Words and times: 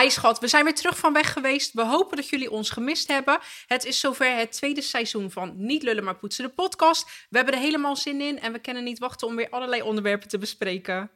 Hi 0.00 0.10
schat, 0.10 0.38
we 0.38 0.48
zijn 0.48 0.64
weer 0.64 0.74
terug 0.74 0.98
van 0.98 1.12
weg 1.12 1.32
geweest. 1.32 1.72
We 1.72 1.84
hopen 1.84 2.16
dat 2.16 2.28
jullie 2.28 2.50
ons 2.50 2.70
gemist 2.70 3.08
hebben. 3.08 3.38
Het 3.66 3.84
is 3.84 4.00
zover 4.00 4.36
het 4.36 4.52
tweede 4.52 4.82
seizoen 4.82 5.30
van 5.30 5.52
Niet 5.56 5.82
lullen 5.82 6.04
maar 6.04 6.16
poetsen 6.16 6.44
de 6.44 6.50
podcast. 6.50 7.26
We 7.30 7.36
hebben 7.36 7.54
er 7.54 7.60
helemaal 7.60 7.96
zin 7.96 8.20
in 8.20 8.40
en 8.40 8.52
we 8.52 8.58
kunnen 8.58 8.84
niet 8.84 8.98
wachten 8.98 9.26
om 9.26 9.36
weer 9.36 9.50
allerlei 9.50 9.82
onderwerpen 9.82 10.28
te 10.28 10.38
bespreken. 10.38 11.10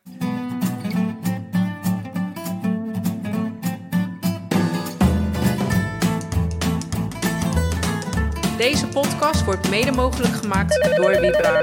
Deze 8.56 8.86
podcast 8.86 9.44
wordt 9.44 9.68
mede 9.68 9.92
mogelijk 9.92 10.34
gemaakt 10.34 10.96
door 10.96 11.14
Vibra. 11.14 11.60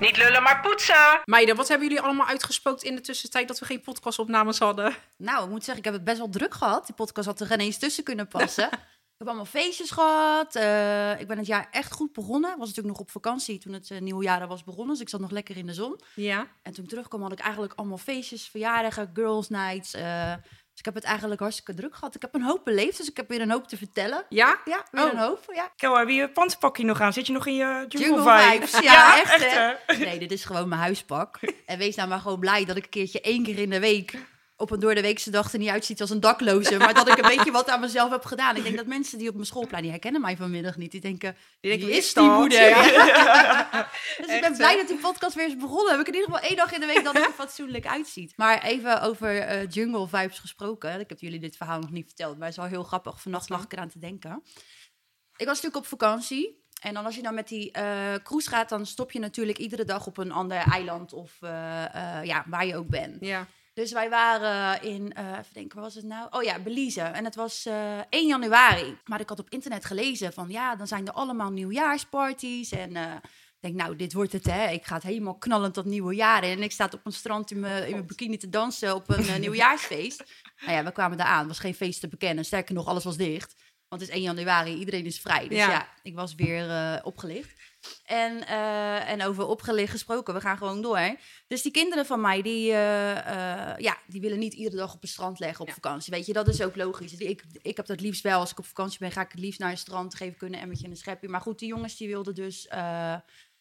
Niet 0.00 0.16
lullen, 0.16 0.42
maar 0.42 0.60
poetsen! 0.60 1.20
Meiden, 1.24 1.56
wat 1.56 1.68
hebben 1.68 1.88
jullie 1.88 2.02
allemaal 2.02 2.26
uitgespookt 2.26 2.82
in 2.82 2.94
de 2.94 3.00
tussentijd 3.00 3.48
dat 3.48 3.58
we 3.58 3.64
geen 3.64 3.80
podcastopnames 3.80 4.58
hadden? 4.58 4.94
Nou, 5.16 5.44
ik 5.44 5.50
moet 5.50 5.64
zeggen, 5.64 5.78
ik 5.78 5.84
heb 5.84 5.94
het 5.94 6.04
best 6.04 6.18
wel 6.18 6.28
druk 6.28 6.54
gehad. 6.54 6.86
Die 6.86 6.94
podcast 6.94 7.26
had 7.26 7.40
er 7.40 7.46
geen 7.46 7.60
eens 7.60 7.78
tussen 7.78 8.04
kunnen 8.04 8.28
passen. 8.28 8.64
ik 8.72 9.18
heb 9.18 9.26
allemaal 9.26 9.44
feestjes 9.44 9.90
gehad. 9.90 10.54
Eh, 10.54 11.20
ik 11.20 11.26
ben 11.26 11.38
het 11.38 11.46
jaar 11.46 11.68
echt 11.70 11.92
goed 11.92 12.12
begonnen. 12.12 12.50
Ik 12.50 12.56
was 12.56 12.68
natuurlijk 12.68 12.96
nog 12.96 13.06
op 13.06 13.10
vakantie 13.10 13.58
toen 13.58 13.72
het 13.72 13.90
uh, 13.90 14.00
nieuwe 14.00 14.24
jaar 14.24 14.48
was 14.48 14.64
begonnen. 14.64 14.88
Dus 14.92 15.00
ik 15.00 15.08
zat 15.08 15.20
nog 15.20 15.30
lekker 15.30 15.56
in 15.56 15.66
de 15.66 15.74
zon. 15.74 16.00
Ja. 16.14 16.46
En 16.62 16.72
toen 16.72 16.84
ik 16.84 16.90
terugkwam 16.90 17.22
had 17.22 17.32
ik 17.32 17.40
eigenlijk 17.40 17.72
allemaal 17.76 17.98
feestjes, 17.98 18.48
verjaardagen, 18.48 19.10
girls 19.14 19.48
nights. 19.48 19.94
eh, 19.94 20.32
ik 20.80 20.86
heb 20.86 20.94
het 20.94 21.04
eigenlijk 21.04 21.40
hartstikke 21.40 21.74
druk 21.74 21.94
gehad. 21.94 22.14
Ik 22.14 22.22
heb 22.22 22.34
een 22.34 22.42
hoop 22.42 22.64
beleefd, 22.64 22.96
dus 22.96 23.10
ik 23.10 23.16
heb 23.16 23.28
weer 23.28 23.40
een 23.40 23.50
hoop 23.50 23.68
te 23.68 23.76
vertellen. 23.76 24.24
Ja? 24.28 24.60
Ja, 24.64 24.84
weer 24.90 25.04
Oh. 25.04 25.12
een 25.12 25.18
hoop. 25.18 25.44
Ja. 25.54 25.70
Kel, 25.76 25.98
heb 25.98 26.08
je 26.08 26.14
je 26.14 26.84
nog 26.84 27.00
aan? 27.00 27.12
Zit 27.12 27.26
je 27.26 27.32
nog 27.32 27.46
in 27.46 27.54
je 27.54 27.84
jungle, 27.88 27.98
Jungle 28.08 28.50
vibes? 28.50 28.78
ja, 28.80 29.20
echt, 29.20 29.50
hè? 29.86 29.96
Nee, 29.96 30.18
dit 30.18 30.32
is 30.32 30.44
gewoon 30.44 30.68
mijn 30.68 30.80
huispak. 30.80 31.38
En 31.66 31.78
wees 31.78 31.94
nou 31.96 32.08
maar 32.08 32.20
gewoon 32.20 32.40
blij 32.40 32.64
dat 32.64 32.76
ik 32.76 32.84
een 32.84 32.90
keertje 32.90 33.20
één 33.20 33.42
keer 33.42 33.58
in 33.58 33.70
de 33.70 33.80
week 33.80 34.18
op 34.60 34.70
een 34.70 34.80
doordeweekse 34.80 35.30
dag 35.30 35.52
er 35.52 35.58
niet 35.58 35.68
uitziet 35.68 36.00
als 36.00 36.10
een 36.10 36.20
dakloze. 36.20 36.78
Maar 36.78 36.94
dat 36.94 37.08
ik 37.08 37.18
een 37.18 37.28
beetje 37.36 37.50
wat 37.50 37.68
aan 37.68 37.80
mezelf 37.80 38.10
heb 38.10 38.24
gedaan. 38.24 38.56
Ik 38.56 38.62
denk 38.62 38.76
dat 38.76 38.86
mensen 38.86 39.18
die 39.18 39.28
op 39.28 39.34
mijn 39.34 39.46
schoolplein, 39.46 39.82
die 39.82 39.90
herkennen 39.90 40.20
mij 40.20 40.36
vanmiddag 40.36 40.76
niet. 40.76 40.90
Die 40.90 41.00
denken, 41.00 41.36
Die 41.60 41.70
denken, 41.70 41.88
wie 41.88 41.96
is 41.96 42.14
die 42.14 42.30
moeder? 42.30 42.68
Ja. 42.68 42.78
Dus 44.20 44.34
ik 44.34 44.40
ben 44.48 44.56
blij 44.56 44.76
dat 44.76 44.88
die 44.88 44.96
podcast 44.96 45.34
weer 45.34 45.46
is 45.46 45.56
begonnen. 45.56 45.90
Heb 45.90 46.00
ik 46.00 46.08
in 46.08 46.14
ieder 46.14 46.30
geval 46.30 46.48
één 46.48 46.56
dag 46.56 46.72
in 46.72 46.80
de 46.80 46.86
week 46.86 47.04
dat 47.04 47.14
het 47.14 47.26
er 47.26 47.32
fatsoenlijk 47.32 47.86
uitziet. 47.86 48.32
Maar 48.36 48.62
even 48.62 49.02
over 49.02 49.38
eh, 49.38 49.68
jungle 49.68 50.08
vibes 50.08 50.38
gesproken. 50.38 51.00
Ik 51.00 51.08
heb 51.08 51.20
jullie 51.20 51.40
dit 51.40 51.56
verhaal 51.56 51.80
nog 51.80 51.90
niet 51.90 52.06
verteld, 52.06 52.38
maar 52.38 52.48
het 52.48 52.56
is 52.56 52.62
wel 52.62 52.72
heel 52.72 52.82
grappig. 52.84 53.20
Vannacht 53.20 53.48
lag 53.48 53.64
ik 53.64 53.72
eraan 53.72 53.88
te 53.88 53.98
denken. 53.98 54.42
Ik 55.36 55.46
was 55.46 55.60
natuurlijk 55.62 55.76
op 55.76 55.86
vakantie. 55.86 56.58
En 56.80 56.94
dan 56.94 57.04
als 57.04 57.14
je 57.14 57.22
dan 57.22 57.34
met 57.34 57.48
die 57.48 57.72
eh, 57.72 58.14
cruise 58.22 58.48
gaat, 58.48 58.68
dan 58.68 58.86
stop 58.86 59.12
je 59.12 59.18
natuurlijk 59.18 59.58
iedere 59.58 59.84
dag 59.84 60.06
op 60.06 60.18
een 60.18 60.32
ander 60.32 60.56
eiland 60.56 61.12
of 61.12 61.36
eh, 61.40 61.50
ja, 62.22 62.44
waar 62.46 62.66
je 62.66 62.76
ook 62.76 62.88
bent. 62.88 63.16
Ja. 63.20 63.46
Dus 63.72 63.92
wij 63.92 64.10
waren 64.10 64.82
in, 64.82 65.12
eh 65.12 65.24
even 65.24 65.52
denken, 65.54 65.74
waar 65.74 65.84
was 65.84 65.94
het 65.94 66.04
nou? 66.04 66.26
Oh 66.30 66.42
ja, 66.42 66.58
Belize. 66.58 67.00
En 67.00 67.24
het 67.24 67.34
was 67.34 67.66
eh 67.66 67.98
1 68.08 68.26
januari. 68.26 68.98
Maar 69.04 69.20
ik 69.20 69.28
had 69.28 69.38
op 69.38 69.50
internet 69.50 69.84
gelezen 69.84 70.32
van, 70.32 70.48
ja, 70.48 70.76
dan 70.76 70.86
zijn 70.86 71.06
er 71.06 71.12
allemaal 71.12 71.50
nieuwjaarsparties. 71.50 72.70
En 72.70 72.96
eh, 72.96 73.14
ik 73.60 73.70
denk, 73.72 73.74
nou, 73.74 73.96
dit 73.96 74.12
wordt 74.12 74.32
het, 74.32 74.44
hè. 74.44 74.70
Ik 74.70 74.84
ga 74.86 74.94
het 74.94 75.02
helemaal 75.02 75.38
knallend 75.38 75.74
dat 75.74 75.84
nieuwe 75.84 76.14
jaar 76.14 76.44
in. 76.44 76.56
En 76.56 76.62
ik 76.62 76.72
sta 76.72 76.84
op 76.84 77.00
een 77.04 77.12
strand 77.12 77.50
in 77.50 77.60
mijn, 77.60 77.86
in 77.86 77.92
mijn 77.92 78.06
bikini 78.06 78.36
te 78.36 78.48
dansen 78.48 78.94
op 78.94 79.08
een 79.08 79.26
eh, 79.28 79.38
nieuwjaarsfeest. 79.44 80.24
Nou 80.60 80.72
ja, 80.72 80.84
we 80.84 80.92
kwamen 80.92 81.18
daar 81.18 81.26
aan. 81.26 81.38
Het 81.38 81.48
was 81.48 81.58
geen 81.58 81.74
feest 81.74 82.00
te 82.00 82.08
bekennen. 82.08 82.44
Sterker 82.44 82.74
nog, 82.74 82.86
alles 82.86 83.04
was 83.04 83.16
dicht. 83.16 83.54
Want 83.90 84.02
het 84.02 84.10
is 84.10 84.16
1 84.16 84.22
januari, 84.24 84.74
iedereen 84.74 85.04
is 85.04 85.20
vrij. 85.20 85.48
Dus 85.48 85.58
Ja. 85.58 85.70
ja, 85.70 85.88
ik 86.02 86.14
was 86.14 86.34
weer 86.34 86.70
eh, 86.70 86.96
opgelicht. 87.02 87.60
En, 88.04 88.46
eh, 88.46 89.08
en 89.10 89.22
over 89.22 89.46
opgelicht 89.46 89.90
gesproken, 89.90 90.34
we 90.34 90.40
gaan 90.40 90.56
gewoon 90.56 90.82
door. 90.82 91.16
Dus 91.46 91.62
die 91.62 91.72
kinderen 91.72 92.06
van 92.06 92.20
mij, 92.20 92.42
die, 92.42 92.72
eh, 92.72 93.76
ja, 93.78 93.96
die 94.06 94.20
willen 94.20 94.38
niet 94.38 94.54
iedere 94.54 94.76
dag 94.76 94.94
op 94.94 95.00
het 95.00 95.10
strand 95.10 95.38
leggen 95.38 95.60
op 95.60 95.66
Ja. 95.66 95.74
vakantie. 95.74 96.12
Weet 96.12 96.26
je, 96.26 96.32
dat 96.32 96.48
is 96.48 96.62
ook 96.62 96.76
logisch. 96.76 97.14
Ik, 97.14 97.44
ik 97.62 97.76
heb 97.76 97.86
dat 97.86 98.00
liefst 98.00 98.22
wel. 98.22 98.40
Als 98.40 98.50
ik 98.50 98.58
op 98.58 98.66
vakantie 98.66 98.98
ben, 98.98 99.12
ga 99.12 99.20
ik 99.20 99.30
het 99.30 99.40
liefst 99.40 99.60
naar 99.60 99.70
een 99.70 99.78
strand. 99.78 100.14
Geef 100.14 100.34
ik 100.34 100.40
hun 100.40 100.54
een 100.54 100.60
emmertje 100.60 100.84
en 100.84 100.90
een 100.90 100.96
schepje. 100.96 101.28
Maar 101.28 101.40
goed, 101.40 101.58
die 101.58 101.68
jongens 101.68 101.96
die 101.96 102.08
wilden 102.08 102.34
dus... 102.34 102.66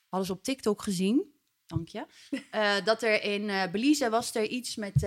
hadden 0.10 0.26
ze 0.26 0.32
op 0.32 0.44
TikTok 0.44 0.82
gezien. 0.82 1.34
Dank 1.66 1.88
je. 1.88 2.06
Dat 2.84 3.04
er 3.04 3.24
in 3.24 3.72
Belize 3.72 4.10
was 4.10 4.36
er 4.36 4.46
iets 4.46 4.76
met, 4.76 5.02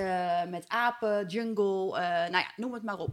met 0.49 0.69
apen, 0.69 1.27
jungle, 1.27 1.91
nou 2.01 2.31
ja, 2.33 2.53
noem 2.57 2.73
het 2.73 2.83
maar 2.83 2.99
op. 2.99 3.11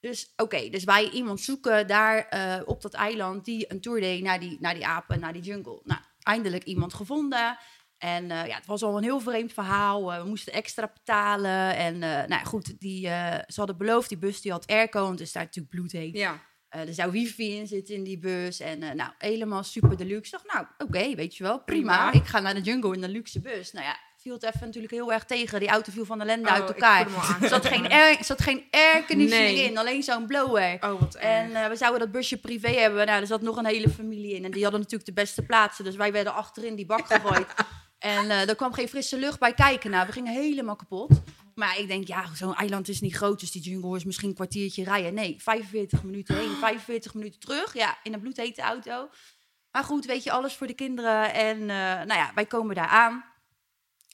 Dus 0.00 0.32
oké, 0.36 0.68
dus 0.68 0.84
wij 0.84 1.10
iemand 1.10 1.40
zoeken 1.40 1.86
daar 1.86 2.28
eh, 2.28 2.62
op 2.64 2.82
dat 2.82 2.94
eiland 2.94 3.44
die 3.44 3.72
een 3.72 3.80
tour 3.80 4.00
deed 4.00 4.22
naar 4.22 4.40
die, 4.40 4.56
naar 4.60 4.74
die 4.74 4.86
apen, 4.86 5.20
naar 5.20 5.32
die 5.32 5.42
jungle. 5.42 5.80
Nou, 5.84 6.00
eindelijk 6.22 6.64
iemand 6.64 6.94
gevonden. 6.94 7.58
En 7.98 8.30
eh, 8.30 8.46
ja, 8.46 8.56
het 8.56 8.66
was 8.66 8.82
al 8.82 8.96
een 8.96 9.02
heel 9.02 9.20
vreemd 9.20 9.52
verhaal. 9.52 10.12
Eh, 10.12 10.22
we 10.22 10.28
moesten 10.28 10.52
extra 10.52 10.90
betalen. 10.94 11.76
En 11.76 11.98
nou 11.98 12.28
ja, 12.28 12.42
goed, 12.42 12.80
die, 12.80 13.06
ze 13.46 13.54
hadden 13.54 13.76
beloofd, 13.76 14.08
die 14.08 14.18
bus 14.18 14.40
die 14.40 14.52
had 14.52 14.66
airco, 14.66 15.02
want 15.02 15.20
is 15.20 15.32
daar 15.32 15.44
natuurlijk 15.44 15.74
bloedheet. 15.74 16.16
Ja. 16.16 16.46
Er 16.68 16.94
zou 16.94 17.10
wifi 17.10 17.56
in 17.56 17.66
zitten 17.66 17.94
in 17.94 18.04
die 18.04 18.18
bus. 18.18 18.60
En 18.60 18.78
nou, 18.78 19.10
helemaal 19.18 19.62
super 19.62 19.96
deluxe. 19.96 20.36
Ik 20.36 20.42
dacht, 20.42 20.54
nou, 20.54 20.66
oké, 20.78 21.14
weet 21.14 21.36
je 21.36 21.42
wel, 21.42 21.62
prima. 21.62 22.08
Prima. 22.08 22.24
Ik 22.24 22.28
ga 22.28 22.40
naar 22.40 22.54
de 22.54 22.60
jungle 22.60 22.94
in 22.94 23.02
een 23.02 23.10
luxe 23.10 23.40
bus. 23.40 23.72
Nou 23.72 23.86
ja, 23.86 23.96
viel 24.20 24.32
het 24.32 24.42
even 24.42 24.66
natuurlijk 24.66 24.92
heel 24.92 25.12
erg 25.12 25.24
tegen. 25.24 25.60
Die 25.60 25.68
auto 25.68 25.92
viel 25.92 26.04
van 26.04 26.20
ellende 26.20 26.48
Oh, 26.48 26.54
uit 26.54 26.62
ik 26.62 26.68
elkaar. 26.68 27.06
Er 27.40 27.48
zat 27.48 27.66
geen, 27.66 27.90
air, 27.90 28.24
zat 28.24 28.42
geen 28.42 28.64
airconditioning 28.70 29.56
Nee. 29.56 29.64
in, 29.70 29.78
alleen 29.78 30.02
zo'n 30.02 30.26
blower. 30.26 30.76
Oh, 30.80 31.00
wat 31.00 31.14
En 31.14 31.54
eh, 31.54 31.68
we 31.68 31.76
zouden 31.76 32.00
dat 32.00 32.10
busje 32.12 32.36
privé 32.36 32.68
hebben. 32.68 33.06
Nou, 33.06 33.20
er 33.20 33.26
zat 33.26 33.40
nog 33.42 33.56
een 33.56 33.66
hele 33.66 33.88
familie 33.90 34.34
in. 34.34 34.44
En 34.44 34.50
die 34.50 34.62
hadden 34.62 34.80
natuurlijk 34.80 35.08
de 35.08 35.14
beste 35.20 35.42
plaatsen. 35.42 35.84
Dus 35.84 35.96
wij 35.96 36.12
werden 36.12 36.34
achterin 36.34 36.74
die 36.74 36.86
bak 36.86 37.06
gegooid. 37.06 37.46
en 37.98 38.30
eh, 38.30 38.48
er 38.48 38.56
kwam 38.56 38.72
geen 38.72 38.88
frisse 38.88 39.18
lucht 39.18 39.38
bij 39.38 39.54
kijken. 39.54 39.90
Nou, 39.90 40.06
we 40.06 40.12
gingen 40.12 40.32
helemaal 40.32 40.76
kapot. 40.76 41.20
Maar 41.54 41.78
ik 41.78 41.88
denk, 41.88 42.06
ja, 42.06 42.24
zo'n 42.34 42.54
eiland 42.54 42.88
is 42.88 43.00
niet 43.00 43.14
groot. 43.16 43.40
Dus 43.40 43.50
die 43.50 43.62
jungle 43.62 43.96
is 43.96 44.04
misschien 44.04 44.28
een 44.28 44.34
kwartiertje 44.34 44.84
rijden. 44.84 45.14
Nee, 45.14 45.36
45 45.38 46.02
minuten 46.02 46.36
heen, 46.36 46.54
45 46.60 47.14
minuten 47.14 47.40
terug. 47.40 47.74
Ja, 47.74 47.98
in 48.02 48.12
een 48.12 48.20
bloedhete 48.20 48.62
auto. 48.62 49.08
Maar 49.70 49.84
goed, 49.84 50.04
weet 50.04 50.22
je, 50.24 50.30
alles 50.30 50.54
voor 50.54 50.66
de 50.66 50.74
kinderen. 50.74 51.34
En 51.34 51.60
eh, 51.60 51.66
nou 51.76 52.14
ja, 52.14 52.30
wij 52.34 52.46
komen 52.46 52.74
daar 52.74 52.86
aan. 52.88 53.24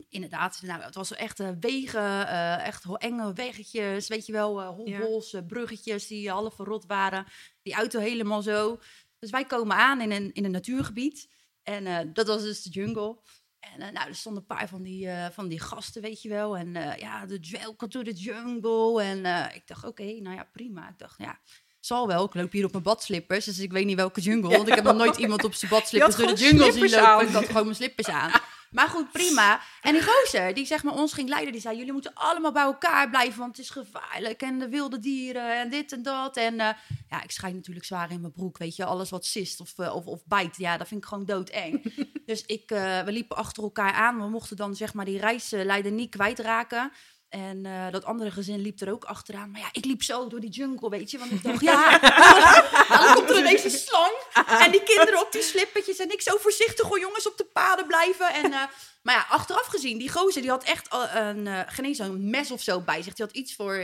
Inderdaad, 0.09 0.61
nou, 0.63 0.83
het 0.83 0.95
was 0.95 1.15
echt 1.15 1.41
eh, 1.41 1.49
wegen, 1.61 2.29
eh, 2.29 2.67
echt 2.67 2.85
enge 2.99 3.33
weggetjes, 3.33 4.09
weet 4.09 4.27
je 4.27 4.33
wel, 4.33 4.61
eh 4.61 4.69
hobbels, 4.69 5.37
bruggetjes 5.47 6.07
die 6.07 6.31
half 6.31 6.55
verrot 6.55 6.87
waren. 6.87 7.27
Die 7.63 7.75
auto 7.75 8.01
helemaal 8.01 8.43
zo. 8.43 8.81
Dus 9.19 9.31
wij 9.31 9.45
komen 9.45 9.77
aan 9.77 10.01
in 10.01 10.11
een, 10.11 10.33
in 10.33 10.45
een 10.45 10.51
natuurgebied. 10.51 11.29
En 11.63 12.13
dat 12.13 12.27
was 12.27 12.43
dus 12.43 12.63
de 12.63 12.71
jungle. 12.71 13.19
En 13.61 13.93
nou, 13.93 14.09
er 14.09 14.15
stonden 14.15 14.43
een 14.43 14.57
paar 14.57 14.69
van 14.69 14.83
die, 14.83 15.09
van 15.33 15.49
die 15.49 15.61
gasten, 15.61 16.03
weet 16.03 16.23
je 16.23 16.29
wel. 16.29 16.57
En 16.57 16.73
ja, 16.99 17.27
de 17.27 17.49
welcome 17.51 17.93
to 17.93 18.03
the 18.03 18.13
jungle. 18.13 19.03
En 19.03 19.19
ik 19.55 19.67
dacht, 19.67 19.85
oké, 19.85 20.05
nou 20.21 20.37
ja, 20.37 20.49
prima. 20.53 20.89
Ik 20.89 20.99
dacht, 20.99 21.19
ja, 21.19 21.39
zal 21.81 22.07
wel. 22.07 22.25
Ik 22.25 22.35
loop 22.35 22.53
hier 22.53 22.65
op 22.65 22.71
mijn 22.71 22.83
badslippers, 22.83 23.45
dus 23.45 23.59
ik 23.59 23.73
weet 23.73 23.87
niet 23.87 23.97
welke 23.97 24.21
jungle. 24.21 24.57
Want 24.57 24.69
ik 24.69 24.75
heb 24.75 24.85
nog 24.85 24.97
nooit 24.97 25.17
iemand 25.25 25.45
op 25.45 25.55
zijn 25.55 25.71
badslippers 25.71 26.17
door 26.17 26.27
de 26.27 26.35
jungle 26.35 26.73
zien 26.73 26.91
lopen. 26.91 27.29
Ik 27.29 27.35
had 27.35 27.45
gewoon 27.45 27.65
mijn 27.65 27.77
slippers 27.77 28.09
aan. 28.09 28.31
Maar 28.75 28.89
goed, 28.89 29.13
prima. 29.13 29.61
En 29.81 29.93
die 29.93 30.03
gozer, 30.03 30.55
die 30.55 30.67
zeg 30.67 30.83
maar 30.83 30.95
ons 30.95 31.13
ging 31.13 31.29
leiden, 31.29 31.53
die 31.53 31.61
zei... 31.61 31.77
jullie 31.77 31.93
moeten 31.93 32.15
allemaal 32.15 32.53
bij 32.53 32.63
elkaar 32.63 33.11
blijven, 33.11 33.39
want 33.39 33.57
het 33.57 33.65
is 33.65 33.71
gevaarlijk. 33.71 34.43
En 34.43 34.59
de 34.59 34.69
wilde 34.69 34.99
dieren 34.99 35.61
en 35.61 35.71
dit 35.71 35.93
en 35.93 36.03
dat. 36.03 36.37
En 36.37 36.61
eh, 36.61 36.69
ja, 37.11 37.23
ik 37.23 37.31
schijn 37.31 37.55
natuurlijk 37.55 37.87
zwaar 37.87 38.11
in 38.11 38.21
mijn 38.21 38.33
broek, 38.33 38.59
weet 38.59 38.77
je. 38.77 38.85
Alles 38.85 39.11
wat 39.11 39.25
sist 39.25 39.61
of, 39.61 39.79
eh, 39.79 39.95
of, 39.95 40.07
of 40.07 40.27
bijt, 40.27 40.57
ja, 40.57 40.77
dat 40.77 40.89
vind 40.89 41.03
ik 41.03 41.09
gewoon 41.09 41.25
doodeng. 41.25 41.95
dus 42.27 42.45
ik, 42.47 42.71
eh, 42.71 43.01
we 43.01 43.13
liepen 43.13 43.37
achter 43.37 43.63
elkaar 43.63 43.93
aan. 43.93 44.19
We 44.19 44.29
mochten 44.29 44.57
dan 44.57 44.75
zeg 44.75 44.95
maar 44.95 45.05
die 45.05 45.19
reisleider 45.19 45.93
niet 45.93 46.11
kwijtraken. 46.11 46.93
En 47.35 47.67
eh, 47.67 47.91
dat 47.91 48.05
andere 48.05 48.31
gezin 48.31 48.61
liep 48.61 48.81
er 48.81 48.93
ook 48.93 49.05
achteraan. 49.05 49.51
Maar 49.51 49.61
ja, 49.61 49.69
ik 49.73 49.85
liep 49.85 50.03
zo 50.03 50.29
door 50.29 50.41
die 50.41 50.51
jungle, 50.51 50.91
weet 50.91 51.11
je. 51.11 51.19
Want 51.19 51.31
ik 51.31 51.43
dacht, 51.43 51.61
ja, 51.71 51.99
dan 53.05 53.15
komt 53.15 53.31
er 53.31 53.39
ineens 53.39 53.65
een 53.65 53.71
slang. 53.71 54.13
En 54.61 54.71
die 54.71 54.83
kinderen 54.83 55.21
op 55.21 55.33
die 55.33 55.43
slippertjes. 55.43 55.99
En 55.99 56.13
ik 56.13 56.23
zo 56.23 56.37
voorzichtig, 56.37 56.89
hoor 56.89 57.01
jongens, 57.01 57.29
op 57.29 57.37
de 57.37 57.45
paden 57.45 57.87
blijven. 57.87 58.33
En, 58.33 58.53
eh, 58.53 58.63
maar 59.03 59.15
ja, 59.15 59.27
achteraf 59.29 59.67
gezien, 59.67 59.99
die 59.99 60.11
gozer, 60.11 60.43
die 60.43 60.51
had 60.51 60.65
echt 60.65 60.89
een, 61.15 61.49
geen 61.67 61.85
eens 61.85 61.99
een 61.99 62.31
mes 62.31 62.51
of 62.51 62.63
zo 62.63 62.81
bij 62.81 63.03
zich. 63.03 63.15
Die 63.15 63.25
had 63.25 63.35
iets 63.35 63.55
voor, 63.55 63.77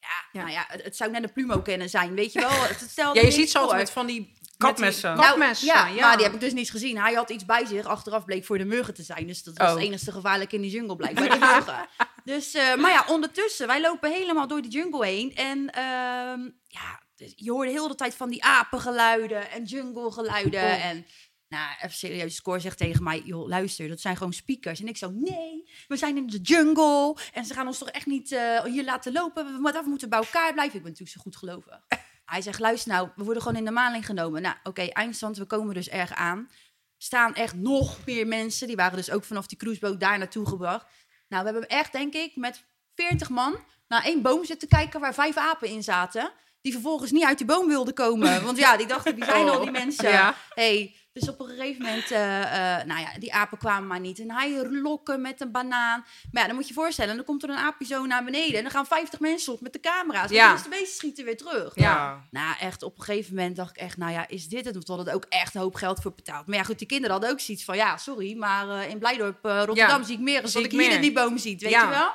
ja, 0.00 0.40
nou 0.40 0.50
ja, 0.50 0.64
het, 0.68 0.82
het 0.82 0.96
zou 0.96 1.10
net 1.10 1.22
een 1.22 1.32
plumo 1.32 1.60
kunnen 1.60 1.88
zijn, 1.88 2.14
weet 2.14 2.32
je 2.32 2.40
wel. 2.40 2.62
Het 2.62 2.92
Ja, 2.96 3.12
je 3.12 3.30
ziet 3.30 3.52
voor. 3.52 3.76
met 3.76 3.90
van 3.90 4.06
die... 4.06 4.34
Die 4.56 4.68
Nou, 5.16 5.38
ja, 5.60 5.86
ja. 5.86 6.00
maar 6.00 6.16
die 6.16 6.24
heb 6.24 6.34
ik 6.34 6.40
dus 6.40 6.52
niet 6.52 6.70
gezien. 6.70 6.98
Hij 6.98 7.14
had 7.14 7.30
iets 7.30 7.44
bij 7.44 7.64
zich. 7.64 7.84
Achteraf 7.86 8.24
bleek 8.24 8.44
voor 8.44 8.58
de 8.58 8.64
muggen 8.64 8.94
te 8.94 9.02
zijn. 9.02 9.26
Dus 9.26 9.42
dat 9.42 9.56
was 9.58 9.68
Oh. 9.68 9.74
het 9.74 9.84
enige 9.84 10.12
gevaarlijk 10.12 10.52
in 10.52 10.60
die 10.60 10.70
jungle 10.70 10.96
blijkbaar. 10.96 11.30
Die 11.30 11.38
muggen. 11.38 11.88
Dus, 12.24 12.54
eh, 12.54 12.76
maar 12.76 12.90
ja, 12.90 13.04
ondertussen, 13.08 13.66
wij 13.66 13.80
lopen 13.80 14.12
helemaal 14.12 14.46
door 14.46 14.62
die 14.62 14.70
jungle 14.70 15.06
heen. 15.06 15.34
En 15.34 15.70
ehm, 15.70 16.40
ja, 16.66 17.02
dus 17.16 17.32
je 17.36 17.50
hoorde 17.50 17.70
heel 17.70 17.88
de 17.88 17.94
tijd 17.94 18.14
van 18.14 18.30
die 18.30 18.44
apengeluiden 18.44 19.50
en 19.50 19.64
junglegeluiden. 19.64 20.62
Oh. 20.62 20.84
En 20.84 21.06
nou, 21.48 21.70
even 21.76 21.96
serieus, 21.96 22.34
Score 22.34 22.58
zegt 22.58 22.78
tegen 22.78 23.02
mij, 23.02 23.22
joh, 23.24 23.48
luister, 23.48 23.88
dat 23.88 24.00
zijn 24.00 24.16
gewoon 24.16 24.32
speakers. 24.32 24.80
En 24.80 24.88
ik 24.88 24.96
zo, 24.96 25.10
nee, 25.10 25.70
we 25.88 25.96
zijn 25.96 26.16
in 26.16 26.26
de 26.26 26.38
jungle. 26.40 27.16
En 27.32 27.44
ze 27.44 27.54
gaan 27.54 27.66
ons 27.66 27.78
toch 27.78 27.90
echt 27.90 28.06
niet 28.06 28.32
eh, 28.32 28.62
hier 28.62 28.84
laten 28.84 29.12
lopen. 29.12 29.62
We, 29.62 29.72
we 29.72 29.88
moeten 29.88 30.08
bij 30.08 30.18
elkaar 30.18 30.52
blijven. 30.52 30.76
Ik 30.76 30.82
ben 30.82 30.90
natuurlijk 30.90 31.18
zo 31.18 31.22
goed 31.22 31.36
gelovig. 31.36 31.80
Hij 32.26 32.42
zegt, 32.42 32.60
luister 32.60 32.92
nou, 32.92 33.08
we 33.16 33.24
worden 33.24 33.42
gewoon 33.42 33.58
in 33.58 33.64
de 33.64 33.70
maling 33.70 34.06
genomen. 34.06 34.42
Nou, 34.42 34.56
oké, 34.62 34.82
eindstand, 34.82 35.36
we 35.36 35.44
komen 35.44 35.74
dus 35.74 35.88
erg 35.88 36.12
aan. 36.14 36.50
Staan 36.98 37.34
echt 37.34 37.54
nog 37.54 37.98
meer 38.06 38.26
mensen. 38.26 38.66
Die 38.66 38.76
waren 38.76 38.96
dus 38.96 39.10
ook 39.10 39.24
vanaf 39.24 39.46
die 39.46 39.58
cruiseboot 39.58 40.00
daar 40.00 40.18
naartoe 40.18 40.46
gebracht. 40.46 40.86
Nou, 41.28 41.44
we 41.44 41.50
hebben 41.50 41.68
hem 41.68 41.78
echt, 41.78 41.92
denk 41.92 42.14
ik, 42.14 42.36
met 42.36 42.64
40 42.94 43.28
man 43.28 43.56
naar 43.88 44.04
één 44.04 44.22
boom 44.22 44.44
zitten 44.44 44.68
kijken 44.68 45.00
waar 45.00 45.14
vijf 45.14 45.36
apen 45.36 45.68
in 45.68 45.82
zaten. 45.82 46.30
Die 46.60 46.72
vervolgens 46.72 47.10
niet 47.10 47.24
uit 47.24 47.38
die 47.38 47.46
boom 47.46 47.66
wilden 47.66 47.94
komen. 47.94 48.44
Want 48.44 48.58
ja, 48.58 48.76
die 48.76 48.86
dachten, 48.86 49.14
wie 49.14 49.24
zijn 49.24 49.48
al 49.50 49.60
die 49.60 49.70
mensen? 49.70 50.08
Ja. 50.08 50.34
Hey, 50.54 50.96
dus 51.18 51.28
op 51.28 51.40
een 51.40 51.46
gegeven 51.46 51.82
moment, 51.82 52.10
eh, 52.10 52.78
eh, 52.78 52.86
nou 52.86 53.00
ja, 53.00 53.18
die 53.18 53.34
apen 53.34 53.58
kwamen 53.58 53.88
maar 53.88 54.00
niet. 54.00 54.18
En 54.18 54.30
hij 54.30 54.68
lokken 54.70 55.20
met 55.20 55.40
een 55.40 55.50
banaan. 55.50 56.04
Maar 56.30 56.42
ja, 56.42 56.46
dan 56.46 56.54
moet 56.56 56.68
je 56.68 56.74
je 56.74 56.80
voorstellen, 56.80 57.16
dan 57.16 57.24
komt 57.24 57.42
er 57.42 57.50
een 57.50 57.56
aapje 57.56 57.86
zo 57.86 58.06
naar 58.06 58.24
beneden. 58.24 58.56
En 58.56 58.62
dan 58.62 58.70
gaan 58.72 58.86
50 58.86 59.20
mensen 59.20 59.52
op 59.52 59.60
met 59.60 59.72
de 59.72 59.80
camera's. 59.80 60.30
Ja. 60.30 60.48
En 60.48 60.52
dus 60.54 60.62
de 60.62 60.68
beesten 60.68 60.94
schieten 60.96 61.24
weer 61.24 61.36
terug. 61.36 61.72
Ja. 61.74 62.24
Nou, 62.30 62.56
echt, 62.60 62.82
op 62.82 62.98
een 62.98 63.04
gegeven 63.04 63.34
moment 63.34 63.56
dacht 63.56 63.70
ik 63.70 63.76
echt, 63.76 63.96
nou 63.96 64.12
ja, 64.12 64.28
is 64.28 64.48
dit 64.48 64.64
het? 64.64 64.74
Want 64.74 64.86
we 64.86 64.92
hadden 64.92 65.14
ook 65.14 65.26
echt 65.28 65.54
een 65.54 65.60
hoop 65.60 65.74
geld 65.74 66.00
voor 66.02 66.12
betaald. 66.14 66.46
Maar 66.46 66.56
ja, 66.56 66.62
goed, 66.64 66.78
die 66.78 66.86
kinderen 66.86 67.12
hadden 67.12 67.30
ook 67.30 67.40
zoiets 67.40 67.64
van, 67.64 67.76
ja, 67.76 67.96
sorry, 67.96 68.36
maar 68.36 68.68
eh, 68.68 68.90
in 68.90 68.98
Blijdorp, 68.98 69.44
Rotterdam 69.44 70.04
zie 70.04 70.14
ik 70.14 70.20
meer 70.20 70.42
dan 70.42 70.50
dat 70.52 70.64
ik 70.64 70.72
ik 70.72 70.80
hier 70.80 70.92
in 70.92 71.00
die 71.00 71.12
boom 71.12 71.38
ziet, 71.38 71.62
weet 71.62 71.70
Ja. 71.70 71.82
je 71.82 71.88
wel? 71.88 72.10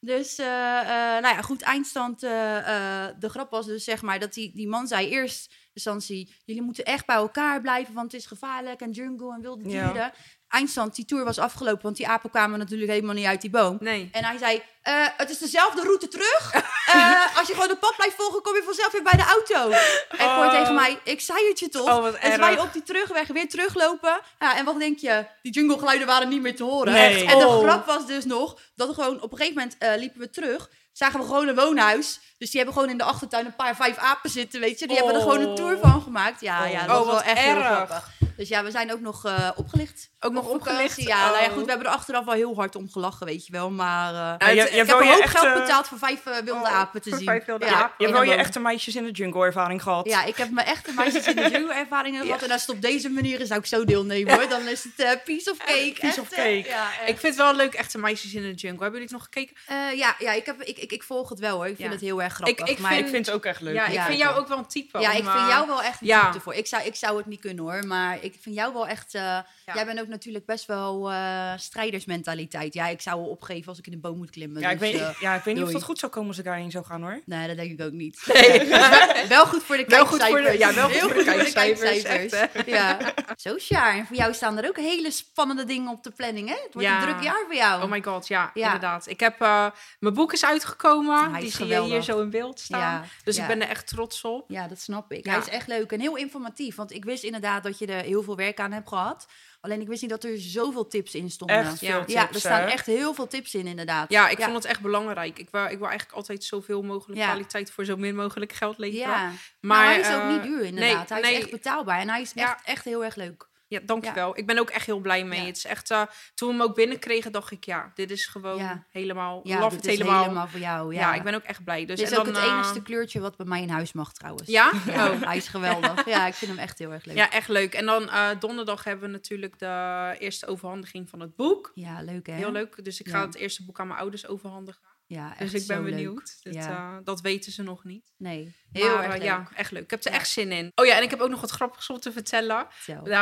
Dus, 0.00 0.36
nou 0.36 1.34
ja, 1.34 1.42
goed, 1.42 1.62
eindstand. 1.62 2.20
de 2.20 3.28
grap 3.28 3.50
was 3.50 3.66
dus, 3.66 3.84
zeg 3.84 4.02
maar, 4.02 4.18
dat 4.18 4.34
die, 4.34 4.52
die 4.54 4.68
man 4.68 4.86
zei 4.86 5.08
eerst 5.08 5.52
instantie, 5.74 6.34
jullie 6.44 6.62
moeten 6.62 6.84
echt 6.84 7.06
bij 7.06 7.16
elkaar 7.16 7.60
blijven, 7.60 7.94
want 7.94 8.12
het 8.12 8.20
is 8.20 8.26
gevaarlijk 8.26 8.80
en 8.80 8.90
jungle 8.90 9.34
en 9.34 9.40
wilde 9.40 9.68
Ja. 9.70 9.84
dieren. 9.84 10.12
Eindstand, 10.48 10.94
die 10.94 11.04
tour 11.04 11.24
was 11.24 11.38
afgelopen, 11.38 11.82
want 11.82 11.96
die 11.96 12.08
apen 12.08 12.30
kwamen 12.30 12.58
natuurlijk 12.58 12.90
helemaal 12.90 13.14
niet 13.14 13.26
uit 13.26 13.40
die 13.40 13.50
boom. 13.50 13.76
Nee. 13.80 14.08
En 14.12 14.24
hij 14.24 14.38
zei, 14.38 14.62
eh, 14.82 15.06
het 15.16 15.30
is 15.30 15.38
dezelfde 15.38 15.82
route 15.82 16.08
terug. 16.08 16.52
Eh, 16.84 17.38
als 17.38 17.46
je 17.48 17.52
gewoon 17.54 17.68
het 17.68 17.80
pad 17.80 17.96
blijft 17.96 18.14
volgen, 18.16 18.42
kom 18.42 18.54
je 18.54 18.62
vanzelf 18.64 18.92
weer 18.92 19.02
bij 19.02 19.12
de 19.16 19.22
auto. 19.24 19.70
En 20.18 20.26
Oh. 20.26 20.50
tegen 20.50 20.74
mij, 20.74 20.98
ik 21.04 21.20
zei 21.20 21.48
het 21.48 21.58
je 21.58 21.68
toch? 21.68 21.98
Oh, 21.98 22.06
en 22.24 22.40
wij 22.40 22.52
erg. 22.52 22.62
op 22.62 22.72
die 22.72 22.82
terugweg 22.82 23.26
weer 23.28 23.48
teruglopen. 23.48 24.20
Ja, 24.38 24.56
en 24.56 24.64
wat 24.64 24.78
denk 24.78 24.98
je? 24.98 25.26
Die 25.42 25.52
junglegeluiden 25.52 26.06
waren 26.06 26.28
niet 26.28 26.40
meer 26.42 26.56
te 26.56 26.62
horen. 26.64 26.92
Nee. 26.92 27.24
En 27.26 27.38
de 27.38 27.46
Oh. 27.46 27.62
grap 27.62 27.86
was 27.86 28.06
dus 28.06 28.24
nog, 28.24 28.58
dat 28.74 28.88
we 28.88 28.94
gewoon 28.94 29.20
op 29.20 29.32
een 29.32 29.38
gegeven 29.38 29.58
moment 29.58 29.78
eh, 29.78 29.92
liepen 29.96 30.20
we 30.20 30.30
terug. 30.30 30.70
Zagen 30.94 31.20
we 31.20 31.26
gewoon 31.26 31.48
een 31.48 31.54
woonhuis. 31.54 32.20
Dus 32.38 32.50
die 32.50 32.56
hebben 32.60 32.74
gewoon 32.74 32.90
in 32.90 32.98
de 32.98 33.04
achtertuin 33.04 33.46
een 33.46 33.56
paar 33.56 33.76
vijf 33.76 33.96
apen 33.96 34.30
zitten, 34.30 34.60
weet 34.60 34.78
je. 34.78 34.86
Die 34.86 34.96
hebben 34.96 35.14
er 35.14 35.20
gewoon 35.20 35.40
een 35.40 35.54
tour 35.54 35.78
van 35.78 36.02
gemaakt. 36.02 36.40
Ja, 36.40 36.64
ja 36.64 36.86
dat 36.86 37.00
Oh, 37.00 37.06
was 37.06 37.14
wel 37.14 37.22
echt 37.22 37.38
heel 37.38 37.56
erg. 37.56 37.66
grappig. 37.66 38.10
Dus 38.36 38.48
ja, 38.48 38.64
we 38.64 38.70
zijn 38.70 38.92
ook 38.92 39.00
nog 39.00 39.24
eh, 39.24 39.50
opgelicht. 39.56 40.10
Ook 40.24 40.32
nog 40.32 40.46
opgelicht? 40.48 41.02
Ja, 41.02 41.30
nou 41.30 41.42
ja, 41.42 41.46
Oh. 41.48 41.52
goed, 41.52 41.64
we 41.64 41.68
hebben 41.70 41.86
er 41.88 41.92
achteraf 41.94 42.24
wel 42.24 42.34
heel 42.34 42.54
hard 42.54 42.76
om 42.76 42.88
gelachen, 42.92 43.26
weet 43.26 43.46
je 43.46 43.52
wel. 43.52 43.70
Maar 43.70 44.08
eh, 44.14 44.34
Ja, 44.38 44.48
je, 44.48 44.54
je 44.54 44.62
Ik 44.80 44.86
heb 44.86 45.00
een 45.00 45.06
hoop 45.08 45.20
echte, 45.20 45.38
geld 45.38 45.54
betaald 45.60 45.88
voor 45.88 45.98
vijf 45.98 46.26
eh, 46.26 46.34
wilde 46.44 46.60
Oh, 46.60 46.72
apen 46.74 47.02
te 47.02 47.08
voor 47.08 47.18
zien. 47.18 47.26
vijf 47.26 47.44
wilde 47.44 47.64
ja, 47.66 47.72
apen. 47.72 47.94
Je 47.98 48.04
hebt 48.04 48.18
wel 48.18 48.26
je 48.28 48.34
echte 48.34 48.60
meisjes 48.60 48.94
in 48.96 49.04
de 49.04 49.10
jungle 49.10 49.44
ervaring 49.44 49.82
gehad. 49.82 50.06
Ja, 50.08 50.24
ik 50.24 50.36
heb 50.36 50.50
mijn 50.50 50.66
echte 50.66 50.92
meisjes 50.92 51.26
in 51.26 51.36
de 51.36 51.48
jungle 51.54 51.74
ervaringen 51.74 52.24
gehad. 52.26 52.42
En 52.42 52.50
als 52.50 52.60
het 52.60 52.70
op 52.70 52.82
deze 52.82 53.08
manier 53.08 53.40
is, 53.40 53.48
zou 53.48 53.60
ik 53.60 53.66
zo 53.66 53.84
deelnemen 53.84 54.34
hoor. 54.34 54.48
Dan 54.48 54.68
is 54.68 54.84
het 54.84 54.92
eh, 55.06 55.10
piece 55.24 55.50
of 55.50 55.56
cake. 55.56 55.72
piece 55.92 56.00
echt, 56.06 56.18
of 56.18 56.30
eh, 56.30 56.36
cake. 56.36 56.76
Ik 57.06 57.18
vind 57.18 57.22
het 57.22 57.36
wel 57.36 57.54
leuk, 57.54 57.74
echte 57.74 57.98
meisjes 57.98 58.34
in 58.34 58.42
de 58.42 58.52
jungle. 58.54 58.82
Hebben 58.82 59.00
jullie 59.00 59.02
het 59.02 59.12
nog 59.12 59.22
gekeken? 59.24 59.56
Eh, 59.66 59.98
ja, 59.98 60.14
ja 60.18 60.32
ik, 60.32 60.46
heb, 60.46 60.62
ik, 60.62 60.78
ik, 60.78 60.92
ik 60.92 61.02
volg 61.02 61.28
het 61.28 61.38
wel 61.38 61.56
hoor. 61.56 61.66
Ik 61.66 61.76
vind 61.76 61.88
Ja. 61.88 61.94
het 61.94 62.04
heel 62.04 62.22
erg 62.22 62.32
grappig. 62.34 62.58
Ik- 62.58 62.68
ik 62.68 62.78
maar 62.78 62.98
Ik 62.98 63.08
vind 63.08 63.26
het 63.26 63.34
ook 63.34 63.44
echt 63.44 63.60
leuk. 63.60 63.74
Ja, 63.74 63.86
ik 63.86 64.00
vind 64.00 64.18
jou 64.18 64.36
ook. 64.38 64.48
wel 64.48 64.58
een 64.58 64.66
type. 64.66 64.98
ja, 65.00 65.08
ik 65.10 65.14
vind 65.14 65.26
eh, 65.26 65.46
jou 65.48 65.66
wel 65.66 65.82
echt 65.82 66.00
een 66.00 66.06
type 66.30 66.40
voor. 66.40 66.54
Ik 66.54 66.66
zou, 66.66 66.82
ik 66.84 66.94
zou 66.96 67.16
het 67.16 67.26
niet 67.26 67.40
kunnen 67.40 67.64
hoor, 67.64 67.86
maar 67.86 68.18
ik 68.20 68.34
vind 68.40 68.54
jou 68.54 68.72
wel 68.72 68.86
echt... 68.88 69.14
eh, 69.14 69.38
Jij 69.74 69.86
bent 69.86 70.00
ook 70.00 70.08
natuurlijk 70.14 70.46
best 70.46 70.66
wel 70.66 71.10
eh, 71.12 71.52
strijdersmentaliteit. 71.56 72.74
Ja, 72.74 72.86
ik 72.86 73.00
zou 73.00 73.20
wel 73.20 73.28
opgeven 73.30 73.68
als 73.68 73.78
ik 73.78 73.86
in 73.86 73.92
een 73.92 74.00
boom 74.00 74.16
moet 74.16 74.30
klimmen. 74.30 74.60
Ja, 74.60 74.70
ik 74.70 74.78
dus, 74.80 74.90
weet, 74.92 75.00
eh, 75.00 75.20
ja, 75.20 75.34
ik 75.34 75.42
weet 75.42 75.54
niet 75.54 75.64
of 75.64 75.72
dat 75.72 75.82
goed 75.82 75.98
zou 75.98 76.12
komen 76.12 76.28
als 76.28 76.38
ik 76.38 76.44
daarheen 76.44 76.70
zou 76.70 76.84
gaan 76.84 77.02
hoor. 77.02 77.20
nee, 77.26 77.46
dat 77.46 77.56
denk 77.56 77.70
ik 77.80 77.80
ook 77.86 77.92
niet. 77.92 78.26
Nee. 78.32 78.68
wel 79.28 79.46
goed 79.46 79.62
voor 79.62 79.76
de 79.76 79.84
Wel 79.96 80.06
goed 80.06 80.22
voor 80.24 80.36
de- 80.36 80.42
kijkcijfers. 80.42 80.58
ja, 80.58 80.74
wel 80.74 80.88
goed 81.00 81.12
voor 81.12 81.24
de 81.24 81.52
kijkcijfers. 81.52 82.66
Ja. 82.66 82.98
Zo, 83.36 83.58
Sjaar. 83.58 83.94
En 83.96 84.06
voor 84.06 84.16
jou 84.16 84.34
staan 84.34 84.58
er 84.58 84.68
ook 84.68 84.76
hele 84.76 85.10
spannende 85.10 85.64
dingen 85.64 85.90
op 85.92 86.02
de 86.02 86.10
planning, 86.10 86.48
hè? 86.48 86.54
Het 86.54 86.74
wordt 86.74 86.88
Ja. 86.88 86.96
een 87.02 87.08
druk 87.08 87.22
jaar 87.22 87.42
voor 87.46 87.54
jou. 87.54 87.82
Oh 87.82 87.90
my 87.90 88.02
god, 88.02 88.28
ja, 88.28 88.50
Ja. 88.54 88.64
inderdaad. 88.64 89.06
Ik 89.08 89.20
heb, 89.20 89.40
eh, 89.40 89.66
mijn 89.98 90.14
boek 90.14 90.32
is 90.32 90.44
uitgekomen. 90.44 91.30
Hij 91.30 91.38
Die 91.40 91.48
is 91.48 91.54
zie 91.56 91.66
je 91.66 91.82
hier 91.82 92.02
zo 92.02 92.20
in 92.20 92.30
beeld 92.30 92.60
staan. 92.60 93.04
Dus 93.24 93.36
ik 93.38 93.46
ben 93.46 93.62
er 93.62 93.68
echt 93.68 93.86
trots 93.86 94.22
op. 94.24 94.44
Ja, 94.50 94.68
dat 94.68 94.80
snap 94.80 95.12
ik. 95.12 95.24
Hij 95.26 95.38
is 95.38 95.48
echt 95.48 95.66
leuk 95.68 95.92
en 95.92 96.00
heel 96.00 96.16
informatief. 96.16 96.76
Want 96.76 96.92
ik 96.92 97.04
wist 97.04 97.22
inderdaad 97.24 97.62
dat 97.62 97.78
je 97.78 97.86
er 97.86 98.02
heel 98.04 98.22
veel 98.22 98.36
werk 98.36 98.60
aan 98.60 98.72
hebt 98.72 98.88
gehad. 98.88 99.26
Alleen 99.64 99.80
ik 99.80 99.88
wist 99.88 100.00
niet 100.02 100.10
dat 100.10 100.24
er 100.24 100.38
zoveel 100.38 100.86
tips 100.86 101.14
in 101.14 101.30
stonden. 101.30 101.56
Echt 101.56 101.80
Ja. 101.80 101.90
veel 102.04 102.04
ja, 102.14 102.20
tips, 102.22 102.34
er 102.34 102.40
staan 102.40 102.60
hè? 102.60 102.66
echt 102.66 102.86
heel 102.86 103.14
veel 103.14 103.26
tips 103.26 103.54
in, 103.54 103.66
inderdaad. 103.66 104.10
Ja, 104.10 104.28
ik 104.28 104.40
vond 104.40 104.54
het 104.54 104.64
echt 104.64 104.80
belangrijk. 104.80 105.38
Ik 105.38 105.48
wil, 105.50 105.64
ik 105.64 105.78
wil 105.78 105.88
eigenlijk 105.88 106.16
altijd 106.16 106.44
zoveel 106.44 106.82
mogelijk 106.82 107.20
Ja. 107.20 107.26
kwaliteit 107.26 107.70
voor 107.70 107.84
zo 107.84 107.96
min 107.96 108.14
mogelijk 108.16 108.52
geld 108.52 108.78
leveren. 108.78 109.08
Ja, 109.08 109.18
Maar 109.20 109.36
maar 109.60 109.84
hij 109.84 110.00
is 110.00 110.06
ook 110.06 110.20
eh, 110.20 110.32
niet 110.32 110.42
duur, 110.42 110.64
inderdaad. 110.64 111.08
nee, 111.08 111.20
hij 111.22 111.32
is 111.34 111.38
echt 111.40 111.50
betaalbaar 111.50 111.98
en 112.00 112.08
hij 112.08 112.20
is 112.20 112.32
Ja. 112.34 112.42
echt, 112.54 112.64
echt 112.64 112.84
heel 112.84 113.04
erg 113.04 113.14
leuk. 113.14 113.46
Ja, 113.68 113.80
dankjewel. 113.84 114.38
Ik 114.38 114.46
ben 114.46 114.58
ook 114.58 114.70
echt 114.70 114.86
heel 114.86 114.98
blij 115.00 115.24
mee. 115.24 115.40
Ja. 115.40 115.46
Het 115.46 115.56
is 115.56 115.64
echt, 115.64 115.90
eh, 115.90 116.02
toen 116.34 116.48
we 116.48 116.54
hem 116.54 116.62
ook 116.62 116.74
binnenkregen, 116.74 117.32
dacht 117.32 117.50
ik, 117.50 117.64
ja, 117.64 117.90
dit 117.94 118.10
is 118.10 118.26
gewoon 118.26 118.56
Ja. 118.58 118.84
helemaal, 118.90 119.40
Ja, 119.44 119.58
love 119.58 119.76
het 119.76 119.86
helemaal. 119.86 120.22
helemaal 120.22 120.48
voor 120.48 120.60
jou. 120.60 120.94
ja. 120.94 121.14
Ik 121.14 121.22
ben 121.22 121.34
ook 121.34 121.42
echt 121.42 121.64
blij. 121.64 121.84
Dus 121.84 121.98
Dit 121.98 122.06
is 122.06 122.12
en 122.12 122.18
ook 122.18 122.24
dan, 122.24 122.34
het 122.34 122.44
eh, 122.44 122.52
enigste 122.52 122.82
kleurtje 122.82 123.20
wat 123.20 123.36
bij 123.36 123.46
mij 123.46 123.62
in 123.62 123.68
huis 123.68 123.92
mag, 123.92 124.12
trouwens. 124.12 124.48
Ja? 124.48 124.72
Oh. 124.88 125.22
hij 125.22 125.36
is 125.36 125.48
geweldig. 125.48 126.06
Ja, 126.06 126.26
ik 126.26 126.34
vind 126.34 126.50
hem 126.50 126.60
echt 126.60 126.78
heel 126.78 126.92
erg 126.92 127.04
leuk. 127.04 127.16
Ja, 127.16 127.30
echt 127.30 127.48
leuk. 127.48 127.74
En 127.74 127.86
dan 127.86 128.10
eh, 128.10 128.28
donderdag 128.38 128.84
hebben 128.84 129.04
we 129.06 129.12
natuurlijk 129.12 129.58
de 129.58 130.14
eerste 130.18 130.46
overhandiging 130.46 131.08
van 131.08 131.20
het 131.20 131.36
boek. 131.36 131.70
Ja, 131.74 132.02
leuk 132.02 132.26
hè? 132.26 132.32
Heel 132.32 132.52
leuk. 132.52 132.84
Dus 132.84 133.00
ik 133.00 133.08
ga 133.08 133.20
het 133.20 133.34
eerste 133.34 133.64
boek 133.64 133.80
aan 133.80 133.86
mijn 133.86 133.98
ouders 134.00 134.26
overhandigen. 134.26 134.80
Ja, 135.14 135.34
Dus 135.38 135.52
ik 135.54 135.66
ben 135.66 135.84
benieuwd. 135.84 136.36
Dat, 136.42 136.54
Ja. 136.54 136.68
eh, 136.70 137.04
dat 137.04 137.20
weten 137.20 137.52
ze 137.52 137.62
nog 137.62 137.84
niet. 137.84 138.12
Nee, 138.16 138.54
heel 138.72 138.94
maar, 138.94 139.04
erg 139.04 139.12
leuk. 139.12 139.22
ja, 139.22 139.48
echt 139.54 139.70
leuk. 139.70 139.82
Ik 139.82 139.90
heb 139.90 140.04
er 140.04 140.10
Ja. 140.12 140.16
echt 140.18 140.28
zin 140.28 140.52
in. 140.52 140.72
Oh 140.74 140.86
ja, 140.86 140.96
en 140.96 141.02
ik 141.02 141.10
heb 141.10 141.20
ook 141.20 141.28
nog 141.30 141.40
wat 141.40 141.50
grappigs 141.50 141.90
om 141.90 142.00
te 142.00 142.12
vertellen. 142.12 142.66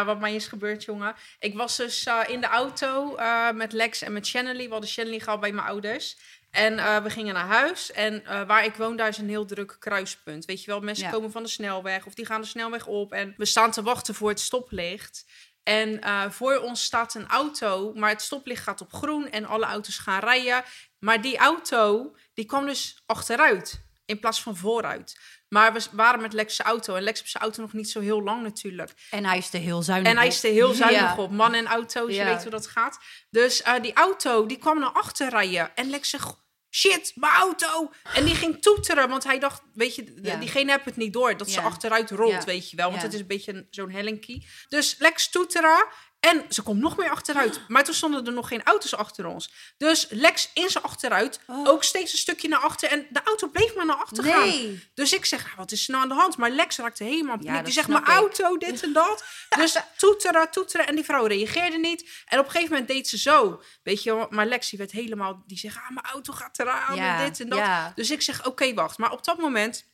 Wat 0.05 0.21
mij 0.21 0.35
is 0.35 0.47
gebeurd, 0.47 0.85
jongen. 0.85 1.15
Ik 1.39 1.55
was 1.55 1.77
dus 1.77 2.05
eh, 2.05 2.21
in 2.27 2.41
de 2.41 2.47
auto 2.47 3.17
eh, 3.17 3.51
met 3.51 3.73
Lex 3.73 4.03
en 4.03 4.13
met 4.13 4.27
Shanley. 4.27 4.65
We 4.65 4.71
hadden 4.71 4.89
Shanley 4.91 5.19
gehad 5.19 5.41
bij 5.41 5.53
mijn 5.53 5.67
ouders. 5.67 6.19
En 6.51 7.03
we 7.03 7.11
gingen 7.11 7.35
naar 7.35 7.47
huis. 7.47 7.93
En 7.93 8.23
waar 8.47 8.65
ik 8.65 8.75
woon, 8.75 8.97
daar 8.97 9.09
is 9.09 9.19
een 9.19 9.29
heel 9.29 9.45
druk 9.47 9.77
kruispunt. 9.79 10.45
Weet 10.45 10.61
je 10.65 10.71
wel, 10.71 10.81
mensen 10.81 11.11
komen 11.11 11.31
van 11.33 11.43
de 11.43 11.49
snelweg 11.49 12.07
of 12.07 12.15
die 12.15 12.27
gaan 12.27 12.41
de 12.41 12.47
snelweg 12.47 12.87
op. 12.87 13.13
En 13.13 13.35
we 13.37 13.45
staan 13.45 13.71
te 13.71 13.83
wachten 13.83 14.15
voor 14.15 14.29
het 14.29 14.41
stoplicht. 14.41 15.25
En 15.63 16.01
voor 16.33 16.57
ons 16.59 16.83
staat 16.85 17.15
een 17.15 17.27
auto, 17.29 17.93
maar 17.95 18.11
het 18.11 18.23
stoplicht 18.23 18.63
gaat 18.63 18.81
op 18.81 18.93
groen 18.93 19.31
en 19.31 19.45
alle 19.45 19.65
auto's 19.65 19.99
gaan 19.99 20.21
rijden. 20.21 20.63
Maar 21.05 21.21
die 21.23 21.37
auto, 21.39 22.15
die 22.35 22.45
kwam 22.45 22.67
dus 22.67 23.03
achteruit 23.07 23.85
in 24.05 24.19
plaats 24.21 24.43
van 24.43 24.57
vooruit. 24.57 25.19
Maar 25.49 25.73
we 25.73 25.87
waren 25.93 26.21
met 26.23 26.33
Lex' 26.33 26.59
auto 26.61 26.95
en 26.95 27.03
Lex 27.03 27.19
heeft 27.19 27.31
zijn 27.31 27.43
auto 27.43 27.63
nog 27.63 27.73
niet 27.73 27.91
zo 27.91 28.01
heel 28.01 28.23
lang 28.23 28.43
natuurlijk. 28.43 28.91
En 29.11 29.25
hij 29.25 29.39
is 29.39 29.53
er 29.53 29.61
heel 29.61 29.83
zuinig 29.83 30.11
En 30.11 30.17
hij 30.17 30.27
op. 30.27 30.33
is 30.33 30.45
er 30.45 30.51
heel 30.51 30.73
zuinig 30.73 31.01
Ja. 31.01 31.17
op. 31.17 31.31
Man 31.31 31.55
en 31.55 31.67
auto's, 31.67 32.09
je 32.11 32.15
Ja. 32.17 32.25
weet 32.25 32.43
hoe 32.43 32.51
dat 32.51 32.67
gaat. 32.67 32.99
Dus 33.31 33.63
eh, 33.63 33.81
die 33.83 33.93
auto, 33.93 34.47
die 34.47 34.59
kwam 34.59 34.79
naar 34.79 34.93
achter 34.93 35.29
rijden. 35.29 35.75
En 35.77 35.91
Lex 35.91 36.11
zegt, 36.11 36.35
shit, 36.71 37.13
mijn 37.15 37.33
auto. 37.33 37.91
En 38.15 38.25
die 38.25 38.35
ging 38.35 38.63
toeteren, 38.63 39.09
want 39.09 39.25
hij 39.25 39.39
dacht, 39.39 39.63
weet 39.75 39.95
je, 39.95 40.13
Ja. 40.23 40.37
diegene 40.37 40.71
heeft 40.73 40.85
het 40.85 40.97
niet 40.97 41.13
door. 41.13 41.37
Dat 41.37 41.51
ze 41.51 41.61
achteruit 41.61 42.11
rolt, 42.11 42.45
weet 42.45 42.71
je 42.71 42.77
wel. 42.77 42.91
Want 42.91 43.03
het 43.03 43.13
is 43.15 43.21
een 43.21 43.27
beetje 43.27 43.67
zo'n 43.71 43.91
hellinkie. 43.91 44.47
Dus 44.69 44.95
Lex 44.99 45.29
toeteren. 45.31 45.87
En 46.31 46.45
ze 46.49 46.63
komt 46.63 46.81
nog 46.81 46.97
meer 46.97 47.11
achteruit. 47.11 47.61
Maar 47.69 47.85
toen 47.85 47.95
stonden 47.95 48.27
er 48.27 48.33
nog 48.33 48.49
geen 48.49 48.63
auto's 48.63 48.95
achter 48.95 49.27
ons. 49.27 49.53
Dus 49.77 50.07
Lex 50.11 50.51
in 50.55 50.69
zijn 50.71 50.85
achteruit. 50.85 51.41
Oh. 51.47 51.69
Ook 51.69 51.85
steeds 51.85 52.13
een 52.13 52.19
stukje 52.19 52.49
naar 52.49 52.59
achter. 52.59 52.91
En 52.91 53.07
de 53.11 53.21
auto 53.25 53.49
bleef 53.49 53.75
maar 53.75 53.87
naar 53.87 53.97
achter 53.97 54.25
gaan. 54.25 54.81
Dus 54.95 55.13
ik 55.13 55.25
zeg, 55.25 55.55
wat 55.57 55.73
is 55.73 55.85
er 55.85 55.91
nou 55.91 56.03
aan 56.03 56.09
de 56.09 56.15
hand? 56.15 56.37
Maar 56.37 56.51
Lex 56.51 56.77
raakte 56.77 57.05
helemaal 57.05 57.37
Ja, 57.41 57.55
dat 57.55 57.65
Die 57.65 57.75
zegt, 57.75 57.89
mijn 57.89 58.03
ik. 58.03 58.09
auto, 58.09 58.57
dit 58.59 58.83
en 58.83 58.93
dat. 58.93 59.25
Dus 59.57 59.77
toeteren, 59.97 60.51
toeteren. 60.51 60.87
En 60.87 60.95
die 60.95 61.05
vrouw 61.05 61.25
reageerde 61.27 61.79
niet. 61.79 62.11
En 62.25 62.39
op 62.39 62.45
een 62.45 62.51
gegeven 62.51 62.71
moment 62.73 62.89
deed 62.91 63.09
ze 63.09 63.19
zo. 63.19 63.63
Weet 63.83 64.03
je 64.03 64.27
maar 64.31 64.47
Lex 64.47 64.69
die 64.71 64.79
werd 64.79 64.91
helemaal... 64.93 65.43
Die 65.47 65.59
zegt, 65.59 65.77
ah, 65.77 65.91
mijn 65.91 66.07
auto 66.07 66.33
gaat 66.33 66.59
eraan 66.59 66.97
Ja, 66.97 67.19
en 67.21 67.29
dit 67.29 67.41
en 67.41 67.49
dat. 67.49 67.59
ja. 67.59 67.93
Dus 67.95 68.11
ik 68.11 68.23
zeg, 68.23 68.47
oké, 68.47 68.75
wacht. 68.75 68.99
Maar 68.99 69.13
op 69.13 69.25
dat 69.25 69.39
moment 69.39 69.91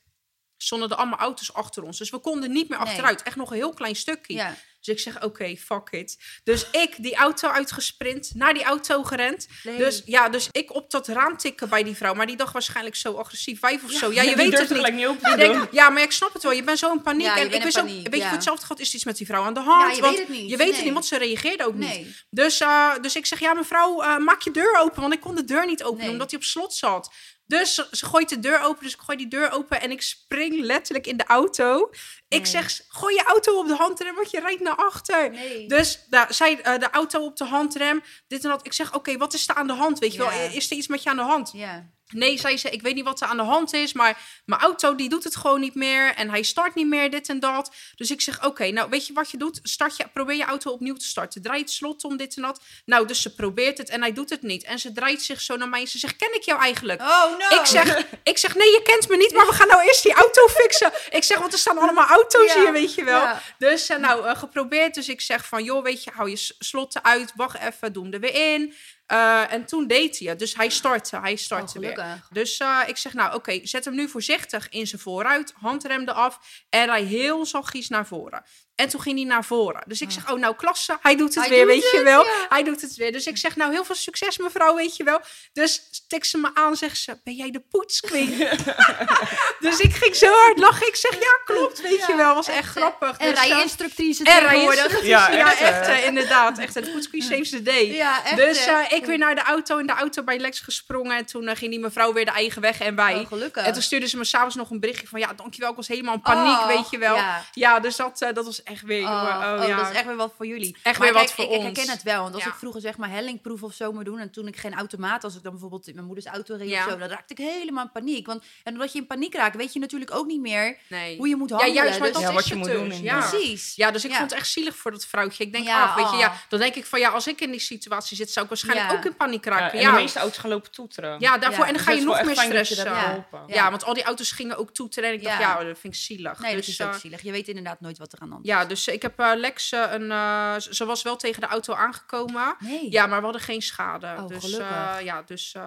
stonden 0.56 0.90
er 0.90 0.96
allemaal 0.96 1.18
auto's 1.18 1.52
achter 1.52 1.82
ons. 1.82 1.98
Dus 1.98 2.10
we 2.10 2.18
konden 2.18 2.52
niet 2.52 2.68
meer 2.68 2.78
Nee. 2.78 2.86
achteruit. 2.88 3.22
Echt 3.22 3.36
nog 3.36 3.50
een 3.50 3.56
heel 3.56 3.74
klein 3.74 3.96
stukje. 3.96 4.34
Ja. 4.34 4.56
Dus 4.80 4.94
ik 4.96 5.00
zeg, 5.00 5.22
oké, 5.24 5.56
fuck 5.56 5.88
it. 5.90 6.16
Dus 6.44 6.70
ik 6.70 6.94
die 7.02 7.14
auto 7.16 7.48
uitgesprint, 7.48 8.30
naar 8.34 8.54
die 8.54 8.62
auto 8.64 9.02
gerend. 9.02 9.46
Nee. 9.62 9.76
Dus 9.76 10.02
ja, 10.04 10.28
dus 10.28 10.48
ik 10.52 10.74
op 10.74 10.90
dat 10.90 11.08
raam 11.08 11.36
tikken 11.36 11.68
bij 11.68 11.82
die 11.82 11.96
vrouw. 11.96 12.14
Maar 12.14 12.26
die 12.26 12.36
dacht 12.36 12.52
waarschijnlijk 12.52 12.96
zo 12.96 13.14
agressief, 13.14 13.58
vijf 13.60 13.84
of 13.84 13.90
zo. 13.90 14.12
Ja, 14.12 14.22
je 14.22 14.26
Die 14.28 14.36
weet 14.36 14.58
het 14.58 14.70
niet. 14.70 14.92
niet 14.92 15.04
doen. 15.04 15.36
denkt, 15.36 15.72
ja, 15.72 15.90
maar 15.90 16.02
ik 16.02 16.12
snap 16.12 16.32
het 16.32 16.42
wel. 16.42 16.52
Je 16.52 16.62
bent 16.62 16.78
zo 16.78 16.92
in 16.92 17.02
paniek. 17.02 17.26
Ja, 17.26 17.34
je 17.34 17.40
en 17.40 17.46
ik 17.46 17.54
in 17.54 17.62
wist 17.62 17.78
ook, 17.78 17.84
paniek, 17.86 18.02
weet 18.02 18.12
je, 18.14 18.18
ja. 18.18 18.24
voor 18.24 18.34
hetzelfde 18.36 18.66
gaat 18.66 18.80
is 18.80 18.94
iets 18.94 19.04
met 19.04 19.16
die 19.16 19.26
vrouw 19.26 19.42
aan 19.42 19.54
de 19.54 19.60
hand. 19.60 19.90
Ja, 19.90 19.96
je 19.96 20.00
want 20.02 20.16
weet 20.16 20.26
het 20.26 20.36
niet. 20.36 20.50
Je 20.50 20.56
weet 20.56 20.74
het 20.74 20.84
niet, 20.84 20.92
want 20.92 21.06
ze 21.06 21.18
reageerde 21.18 21.66
ook 21.66 21.74
niet. 21.74 22.24
Dus, 22.30 22.60
eh, 22.60 22.90
dus 23.00 23.16
ik 23.16 23.26
zeg, 23.26 23.40
ja, 23.40 23.54
mevrouw, 23.54 24.02
eh, 24.02 24.16
maak 24.16 24.40
je 24.42 24.50
deur 24.50 24.78
open. 24.80 25.00
Want 25.00 25.14
ik 25.14 25.20
kon 25.20 25.34
de 25.34 25.44
deur 25.44 25.66
niet 25.66 25.82
openen, 25.82 26.02
Nee. 26.04 26.12
omdat 26.12 26.30
hij 26.30 26.38
op 26.40 26.44
slot 26.44 26.74
zat. 26.74 27.10
Dus 27.48 27.74
ze, 27.74 28.06
gooit 28.06 28.28
de 28.28 28.38
deur 28.38 28.60
open, 28.62 28.82
dus 28.84 28.94
ik 28.94 29.00
gooi 29.00 29.18
die 29.18 29.28
deur 29.28 29.50
open 29.50 29.80
en 29.80 29.90
ik 29.90 30.02
spring 30.02 30.60
letterlijk 30.60 31.06
in 31.06 31.16
de 31.16 31.24
auto. 31.24 31.90
Ik 32.28 32.46
zeg, 32.46 32.80
gooi 32.88 33.14
je 33.14 33.24
auto 33.24 33.58
op 33.58 33.66
de 33.66 33.74
handrem, 33.74 34.14
want 34.14 34.30
je 34.30 34.40
rijdt 34.40 34.60
naar 34.60 34.74
achter. 34.76 35.30
Nee. 35.30 35.68
Dus 35.68 36.04
nou, 36.10 36.32
zij 36.32 36.60
eh, 36.60 36.78
de 36.78 36.90
auto 36.90 37.24
op 37.24 37.36
de 37.36 37.44
handrem, 37.44 38.02
dit 38.26 38.44
en 38.44 38.50
dat. 38.50 38.66
Ik 38.66 38.72
zeg, 38.72 38.94
oké, 38.94 39.16
wat 39.16 39.34
is 39.34 39.48
er 39.48 39.54
aan 39.54 39.66
de 39.66 39.72
hand? 39.72 39.98
Weet 39.98 40.12
je 40.12 40.22
Ja. 40.22 40.28
wel, 40.30 40.50
is 40.50 40.70
er 40.70 40.76
iets 40.76 40.86
met 40.86 41.02
je 41.02 41.10
aan 41.10 41.16
de 41.16 41.22
hand? 41.22 41.50
Ja. 41.52 41.90
Nee, 42.08 42.38
zei 42.38 42.56
ze, 42.56 42.70
ik 42.70 42.82
weet 42.82 42.94
niet 42.94 43.04
wat 43.04 43.20
er 43.20 43.28
aan 43.28 43.36
de 43.36 43.42
hand 43.42 43.72
is, 43.72 43.92
maar 43.92 44.18
mijn 44.44 44.60
auto 44.60 44.94
die 44.94 45.08
doet 45.08 45.24
het 45.24 45.36
gewoon 45.36 45.60
niet 45.60 45.74
meer 45.74 46.14
en 46.14 46.30
hij 46.30 46.42
start 46.42 46.74
niet 46.74 46.86
meer, 46.86 47.10
dit 47.10 47.28
en 47.28 47.40
dat. 47.40 47.74
Dus 47.96 48.10
ik 48.10 48.20
zeg, 48.20 48.44
oké, 48.44 48.70
nou 48.70 48.90
weet 48.90 49.06
je 49.06 49.12
wat 49.12 49.30
je 49.30 49.36
doet? 49.36 49.60
Start 49.62 49.96
je, 49.96 50.08
probeer 50.12 50.36
je 50.36 50.44
auto 50.44 50.70
opnieuw 50.70 50.94
te 50.94 51.04
starten. 51.04 51.42
Draai 51.42 51.60
het 51.60 51.70
slot 51.70 52.04
om, 52.04 52.16
dit 52.16 52.36
en 52.36 52.42
dat. 52.42 52.60
Nou, 52.84 53.06
dus 53.06 53.22
ze 53.22 53.34
probeert 53.34 53.78
het 53.78 53.88
en 53.88 54.00
hij 54.00 54.12
doet 54.12 54.30
het 54.30 54.42
niet. 54.42 54.64
En 54.64 54.78
ze 54.78 54.92
draait 54.92 55.22
zich 55.22 55.40
zo 55.40 55.56
naar 55.56 55.68
mij 55.68 55.80
en 55.80 55.88
ze 55.88 55.98
zegt, 55.98 56.16
ken 56.16 56.34
ik 56.34 56.42
jou 56.42 56.60
eigenlijk? 56.60 57.00
Oh 57.00 57.24
no. 57.38 57.60
Ik 57.60 57.66
zeg, 57.66 58.04
ik 58.22 58.38
zeg, 58.38 58.54
nee, 58.54 58.68
je 58.68 58.82
kent 58.82 59.08
me 59.08 59.16
niet, 59.16 59.32
maar 59.32 59.46
we 59.46 59.52
gaan 59.52 59.68
nou 59.68 59.82
eerst 59.82 60.02
die 60.02 60.14
auto 60.14 60.48
fixen. 60.48 60.92
Ik 61.10 61.24
zeg, 61.24 61.38
want 61.38 61.52
er 61.52 61.58
staan 61.58 61.78
allemaal 61.78 62.06
auto's 62.06 62.52
Ja, 62.54 62.60
hier, 62.60 62.72
weet 62.72 62.94
je 62.94 63.04
wel. 63.04 63.20
ja. 63.20 63.42
Dus 63.58 63.88
eh, 63.88 63.98
nou, 63.98 64.26
eh, 64.26 64.36
geprobeerd. 64.36 64.94
Dus 64.94 65.08
ik 65.08 65.20
zeg 65.20 65.46
van, 65.46 65.64
joh, 65.64 65.82
weet 65.82 66.04
je, 66.04 66.10
hou 66.14 66.30
je 66.30 66.52
slotten 66.58 67.04
uit, 67.04 67.32
wacht 67.36 67.58
even, 67.58 67.92
doe 67.92 68.02
hem 68.02 68.12
er 68.12 68.20
weer 68.20 68.54
in. 68.54 68.74
Eh, 69.08 69.52
en 69.52 69.64
toen 69.64 69.86
deed 69.86 70.18
hij 70.18 70.28
het. 70.28 70.38
Dus 70.38 70.54
hij 70.54 70.68
startte, 70.68 71.20
hij 71.20 71.32
Oh, 71.32 71.38
startte 71.38 71.78
weer. 71.78 72.22
Dus 72.30 72.58
eh, 72.58 72.80
ik 72.86 72.96
zeg, 72.96 73.14
nou 73.14 73.34
oké, 73.34 73.60
zet 73.62 73.84
hem 73.84 73.94
nu 73.94 74.08
voorzichtig 74.08 74.68
in 74.68 74.86
zijn 74.86 75.00
vooruit, 75.00 75.54
handrem 75.56 76.08
eraf 76.08 76.64
en 76.68 76.86
rij 76.86 77.02
heel 77.02 77.46
zachtjes 77.46 77.88
naar 77.88 78.06
voren. 78.06 78.44
En 78.78 78.88
toen 78.88 79.00
ging 79.00 79.16
hij 79.18 79.26
naar 79.26 79.44
voren. 79.44 79.82
Dus 79.86 80.00
ik 80.00 80.10
zeg, 80.10 80.30
oh 80.30 80.38
nou 80.38 80.54
klasse, 80.54 80.98
hij 81.02 81.16
doet 81.16 81.34
het 81.34 81.44
Hij 81.44 81.48
weer, 81.48 81.64
doet 81.66 81.82
weet 81.82 81.90
je 81.90 82.02
wel. 82.02 82.24
ja. 82.24 82.46
Hij 82.48 82.62
doet 82.62 82.80
het 82.80 82.94
weer. 82.96 83.12
Dus 83.12 83.26
ik 83.26 83.36
zeg, 83.36 83.56
nou 83.56 83.72
heel 83.72 83.84
veel 83.84 83.94
succes 83.94 84.38
mevrouw, 84.38 84.74
weet 84.74 84.96
je 84.96 85.04
wel. 85.04 85.20
Dus 85.52 85.88
stik 85.90 86.24
ze 86.24 86.38
me 86.38 86.50
aan, 86.54 86.76
zegt 86.76 86.96
ze, 86.98 87.18
ben 87.24 87.34
jij 87.34 87.50
de 87.50 87.60
poetsqueen? 87.70 88.36
dus 89.60 89.80
ik 89.80 89.94
ging 89.94 90.14
zo 90.14 90.26
hard 90.32 90.58
lachen. 90.58 90.86
Ik 90.86 90.96
zeg, 90.96 91.12
ja 91.12 91.38
klopt, 91.44 91.80
weet 91.80 92.06
je 92.06 92.16
wel. 92.16 92.34
Was 92.34 92.48
echt, 92.48 92.68
grappig. 92.68 93.16
En 93.16 93.30
Dus, 93.30 93.38
eh, 93.38 93.48
rijinstructrice 93.48 94.24
en 94.24 94.40
rijinstructrice, 94.40 95.06
Ja, 95.06 95.30
ja, 95.30 95.50
echt, 95.50 95.60
echt, 95.60 95.88
eh. 95.88 96.06
inderdaad. 96.06 96.58
Echt, 96.58 96.74
de 96.74 96.90
poetsqueen 96.92 97.22
saves 97.22 97.50
the 97.50 97.62
day. 97.62 97.86
Ja, 97.92 98.24
echt. 98.24 98.36
Dus 98.36 98.66
eh, 98.66 98.78
ik 98.88 99.04
weer 99.04 99.18
naar 99.18 99.34
de 99.34 99.42
auto, 99.42 99.78
in 99.78 99.86
de 99.86 99.92
auto 99.92 100.22
bij 100.22 100.38
Lex 100.38 100.60
gesprongen. 100.60 101.16
En 101.16 101.26
toen 101.26 101.56
ging 101.56 101.70
die 101.70 101.80
mevrouw 101.80 102.12
weer 102.12 102.24
de 102.24 102.30
eigen 102.30 102.62
weg 102.62 102.80
en 102.80 102.94
wij. 102.94 103.14
Oh, 103.14 103.26
gelukkig. 103.26 103.64
En 103.64 103.72
toen 103.72 103.82
stuurde 103.82 104.06
ze 104.08 104.16
me 104.16 104.24
s'avonds 104.24 104.54
nog 104.54 104.70
een 104.70 104.80
berichtje 104.80 105.06
van... 105.06 105.20
Ja, 105.20 105.32
dankjewel, 105.32 105.70
ik 105.70 105.76
was 105.76 105.88
helemaal 105.88 106.14
in 106.14 106.20
paniek, 106.20 106.58
Oh, 106.58 106.66
weet 106.66 106.90
je 106.90 106.98
wel. 106.98 107.14
Ja, 107.16 107.44
Ja. 107.52 107.80
dus 107.80 107.96
dat, 107.96 108.22
eh, 108.22 108.32
dat 108.32 108.44
was 108.44 108.62
echt 108.68 108.82
weer... 108.82 109.02
Oh, 109.02 109.08
jongen, 109.08 109.54
oh, 109.54 109.60
oh, 109.62 109.68
ja. 109.68 109.76
dat 109.76 109.90
is 109.90 109.96
echt 109.96 110.06
weer 110.06 110.16
wat 110.16 110.32
voor 110.36 110.46
jullie. 110.46 110.76
Echt 110.82 110.98
Maar 110.98 111.12
weer 111.12 111.20
wat 111.22 111.32
voor 111.32 111.44
ik, 111.44 111.50
ik 111.50 111.56
ons. 111.56 111.64
herken 111.64 111.88
het 111.92 112.02
wel. 112.02 112.22
Want 112.22 112.34
als 112.34 112.42
Ja. 112.44 112.48
ik 112.50 112.54
vroeger 112.56 112.80
zeg 112.80 112.96
maar 112.96 113.10
hellingproef 113.10 113.62
of 113.62 113.72
zo 113.72 113.92
moet 113.92 114.04
doen... 114.04 114.18
en 114.18 114.30
toen 114.30 114.46
ik 114.46 114.56
geen 114.56 114.74
automaat, 114.74 115.24
als 115.24 115.36
ik 115.36 115.42
dan 115.42 115.52
bijvoorbeeld 115.52 115.88
in 115.88 115.94
mijn 115.94 116.06
moeders 116.06 116.26
auto 116.26 116.56
reed 116.56 116.68
Ja. 116.68 116.84
of 116.86 116.92
zo... 116.92 116.98
dan 116.98 117.08
raakte 117.08 117.32
ik 117.32 117.38
helemaal 117.38 117.84
in 117.84 117.90
paniek. 117.92 118.26
Want, 118.26 118.44
en 118.64 118.72
omdat 118.72 118.92
je 118.92 118.98
in 118.98 119.06
paniek 119.06 119.34
raakt, 119.34 119.56
weet 119.56 119.72
je 119.72 119.78
natuurlijk 119.78 120.14
ook 120.14 120.26
niet 120.26 120.40
meer 120.40 120.76
Nee. 120.88 121.16
hoe 121.16 121.28
je 121.28 121.36
moet 121.36 121.48
ja, 121.48 121.56
handelen. 121.56 121.82
juist, 121.82 121.98
maar 121.98 122.08
Dus- 122.08 122.16
dat 122.16 122.22
Ja, 122.22 122.28
is 122.28 122.34
wat 122.34 122.44
je 122.48 122.54
het 122.54 122.62
moet 122.78 122.88
dus. 122.88 122.94
doen, 122.96 123.02
Ja. 123.02 123.28
Precies. 123.28 123.72
Ja, 123.76 123.90
dus 123.90 124.04
ik 124.04 124.10
Ja. 124.10 124.16
vond 124.18 124.30
het 124.30 124.38
echt 124.40 124.48
zielig 124.48 124.76
voor 124.76 124.90
dat 124.90 125.06
vrouwtje. 125.06 125.44
Ik 125.44 125.52
denk, 125.52 125.66
Ja, 125.66 125.82
af, 125.84 125.94
weet 125.94 126.10
je, 126.10 126.16
ja. 126.16 126.26
oh. 126.28 126.34
Dan 126.48 126.58
denk 126.60 126.74
ik 126.74 126.86
van, 126.86 127.00
ja, 127.00 127.08
als 127.08 127.26
ik 127.26 127.40
in 127.40 127.50
die 127.50 127.60
situatie 127.60 128.16
zit, 128.16 128.30
zou 128.30 128.44
ik 128.44 128.50
waarschijnlijk 128.50 128.90
Ja. 128.90 128.96
ook 128.96 129.04
in 129.04 129.16
paniek 129.16 129.44
Ja, 129.44 129.50
raken. 129.50 129.78
en 129.78 129.84
Ja, 129.84 129.90
de 129.94 130.00
meeste 130.00 130.18
auto's 130.18 130.38
gaan 130.38 130.50
lopen 130.50 130.70
toeteren. 130.70 131.16
ja 131.20 131.38
daarvoor. 131.38 131.60
Ja. 131.64 131.66
En 131.70 131.74
dan 131.76 131.82
ga 131.84 131.90
dat 131.90 131.98
je 132.00 132.04
nog 132.06 132.16
meer 132.24 132.34
dat 132.34 132.44
stressen. 132.44 132.76
dat 132.76 132.86
Ja. 132.86 133.26
Ja. 133.46 133.70
want 133.70 133.84
al 133.84 133.94
die 133.94 134.02
auto's 134.02 134.32
gingen 134.32 134.56
ook 134.56 134.70
toeteren. 134.70 135.08
En 135.08 135.14
ik 135.14 135.22
dacht, 135.22 135.38
Ja. 135.38 135.58
ja, 135.58 135.64
dat 135.64 135.78
vind 135.78 135.94
ik 135.94 136.00
zielig. 136.00 136.38
Nee, 136.38 136.56
dus, 136.56 136.66
dat 136.66 136.74
is 136.74 136.80
ook 136.86 136.92
eh, 136.92 136.98
zielig. 137.00 137.22
Je 137.22 137.30
weet 137.32 137.48
inderdaad 137.48 137.80
nooit 137.80 137.98
wat 137.98 138.12
er 138.12 138.18
aan 138.20 138.26
de 138.26 138.32
hand 138.32 138.46
is. 138.46 138.50
Ja, 138.58 138.64
dus 138.64 138.88
ik 138.88 139.02
heb 139.02 139.18
eh, 139.20 139.30
Lex 139.34 139.72
eh, 139.72 139.84
een. 139.90 140.10
eh, 140.10 140.54
ze 140.58 140.84
was 140.84 141.02
wel 141.02 141.16
tegen 141.16 141.40
de 141.40 141.46
auto 141.46 141.74
aangekomen. 141.74 142.54
Nee. 142.58 142.90
Ja, 142.90 143.06
maar 143.06 143.18
we 143.18 143.24
hadden 143.24 143.42
geen 143.42 143.62
schade. 143.62 144.14
Oh, 144.18 144.28
dus 144.28 144.44
gelukkig. 144.44 144.70
eh, 144.70 145.04
ja, 145.04 145.22
dus 145.26 145.52
eh, 145.56 145.62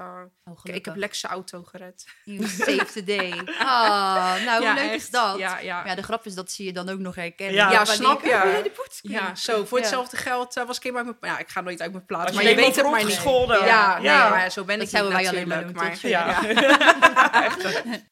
Oh, 0.46 0.60
ik- 0.64 0.86
heb 0.86 0.96
Lex 0.96 1.20
zijn 1.20 1.32
auto 1.32 1.64
gered. 1.64 2.06
You 2.24 2.48
saved 2.48 2.94
the 2.94 3.04
day. 3.04 3.32
Oh, 3.32 4.36
nou, 4.46 4.62
Ja, 4.64 4.74
hoe 4.74 4.82
leuk 4.82 4.92
echt. 4.92 5.02
is 5.04 5.10
dat? 5.10 5.38
Ja, 5.38 5.60
ja. 5.60 5.86
Ja, 5.86 5.96
de 5.96 6.04
grap 6.04 6.26
is 6.26 6.34
dat 6.36 6.52
ze 6.52 6.64
je 6.64 6.74
dan 6.74 6.90
ook 6.90 7.00
nog 7.00 7.16
herkennen. 7.16 7.56
Ja, 7.56 7.86
snap 7.86 8.24
je. 8.26 8.62
Oh? 8.76 9.12
Ja, 9.12 9.36
zo. 9.36 9.66
Voor 9.66 9.78
Ja. 9.78 9.84
hetzelfde 9.84 10.18
geld 10.18 10.54
was 10.54 10.78
ik 10.78 10.84
helemaal 10.84 11.06
uit 11.06 11.16
mijn... 11.22 11.34
Ja, 11.34 11.40
ik 11.40 11.50
ga 11.50 11.62
nooit 11.62 11.82
uit 11.82 11.92
mijn 11.92 12.06
plaats. 12.06 12.26
Als 12.26 12.34
Maar 12.36 12.44
je 12.44 12.50
je 12.50 12.56
weet 12.56 12.76
het 12.76 12.90
maar 12.90 13.04
niet. 13.04 13.14
gescholden. 13.14 13.66
Ja, 13.66 13.94
nee, 13.96 14.04
Ja. 14.04 14.30
maar 14.30 14.52
zo 14.52 14.64
ben 14.64 14.80
Dat 14.80 14.88
ik 14.88 14.94
niet 14.94 15.02
zouden 15.02 15.14
wij 15.22 15.28
alleen 15.30 15.74
maar? 15.76 15.98
Ja. 16.02 16.40
ja. 16.44 17.52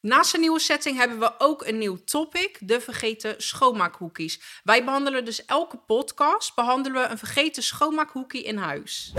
Naast 0.00 0.34
een 0.34 0.40
nieuwe 0.40 0.58
setting 0.60 0.96
hebben 0.98 1.18
we 1.18 1.32
ook 1.38 1.66
een 1.66 1.78
nieuw 1.78 2.04
topic, 2.04 2.56
de 2.60 2.80
vergeten 2.80 3.34
schoonmaakhoekies. 3.38 4.40
Wij 4.70 4.84
behandelen 4.84 5.24
dus 5.24 5.44
elke 5.44 5.76
podcast 5.76 6.54
behandelen 6.54 7.02
we 7.02 7.08
een 7.08 7.18
vergeten 7.18 7.62
schoonmaakhoekie 7.62 8.42
in 8.42 8.56
huis. 8.56 9.12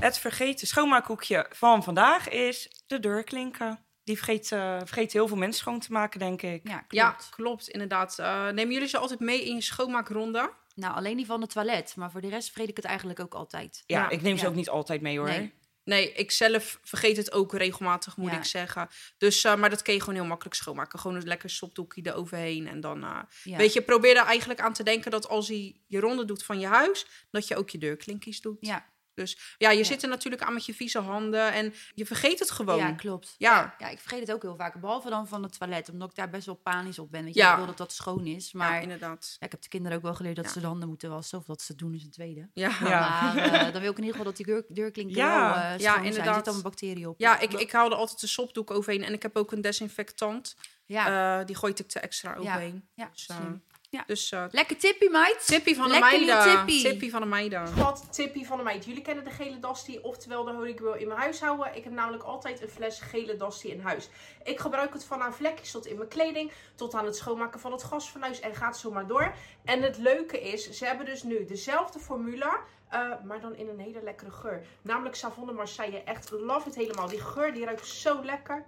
Het 0.00 0.18
vergeten 0.18 0.66
schoonmaakhoekje 0.66 1.46
van 1.50 1.82
vandaag 1.82 2.28
is 2.28 2.82
de 2.86 3.00
deurklinken. 3.00 3.84
Die 4.04 4.16
vergeet, 4.16 4.52
eh, 4.52 4.76
vergeten 4.78 5.18
heel 5.18 5.28
veel 5.28 5.36
mensen 5.36 5.60
schoon 5.60 5.80
te 5.80 5.92
maken, 5.92 6.18
denk 6.18 6.42
ik. 6.42 6.68
Ja, 6.68 6.78
klopt. 6.78 6.94
Ja, 6.94 7.16
klopt, 7.30 7.68
inderdaad. 7.68 8.18
Eh, 8.18 8.44
nemen 8.44 8.72
jullie 8.72 8.88
ze 8.88 8.98
altijd 8.98 9.20
mee 9.20 9.44
in 9.44 9.54
je 9.54 9.62
schoonmaakronde? 9.62 10.52
Nou, 10.74 10.94
alleen 10.94 11.16
die 11.16 11.26
van 11.26 11.40
het 11.40 11.50
toilet. 11.52 11.96
Maar 11.96 12.10
voor 12.10 12.20
de 12.20 12.28
rest 12.28 12.48
vergeet 12.50 12.68
ik 12.68 12.76
het 12.76 12.84
eigenlijk 12.84 13.20
ook 13.20 13.34
altijd. 13.34 13.82
Ja, 13.86 14.00
Ja, 14.00 14.08
ik 14.10 14.22
neem 14.22 14.36
ze 14.36 14.42
ja. 14.44 14.50
ook 14.50 14.56
niet 14.56 14.68
altijd 14.68 15.00
mee 15.00 15.18
hoor. 15.18 15.28
Nee. 15.28 15.54
Nee, 15.90 16.12
ik 16.12 16.30
zelf 16.30 16.78
vergeet 16.82 17.16
het 17.16 17.32
ook 17.32 17.52
regelmatig, 17.54 18.16
moet 18.16 18.30
Ja. 18.30 18.36
ik 18.36 18.44
zeggen. 18.44 18.88
Dus, 19.18 19.44
eh, 19.44 19.56
maar 19.56 19.70
dat 19.70 19.82
kun 19.82 19.94
je 19.94 20.00
gewoon 20.00 20.14
heel 20.14 20.24
makkelijk 20.24 20.56
schoonmaken. 20.56 20.98
Gewoon 20.98 21.16
een 21.16 21.26
lekker 21.26 21.50
sopdoekje 21.50 22.00
eroverheen. 22.04 22.68
En 22.68 22.80
dan, 22.80 23.02
eh, 23.04 23.18
Ja. 23.42 23.56
weet 23.56 23.72
je, 23.72 23.82
probeer 23.82 24.16
er 24.16 24.24
eigenlijk 24.24 24.60
aan 24.60 24.72
te 24.72 24.82
denken 24.82 25.10
dat 25.10 25.28
als 25.28 25.48
hij 25.48 25.76
je 25.86 26.00
ronde 26.00 26.24
doet 26.24 26.42
van 26.44 26.60
je 26.60 26.66
huis, 26.66 27.06
dat 27.30 27.48
je 27.48 27.56
ook 27.56 27.70
je 27.70 27.78
deurklinkjes 27.78 28.40
doet. 28.40 28.56
Ja, 28.60 28.86
Dus 29.20 29.54
ja, 29.58 29.70
je 29.70 29.78
Ja. 29.78 29.84
zit 29.84 30.02
er 30.02 30.08
natuurlijk 30.08 30.42
aan 30.42 30.52
met 30.54 30.66
je 30.66 30.74
vieze 30.74 30.98
handen 30.98 31.52
en 31.52 31.74
je 31.94 32.06
vergeet 32.06 32.38
het 32.38 32.50
gewoon. 32.50 32.78
ja 32.78 32.92
klopt. 32.92 33.34
Ja. 33.38 33.74
ja, 33.78 33.88
ik 33.88 33.98
vergeet 33.98 34.20
het 34.20 34.32
ook 34.32 34.42
heel 34.42 34.56
vaak. 34.56 34.80
Behalve 34.80 35.10
dan 35.10 35.28
van 35.28 35.42
het 35.42 35.58
toilet. 35.58 35.88
Omdat 35.90 36.10
ik 36.10 36.16
daar 36.16 36.30
best 36.30 36.46
wel 36.46 36.54
panisch 36.54 36.98
op 36.98 37.10
ben. 37.10 37.24
Weet 37.24 37.34
je, 37.34 37.40
Ja. 37.40 37.50
ik 37.50 37.56
wil 37.56 37.66
dat 37.66 37.76
dat 37.76 37.92
schoon 37.92 38.26
is. 38.26 38.52
Maar 38.52 38.82
inderdaad. 38.82 39.36
ja, 39.38 39.46
ik 39.46 39.52
heb 39.52 39.62
de 39.62 39.68
kinderen 39.68 39.96
ook 39.96 40.02
wel 40.02 40.14
geleerd 40.14 40.36
dat 40.36 40.44
Ja. 40.44 40.50
ze 40.50 40.60
de 40.60 40.66
handen 40.66 40.88
moeten 40.88 41.10
wassen. 41.10 41.38
Of 41.38 41.44
dat 41.44 41.60
ze 41.62 41.66
het 41.72 41.80
doen 41.80 41.94
is 41.94 42.02
een 42.04 42.10
tweede. 42.10 42.48
Ja. 42.52 42.70
Ja. 42.80 42.88
Ja. 42.88 43.32
Maar 43.34 43.36
eh, 43.66 43.72
dan 43.72 43.80
wil 43.82 43.90
ik 43.90 43.98
in 43.98 44.04
ieder 44.04 44.18
geval 44.18 44.24
dat 44.24 44.36
die 44.36 44.46
deur, 44.46 44.64
deurklinken 44.68 45.16
Ja. 45.16 45.44
wel 45.44 45.52
schoon 45.54 45.70
Ja, 45.72 45.78
zijn. 45.78 45.98
Er 45.98 46.04
inderdaad. 46.04 46.34
zit 46.34 46.44
dan 46.44 46.54
een 46.54 46.62
bacterie 46.62 47.08
op. 47.08 47.20
ik, 47.20 47.52
ik 47.52 47.72
haalde 47.72 47.94
altijd 47.94 48.20
de 48.20 48.26
sopdoek 48.26 48.70
overheen 48.70 49.04
en 49.04 49.12
ik 49.12 49.22
heb 49.22 49.36
ook 49.36 49.52
een 49.52 49.60
desinfectant. 49.60 50.56
ja. 50.86 51.38
Eh, 51.40 51.46
die 51.46 51.56
gooit 51.56 51.78
ik 51.78 51.90
er 51.92 52.02
extra 52.02 52.34
overheen. 52.34 52.88
ja, 52.94 53.08
Dus, 53.12 53.26
eh, 53.26 53.36
slim. 53.36 53.62
Ja. 53.90 54.04
dus 54.06 54.32
eh, 54.32 54.44
Lekker 54.50 54.76
tippie, 54.76 55.10
meid. 55.10 55.46
Tippie 55.46 55.76
van 55.76 55.88
de 55.88 55.98
meiden. 55.98 56.42
tippie. 56.42 56.82
Tippie 56.82 57.10
van 57.10 57.20
de 57.20 57.26
meiden. 57.26 57.76
Wat 57.76 58.06
tippie 58.10 58.46
van 58.46 58.56
de 58.56 58.62
meid. 58.62 58.84
Jullie 58.84 59.02
kennen 59.02 59.24
de 59.24 59.30
gele 59.30 59.58
dastie, 59.58 60.04
oftewel 60.04 60.44
de 60.44 60.50
Holy 60.52 60.74
Grail 60.76 60.94
in 60.94 61.08
mijn 61.08 61.20
huis 61.20 61.40
houden. 61.40 61.76
Ik 61.76 61.84
heb 61.84 61.92
namelijk 61.92 62.22
altijd 62.22 62.62
een 62.62 62.68
fles 62.68 63.00
gele 63.00 63.36
dastie 63.36 63.70
in 63.70 63.80
huis. 63.80 64.08
Ik 64.44 64.58
gebruik 64.60 64.92
het 64.92 65.04
van 65.04 65.22
aan 65.22 65.34
vlekjes 65.34 65.70
tot 65.70 65.86
in 65.86 65.96
mijn 65.96 66.08
kleding, 66.08 66.52
tot 66.74 66.94
aan 66.94 67.04
het 67.04 67.16
schoonmaken 67.16 67.60
van 67.60 67.72
het 67.72 67.82
gasfornuis 67.82 68.40
en 68.40 68.54
gaat 68.54 68.78
zo 68.78 68.90
maar 68.90 69.06
door. 69.06 69.34
En 69.64 69.82
het 69.82 69.98
leuke 69.98 70.40
is, 70.40 70.70
ze 70.70 70.84
hebben 70.84 71.06
dus 71.06 71.22
nu 71.22 71.44
dezelfde 71.44 71.98
formule, 71.98 72.60
eh, 72.88 73.10
maar 73.24 73.40
dan 73.40 73.54
in 73.54 73.68
een 73.68 73.78
hele 73.80 74.02
lekkere 74.02 74.30
geur. 74.30 74.66
Namelijk 74.82 75.14
Savon 75.14 75.46
de 75.46 75.52
Marseille. 75.52 76.02
Echt 76.02 76.30
love 76.30 76.66
het 76.68 76.74
helemaal. 76.74 77.08
Die 77.08 77.20
geur 77.20 77.52
die 77.52 77.64
ruikt 77.64 77.86
zo 77.86 78.24
lekker. 78.24 78.64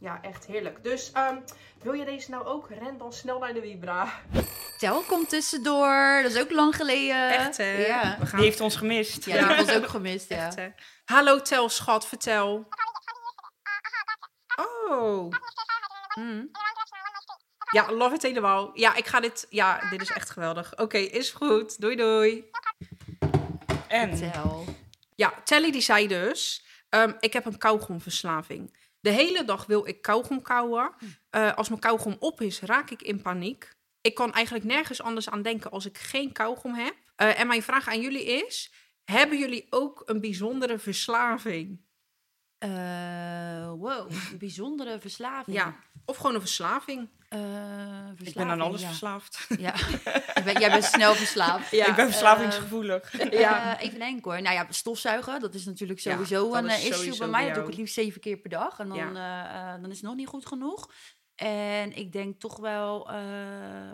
Ja, 0.00 0.18
echt 0.22 0.46
heerlijk. 0.46 0.82
Dus 0.84 1.12
ehm, 1.12 1.36
wil 1.82 1.92
je 1.92 2.04
deze 2.04 2.30
nou 2.30 2.44
ook? 2.44 2.68
Ren 2.70 2.98
dan 2.98 3.12
snel 3.12 3.38
naar 3.38 3.54
de 3.54 3.60
Vibra. 3.60 4.12
Tel 4.78 5.00
komt 5.02 5.28
tussendoor. 5.28 6.20
Dat 6.22 6.32
is 6.32 6.40
ook 6.40 6.50
lang 6.50 6.76
geleden. 6.76 7.30
Echt 7.30 7.56
hè? 7.56 7.86
Ja. 7.86 8.16
We 8.18 8.26
gaan 8.26 8.38
Die 8.38 8.48
heeft 8.48 8.60
ons 8.60 8.76
gemist. 8.76 9.24
Ja, 9.24 9.46
die 9.46 9.56
heb 9.56 9.68
ik 9.68 9.76
ook 9.76 9.88
gemist, 9.98 10.28
ja. 10.28 10.46
Echt, 10.46 10.54
hè? 10.56 10.68
Hallo 11.04 11.42
Tel, 11.42 11.68
schat, 11.68 12.06
vertel. 12.06 12.68
Oh. 14.88 15.32
Hmm. 16.14 16.50
Ja, 17.72 17.92
love 17.92 18.14
it 18.14 18.22
helemaal. 18.22 18.70
Ja, 18.74 18.94
ik 18.94 19.06
ga 19.06 19.20
dit... 19.20 19.46
Ja, 19.50 19.88
dit 19.90 20.00
is 20.02 20.10
echt 20.10 20.30
geweldig. 20.30 20.78
Oké, 20.78 20.98
is 20.98 21.30
goed. 21.30 21.80
Doei, 21.80 21.96
doei. 21.96 22.50
En 23.88 24.16
Tel. 24.16 24.64
Ja, 25.14 25.34
Telly 25.44 25.70
die 25.72 25.80
zei 25.80 26.06
dus... 26.08 26.64
ehm, 26.88 27.12
ik 27.20 27.32
heb 27.32 27.44
een 27.44 27.58
kauwgomverslaving. 27.58 28.76
De 29.00 29.10
hele 29.10 29.44
dag 29.44 29.66
wil 29.66 29.86
ik 29.86 30.02
kauwgom 30.02 30.42
kauwen. 30.42 30.94
Eh, 31.30 31.54
als 31.54 31.68
mijn 31.68 31.80
kauwgom 31.80 32.16
op 32.18 32.40
is, 32.40 32.60
raak 32.60 32.90
ik 32.90 33.02
in 33.02 33.22
paniek. 33.22 33.76
Ik 34.00 34.14
kan 34.14 34.32
eigenlijk 34.32 34.64
nergens 34.64 35.02
anders 35.02 35.28
aan 35.30 35.42
denken 35.42 35.70
als 35.70 35.86
ik 35.86 35.98
geen 35.98 36.32
kauwgom 36.32 36.74
heb. 36.74 36.94
Eh, 37.16 37.40
en 37.40 37.46
mijn 37.46 37.62
vraag 37.62 37.88
aan 37.88 38.00
jullie 38.00 38.24
is... 38.24 38.72
Hebben 39.04 39.38
jullie 39.38 39.66
ook 39.70 40.02
een 40.06 40.20
bijzondere 40.20 40.78
verslaving? 40.78 41.80
Eh, 42.58 43.68
wow, 43.76 44.10
een 44.10 44.38
bijzondere 44.38 45.00
verslaving. 45.00 45.56
Ja, 45.56 45.76
of 46.04 46.16
gewoon 46.16 46.34
een 46.34 46.40
verslaving. 46.40 47.08
Eh, 47.28 48.08
ik 48.16 48.34
ben 48.34 48.46
aan 48.48 48.60
alles 48.60 48.80
ja. 48.80 48.86
verslaafd. 48.88 49.46
Ja. 49.58 49.74
Jij 50.34 50.42
bent- 50.44 50.58
Jij 50.58 50.70
bent 50.70 50.84
snel 50.84 51.14
verslaafd. 51.14 51.70
Ja, 51.70 51.86
ik 51.86 51.94
ben 51.94 52.06
verslavingsgevoelig. 52.06 53.30
Ja. 53.32 53.76
Eh, 53.78 53.84
even 53.86 53.98
denken 53.98 54.30
hoor. 54.32 54.42
Nou 54.42 54.54
ja, 54.54 54.66
stofzuigen, 54.70 55.40
dat 55.40 55.54
is 55.54 55.64
natuurlijk 55.64 56.00
sowieso 56.00 56.54
een 56.54 56.66
is 56.66 56.78
issue 56.78 56.92
sowieso 56.92 57.18
bij 57.18 57.28
mij. 57.28 57.44
Dat 57.44 57.54
doe 57.54 57.62
ik 57.62 57.68
het 57.68 57.78
liefst 57.78 57.94
zeven 57.94 58.20
keer 58.20 58.36
per 58.36 58.50
dag. 58.50 58.78
En 58.78 58.88
dan, 58.88 59.14
dan 59.82 59.90
is 59.90 59.96
het 59.96 60.06
nog 60.06 60.14
niet 60.14 60.26
goed 60.28 60.46
genoeg. 60.46 60.90
En 61.34 61.92
ik 61.96 62.12
denk 62.12 62.40
toch 62.40 62.56
wel, 62.56 63.10
eh, 63.10 63.92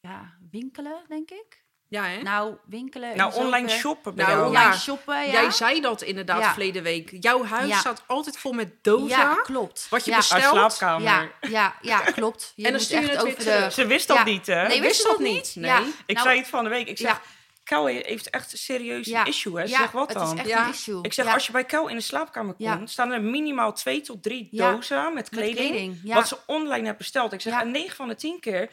ja, 0.00 0.36
winkelen, 0.50 1.04
denk 1.08 1.30
ik. 1.30 1.66
Ja, 1.88 2.04
hè? 2.04 2.22
Nou, 2.22 2.54
winkelen. 2.66 3.10
in 3.10 3.16
nou, 3.16 3.34
online 3.34 3.68
shoppen 3.68 4.14
bij 4.14 4.24
Nou, 4.26 4.38
jou. 4.38 4.52
ja. 4.52 4.58
Online 4.60 4.80
shoppen, 4.80 5.16
ja. 5.26 5.32
Jij 5.32 5.50
zei 5.50 5.80
dat 5.80 6.02
inderdaad 6.02 6.40
Ja. 6.42 6.50
verleden 6.50 6.82
week. 6.82 7.10
Jouw 7.20 7.44
huis 7.44 7.68
Ja. 7.68 7.78
staat 7.78 8.02
altijd 8.06 8.38
vol 8.38 8.52
met 8.52 8.72
dozen. 8.84 9.08
Ja, 9.18 9.34
klopt. 9.34 9.86
Wat 9.90 10.04
je 10.04 10.10
ja. 10.10 10.16
bestelt. 10.16 10.42
Uit 10.42 10.72
slaapkamer. 10.72 11.02
Ja, 11.02 11.28
ja, 11.40 11.74
ja, 11.80 12.00
klopt. 12.20 12.52
Je 12.56 12.64
En 12.66 12.72
dan 12.72 12.80
stuur 12.80 13.00
je 13.00 13.08
het 13.08 13.22
over 13.26 13.44
de... 13.44 13.68
Ze 13.72 13.86
wist 13.86 14.08
dat 14.08 14.16
Ja. 14.16 14.24
niet, 14.24 14.46
hè? 14.46 14.66
Nee, 14.68 14.80
wist 14.80 15.02
dat 15.04 15.18
niet? 15.18 15.52
Nee. 15.56 15.70
Ja. 15.70 15.82
Ik 16.06 16.14
Nou, 16.14 16.26
zei 16.26 16.38
het 16.38 16.48
van 16.48 16.64
de 16.64 16.70
week. 16.70 16.88
Ik 16.88 16.98
zeg, 16.98 17.10
Ja. 17.10 17.20
Kel 17.64 17.86
heeft 17.86 18.30
echt 18.30 18.52
een 18.52 18.58
serieus 18.58 19.06
Ja. 19.06 19.24
issue, 19.24 19.56
hè? 19.56 19.62
Ja, 19.62 19.78
Zeg 19.78 19.90
wat 19.90 20.08
het 20.08 20.18
dan? 20.18 20.32
is 20.34 20.38
echt 20.40 20.48
Ja. 20.48 20.64
een 20.64 20.70
issue. 20.72 20.98
Ik 21.02 21.12
zeg, 21.12 21.24
ja. 21.26 21.32
als 21.34 21.46
je 21.46 21.52
bij 21.52 21.64
Kel 21.64 21.88
in 21.88 21.96
de 21.96 22.02
slaapkamer 22.02 22.54
komt, 22.54 22.68
Ja. 22.68 22.80
staan 22.86 23.10
er 23.12 23.22
minimaal 23.22 23.72
twee 23.72 24.00
tot 24.00 24.22
drie 24.22 24.48
dozen 24.52 25.04
met 25.04 25.14
Met 25.14 25.28
kleding. 25.28 25.56
kleding, 25.70 26.00
ja. 26.04 26.14
Wat 26.14 26.28
ze 26.28 26.36
online 26.46 26.84
heeft 26.86 26.98
besteld. 26.98 27.32
Ik 27.32 27.40
zeg, 27.40 27.52
Ja. 27.52 27.60
en 27.60 27.70
9 27.70 27.96
van 27.96 28.08
de 28.08 28.14
10 28.14 28.40
keer, 28.40 28.70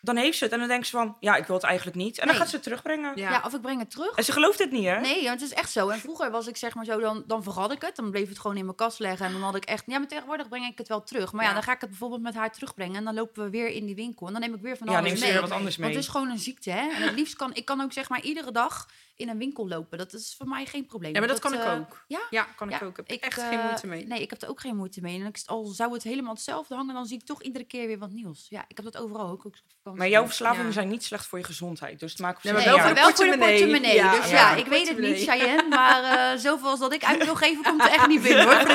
dan 0.00 0.16
heeft 0.16 0.38
ze 0.38 0.44
het. 0.44 0.52
En 0.52 0.58
dan 0.58 0.68
denkt 0.68 0.86
ze 0.86 0.96
van, 0.96 1.16
ja, 1.20 1.36
ik 1.36 1.46
wil 1.46 1.56
het 1.56 1.64
eigenlijk 1.64 1.96
niet. 1.96 2.18
En 2.18 2.26
dan 2.26 2.36
gaat 2.36 2.48
ze 2.48 2.54
het 2.54 2.62
terugbrengen. 2.64 3.12
Ja. 3.14 3.30
Ja, 3.30 3.42
of 3.44 3.54
ik 3.54 3.60
breng 3.60 3.80
het 3.80 3.90
terug. 3.90 4.14
En 4.14 4.24
ze 4.24 4.32
gelooft 4.32 4.58
het 4.58 4.70
niet, 4.70 4.84
hè? 4.84 5.00
Nee, 5.00 5.24
want 5.24 5.40
het 5.40 5.50
is 5.50 5.56
echt 5.56 5.70
zo. 5.72 5.88
En 5.88 5.98
vroeger 5.98 6.30
was 6.30 6.46
ik 6.46 6.56
zeg 6.56 6.74
maar 6.74 6.84
zo, 6.84 7.00
dan, 7.00 7.24
dan 7.26 7.42
vergat 7.42 7.72
ik 7.72 7.82
het. 7.82 7.96
Dan 7.96 8.10
bleef 8.10 8.28
het 8.28 8.38
gewoon 8.38 8.56
in 8.56 8.64
mijn 8.64 8.76
kast 8.76 8.98
leggen. 8.98 9.26
En 9.26 9.32
dan 9.32 9.42
had 9.42 9.54
ik 9.54 9.64
echt, 9.64 9.84
ja, 9.86 9.98
maar 9.98 10.08
tegenwoordig 10.08 10.48
breng 10.48 10.66
ik 10.66 10.78
het 10.78 10.88
wel 10.88 11.02
terug. 11.02 11.32
Maar 11.32 11.42
ja, 11.42 11.48
Ja. 11.48 11.54
dan 11.54 11.62
ga 11.64 11.72
ik 11.72 11.80
het 11.80 11.88
bijvoorbeeld 11.90 12.22
met 12.22 12.34
haar 12.34 12.52
terugbrengen. 12.52 12.96
En 12.96 13.04
dan 13.04 13.14
lopen 13.14 13.44
we 13.44 13.50
weer 13.50 13.68
in 13.68 13.86
die 13.86 13.94
winkel. 13.94 14.26
En 14.26 14.32
dan 14.32 14.42
neem 14.42 14.54
ik 14.54 14.60
weer 14.62 14.76
van 14.76 14.86
Ja, 14.86 14.92
alles 14.92 15.06
neem 15.08 15.16
ze 15.16 15.22
mee. 15.24 15.32
weer 15.32 15.40
wat 15.42 15.50
anders 15.50 15.76
Want 15.76 15.88
mee. 15.88 15.96
het 15.96 16.04
is 16.06 16.10
gewoon 16.10 16.30
een 16.30 16.38
ziekte, 16.38 16.70
hè. 16.70 16.88
En 16.90 17.02
het 17.02 17.14
liefst 17.14 17.36
kan, 17.36 17.50
ik 17.54 17.64
kan 17.64 17.80
ook 17.80 17.92
zeg 17.92 18.08
maar 18.08 18.20
iedere 18.20 18.52
dag 18.52 18.88
in 19.20 19.28
een 19.28 19.38
winkel 19.38 19.68
lopen. 19.68 19.98
Dat 19.98 20.12
is 20.12 20.34
voor 20.38 20.48
mij 20.48 20.66
geen 20.66 20.86
probleem. 20.86 21.12
Ja, 21.14 21.18
maar 21.18 21.28
dat 21.28 21.38
kan 21.38 21.54
ik 21.54 21.64
eh, 21.64 21.72
ook. 21.72 22.04
Ja? 22.06 22.20
Ja, 22.30 22.46
kan 22.56 22.72
ik 22.72 22.82
ook. 22.82 22.96
Heb 22.96 23.08
ik, 23.08 23.22
echt 23.24 23.38
eh, 23.38 23.48
geen 23.48 23.58
moeite 23.60 23.86
mee. 23.86 24.06
Nee, 24.06 24.20
ik 24.22 24.30
heb 24.30 24.42
er 24.42 24.48
ook 24.48 24.60
geen 24.60 24.76
moeite 24.76 25.00
mee. 25.00 25.20
En 25.20 25.26
ik, 25.26 25.42
al 25.46 25.64
zou 25.66 25.92
het 25.92 26.02
helemaal 26.02 26.32
hetzelfde 26.34 26.74
hangen, 26.74 26.94
dan 26.94 27.06
zie 27.06 27.18
ik 27.18 27.24
toch 27.24 27.42
iedere 27.42 27.64
keer 27.64 27.86
weer 27.86 27.98
wat 27.98 28.10
nieuws. 28.10 28.46
Ja, 28.48 28.64
ik 28.68 28.76
heb 28.76 28.84
dat 28.84 28.96
overal 29.02 29.28
ook. 29.28 29.50
Maar 29.82 30.08
jouw 30.08 30.24
verslavingen 30.26 30.66
Ja. 30.66 30.72
zijn 30.72 30.88
niet 30.88 31.04
slecht 31.04 31.26
voor 31.26 31.38
je 31.38 31.44
gezondheid. 31.44 32.00
Dus 32.00 32.10
het 32.10 32.20
maakt 32.20 32.36
op 32.36 32.42
Nee, 32.42 32.52
maar 32.52 32.64
wel 32.64 32.78
voor 32.78 32.94
wel 32.94 33.14
voor 33.14 33.24
de 33.24 33.38
portemonnee. 33.38 33.94
Ja, 33.94 34.14
dus 34.20 34.30
ja, 34.30 34.50
ja, 34.50 34.56
ik 34.56 34.66
weet 34.66 34.88
het 34.88 34.98
niet. 34.98 35.22
Cheyenne. 35.28 35.68
Maar 35.68 36.02
eh, 36.04 36.38
zoveel 36.46 36.68
als 36.68 36.80
dat 36.80 36.92
ik 36.92 37.04
uit 37.04 37.24
wil 37.24 37.34
geven, 37.36 37.62
komt 37.62 37.82
er 37.82 37.90
echt 37.90 38.06
niet 38.06 38.22
binnen, 38.22 38.44
hoor. 38.44 38.64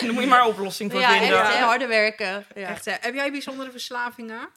Dan 0.00 0.14
moet 0.14 0.22
je 0.22 0.28
maar 0.28 0.40
een 0.40 0.46
oplossing 0.46 0.90
voor 0.90 1.00
Ja, 1.00 1.08
echt, 1.08 1.18
vinden. 1.18 1.46
hè, 1.46 1.64
harde 1.64 1.86
werken. 1.86 2.46
Echt, 2.54 2.84
hè. 2.84 2.92
Heb 3.00 3.14
jij 3.14 3.30
bijzondere 3.30 3.70
verslavingen? 3.70 4.48